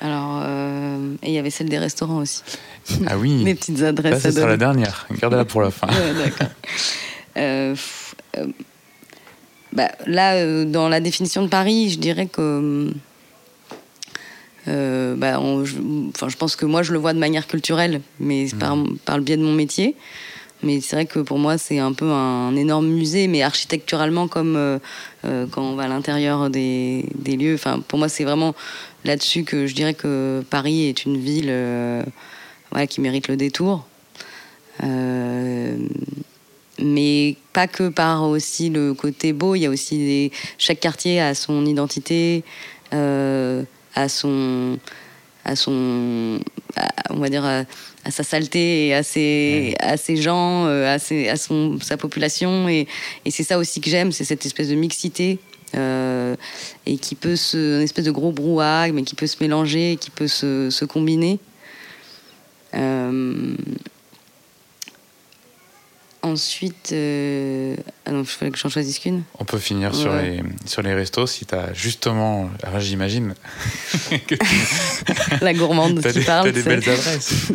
Alors, 0.01 0.43
et 1.23 1.29
il 1.29 1.33
y 1.33 1.39
avait 1.39 1.51
celle 1.51 1.69
des 1.69 1.79
restaurants 1.79 2.19
aussi. 2.19 2.43
Ah 3.07 3.17
oui. 3.17 3.43
Les 3.45 3.55
petites 3.55 3.83
adresses. 3.83 4.23
Ça, 4.23 4.33
c'est 4.33 4.47
la 4.47 4.57
dernière. 4.57 5.07
Gardez-la 5.21 5.45
pour 5.45 5.63
la 5.63 5.71
fin. 5.71 5.87
D'accord. 5.87 6.49
Bah, 9.73 9.91
là, 10.07 10.35
euh, 10.35 10.65
dans 10.65 10.89
la 10.89 11.01
définition 11.01 11.43
de 11.43 11.49
Paris, 11.49 11.91
je 11.91 11.99
dirais 11.99 12.27
que. 12.27 12.93
Euh, 14.69 15.17
bah, 15.17 15.41
je, 15.65 15.77
enfin, 16.15 16.29
je 16.29 16.37
pense 16.37 16.57
que 16.57 16.67
moi, 16.67 16.83
je 16.83 16.93
le 16.93 16.99
vois 16.99 17.13
de 17.13 17.19
manière 17.19 17.47
culturelle, 17.47 18.03
mais 18.19 18.47
par, 18.59 18.77
mmh. 18.77 18.99
par, 19.05 19.17
le 19.17 19.23
biais 19.23 19.37
de 19.37 19.43
mon 19.43 19.55
métier. 19.55 19.97
Mais 20.63 20.81
c'est 20.83 20.95
vrai 20.95 21.07
que 21.07 21.21
pour 21.21 21.39
moi, 21.39 21.57
c'est 21.57 21.79
un 21.79 21.95
peu 21.95 22.11
un 22.11 22.55
énorme 22.55 22.87
musée, 22.87 23.29
mais 23.29 23.43
architecturalement, 23.43 24.29
comme 24.29 24.57
euh, 24.57 24.79
quand 25.23 25.63
on 25.63 25.75
va 25.75 25.85
à 25.85 25.89
l'intérieur 25.89 26.51
des, 26.51 27.07
des, 27.15 27.37
lieux. 27.37 27.55
Enfin, 27.55 27.81
pour 27.87 27.99
moi, 27.99 28.11
c'est 28.11 28.25
vraiment 28.25 28.55
là-dessus 29.05 29.45
que 29.45 29.67
je 29.67 29.75
dirais 29.75 29.95
que 29.95 30.45
Paris 30.51 30.85
est 30.85 31.05
une 31.05 31.19
ville 31.19 31.53
voilà, 32.71 32.87
qui 32.87 33.01
mérite 33.01 33.29
le 33.29 33.37
détour 33.37 33.87
mais 36.83 37.37
pas 37.53 37.67
que 37.67 37.89
par 37.89 38.25
aussi 38.25 38.71
le 38.71 38.95
côté 38.95 39.33
beau. 39.33 39.55
Il 39.55 39.61
y 39.61 39.67
a 39.67 39.71
aussi 39.71 39.99
des... 39.99 40.33
chaque 40.59 40.81
quartier 40.81 41.21
a 41.21 41.35
son 41.35 41.67
identité, 41.67 42.45
euh, 42.93 43.63
a 43.95 44.09
son, 44.09 44.79
à 45.45 45.57
son, 45.57 46.41
on 47.11 47.19
va 47.19 47.29
dire, 47.29 47.45
à, 47.45 47.65
sa 48.11 48.23
saleté 48.23 48.89
et 48.89 48.95
à 48.95 49.03
ses, 49.03 49.75
à 49.81 49.97
ses 49.97 50.17
gens, 50.17 50.67
euh, 50.67 50.95
à, 50.95 50.99
ses, 50.99 51.29
à 51.29 51.37
son, 51.37 51.79
sa 51.81 51.97
population. 51.97 52.69
Et, 52.69 52.87
et 53.25 53.31
c'est 53.31 53.45
ça 53.45 53.59
aussi 53.59 53.81
que 53.81 53.91
j'aime, 53.91 54.13
c'est 54.13 54.25
cette 54.25 54.47
espèce 54.47 54.69
de 54.69 54.75
mixité. 54.75 55.39
Euh, 55.77 56.35
et 56.87 56.97
qui 56.97 57.15
peut 57.15 57.37
se, 57.37 57.77
une 57.77 57.83
espèce 57.83 58.05
de 58.05 58.11
gros 58.11 58.33
brouhaha, 58.33 58.91
mais 58.93 59.03
qui 59.05 59.15
peut 59.15 59.27
se 59.27 59.37
mélanger, 59.41 59.97
qui 60.01 60.11
peut 60.11 60.29
se, 60.29 60.69
se 60.71 60.85
combiner. 60.85 61.39
Euh, 62.75 63.55
Ensuite, 66.23 66.91
euh... 66.93 67.77
ah 68.05 68.11
non, 68.11 68.21
il 68.21 68.27
fallait 68.27 68.51
que 68.51 68.59
j'en 68.59 68.69
choisisse 68.69 68.99
qu'une. 68.99 69.23
On 69.39 69.47
peut 69.47 69.59
finir 69.59 69.95
sur, 69.95 70.15
les, 70.15 70.43
sur 70.67 70.83
les 70.83 70.93
restos 70.93 71.27
si 71.27 71.47
tu 71.47 71.55
as 71.55 71.73
justement. 71.73 72.51
Alors 72.63 72.77
ah, 72.77 72.81
j'imagine. 72.81 73.35
La 75.41 75.55
gourmande 75.55 76.03
qui 76.03 76.21
parle. 76.21 76.49
Tu 76.49 76.53
des 76.53 76.63
belles 76.63 76.87
adresses. 76.87 77.53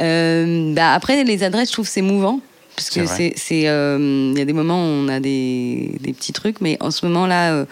euh, 0.00 0.74
bah 0.74 0.92
après, 0.92 1.24
les 1.24 1.42
adresses, 1.42 1.70
je 1.70 1.72
trouve 1.72 1.88
c'est 1.88 2.02
mouvant. 2.02 2.40
Parce 2.78 2.90
que 2.90 3.06
c'est. 3.06 3.68
Euh, 3.68 4.30
il 4.32 4.38
y 4.38 4.40
a 4.40 4.44
des 4.44 4.52
moments 4.52 4.80
où 4.80 4.86
on 4.86 5.08
a 5.08 5.20
des, 5.20 5.96
des 6.00 6.12
petits 6.12 6.32
trucs, 6.32 6.60
mais 6.60 6.76
en 6.80 6.90
ce 6.90 7.06
moment-là, 7.06 7.52
euh, 7.52 7.64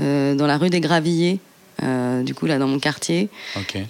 euh 0.00 0.34
dans 0.34 0.46
la 0.46 0.58
rue 0.58 0.70
des 0.70 0.80
Gravilliers, 0.80 1.38
euh, 1.82 2.22
du 2.22 2.34
coup, 2.34 2.46
là, 2.46 2.58
dans 2.58 2.66
mon 2.66 2.78
quartier, 2.78 3.28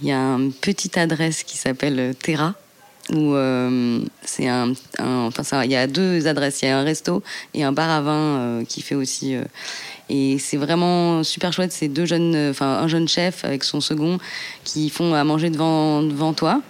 il 0.02 0.08
y 0.08 0.12
a 0.12 0.18
une 0.18 0.52
petite 0.52 0.98
adresse 0.98 1.42
qui 1.42 1.56
s'appelle 1.56 2.14
Terra 2.22 2.54
où 3.10 3.34
euh, 3.34 4.00
c'est 4.24 4.48
un, 4.48 4.72
enfin 4.98 5.64
il 5.64 5.70
y 5.70 5.76
a 5.76 5.86
deux 5.86 6.26
adresses, 6.28 6.62
il 6.62 6.66
y 6.66 6.68
a 6.68 6.78
un 6.78 6.84
resto 6.84 7.22
et 7.54 7.64
un 7.64 7.72
bar 7.72 7.90
à 7.90 8.00
vin 8.00 8.12
euh, 8.12 8.64
qui 8.64 8.82
fait 8.82 8.94
aussi. 8.94 9.34
Euh, 9.34 9.44
et 10.08 10.38
c'est 10.38 10.56
vraiment 10.56 11.24
super 11.24 11.52
chouette. 11.52 11.72
C'est 11.72 11.88
deux 11.88 12.04
jeunes, 12.04 12.50
enfin 12.50 12.66
un 12.66 12.88
jeune 12.88 13.08
chef 13.08 13.44
avec 13.44 13.64
son 13.64 13.80
second 13.80 14.18
qui 14.64 14.90
font 14.90 15.14
à 15.14 15.24
manger 15.24 15.50
devant 15.50 16.02
devant 16.02 16.32
toi 16.32 16.60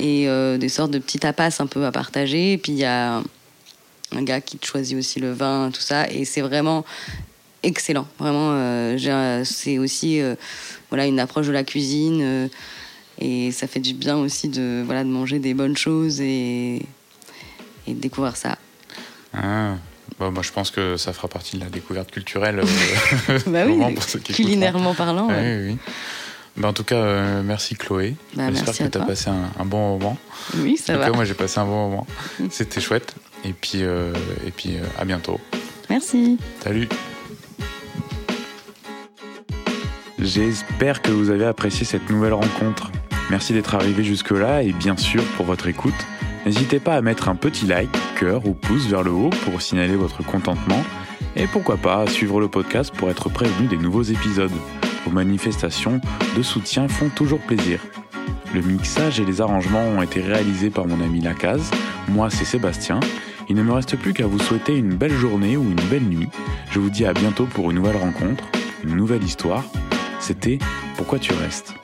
et 0.00 0.26
des 0.58 0.68
sortes 0.68 0.90
de 0.90 0.98
petits 0.98 1.18
tapas 1.18 1.56
un 1.60 1.66
peu 1.66 1.84
à 1.84 1.92
partager. 1.92 2.52
Et 2.52 2.58
puis 2.58 2.72
il 2.72 2.78
y 2.78 2.84
a 2.84 3.22
un 4.12 4.22
gars 4.22 4.40
qui 4.40 4.58
te 4.58 4.66
choisit 4.66 4.96
aussi 4.96 5.20
le 5.20 5.32
vin, 5.32 5.70
tout 5.72 5.80
ça. 5.80 6.08
Et 6.10 6.24
c'est 6.24 6.40
vraiment 6.40 6.84
excellent. 7.62 8.06
Vraiment, 8.18 8.54
c'est 9.44 9.78
aussi 9.78 10.20
voilà 10.90 11.06
une 11.06 11.20
approche 11.20 11.46
de 11.46 11.52
la 11.52 11.64
cuisine 11.64 12.48
Et 13.20 13.52
ça 13.52 13.66
fait 13.66 13.80
du 13.80 13.94
bien 13.94 14.16
aussi 14.16 14.48
de, 14.48 14.82
voilà, 14.84 15.04
de 15.04 15.08
manger 15.08 15.38
des 15.38 15.54
bonnes 15.54 15.76
choses 15.76 16.20
et, 16.20 16.82
et 17.86 17.94
de 17.94 18.00
découvrir 18.00 18.36
ça. 18.36 18.58
Ah, 19.32 19.74
moi, 20.18 20.42
je 20.42 20.52
pense 20.52 20.70
que 20.70 20.96
ça 20.96 21.12
fera 21.12 21.28
partie 21.28 21.56
de 21.56 21.64
la 21.64 21.70
découverte 21.70 22.10
culturelle. 22.10 22.60
euh, 22.60 23.38
bah 23.46 23.64
oui, 23.66 23.94
pour 23.94 24.04
ceux 24.04 24.18
qui 24.20 24.32
culinairement 24.32 24.94
parlant. 24.94 25.28
ouais. 25.28 25.56
Oui, 25.58 25.70
oui. 25.72 25.78
Bah, 26.56 26.68
en 26.68 26.72
tout 26.72 26.84
cas, 26.84 26.96
euh, 26.96 27.42
merci 27.44 27.74
Chloé. 27.74 28.14
Bah, 28.36 28.44
J'espère 28.50 28.72
que 28.74 28.78
tu 28.78 28.84
as 28.84 28.90
toi. 28.90 29.06
passé 29.06 29.30
un, 29.30 29.50
un 29.60 29.64
bon 29.64 29.98
moment. 29.98 30.16
Oui, 30.58 30.76
ça 30.76 30.94
en 30.94 30.98
va. 30.98 31.06
cas, 31.06 31.12
moi, 31.12 31.24
j'ai 31.24 31.34
passé 31.34 31.58
un 31.58 31.64
bon 31.64 31.88
moment. 31.90 32.06
C'était 32.50 32.80
chouette. 32.80 33.14
Et 33.44 33.52
puis, 33.52 33.82
euh, 33.82 34.12
et 34.46 34.50
puis 34.50 34.76
euh, 34.76 34.82
à 34.98 35.04
bientôt. 35.04 35.40
Merci. 35.90 36.38
Salut 36.62 36.88
J'espère 40.18 41.02
que 41.02 41.10
vous 41.10 41.30
avez 41.30 41.44
apprécié 41.44 41.84
cette 41.84 42.08
nouvelle 42.08 42.32
rencontre. 42.32 42.90
Merci 43.30 43.52
d'être 43.52 43.74
arrivé 43.74 44.04
jusque-là 44.04 44.62
et 44.62 44.72
bien 44.72 44.96
sûr 44.96 45.22
pour 45.36 45.44
votre 45.46 45.66
écoute. 45.66 45.92
N'hésitez 46.46 46.78
pas 46.78 46.94
à 46.94 47.00
mettre 47.02 47.28
un 47.28 47.34
petit 47.36 47.66
like, 47.66 47.90
cœur 48.18 48.46
ou 48.46 48.54
pouce 48.54 48.86
vers 48.86 49.02
le 49.02 49.10
haut 49.10 49.30
pour 49.44 49.60
signaler 49.60 49.96
votre 49.96 50.22
contentement 50.24 50.82
et 51.36 51.46
pourquoi 51.46 51.76
pas 51.76 52.02
à 52.02 52.06
suivre 52.06 52.40
le 52.40 52.48
podcast 52.48 52.94
pour 52.94 53.10
être 53.10 53.28
prévenu 53.28 53.66
des 53.66 53.76
nouveaux 53.76 54.02
épisodes. 54.02 54.52
Vos 55.04 55.10
manifestations 55.10 56.00
de 56.36 56.42
soutien 56.42 56.88
font 56.88 57.08
toujours 57.08 57.40
plaisir. 57.40 57.80
Le 58.54 58.62
mixage 58.62 59.20
et 59.20 59.24
les 59.24 59.40
arrangements 59.40 59.84
ont 59.84 60.02
été 60.02 60.20
réalisés 60.20 60.70
par 60.70 60.86
mon 60.86 61.00
ami 61.00 61.20
Lacaze. 61.20 61.70
Moi, 62.08 62.30
c'est 62.30 62.44
Sébastien. 62.44 63.00
Il 63.48 63.56
ne 63.56 63.62
me 63.62 63.72
reste 63.72 63.96
plus 63.96 64.14
qu'à 64.14 64.26
vous 64.26 64.38
souhaiter 64.38 64.76
une 64.76 64.94
belle 64.94 65.12
journée 65.12 65.56
ou 65.56 65.64
une 65.64 65.88
belle 65.90 66.04
nuit. 66.04 66.28
Je 66.70 66.78
vous 66.78 66.90
dis 66.90 67.04
à 67.04 67.12
bientôt 67.12 67.46
pour 67.46 67.70
une 67.70 67.76
nouvelle 67.76 67.96
rencontre, 67.96 68.44
une 68.84 68.96
nouvelle 68.96 69.22
histoire. 69.22 69.64
C'était 70.20 70.58
Pourquoi 70.96 71.18
tu 71.18 71.32
restes? 71.34 71.74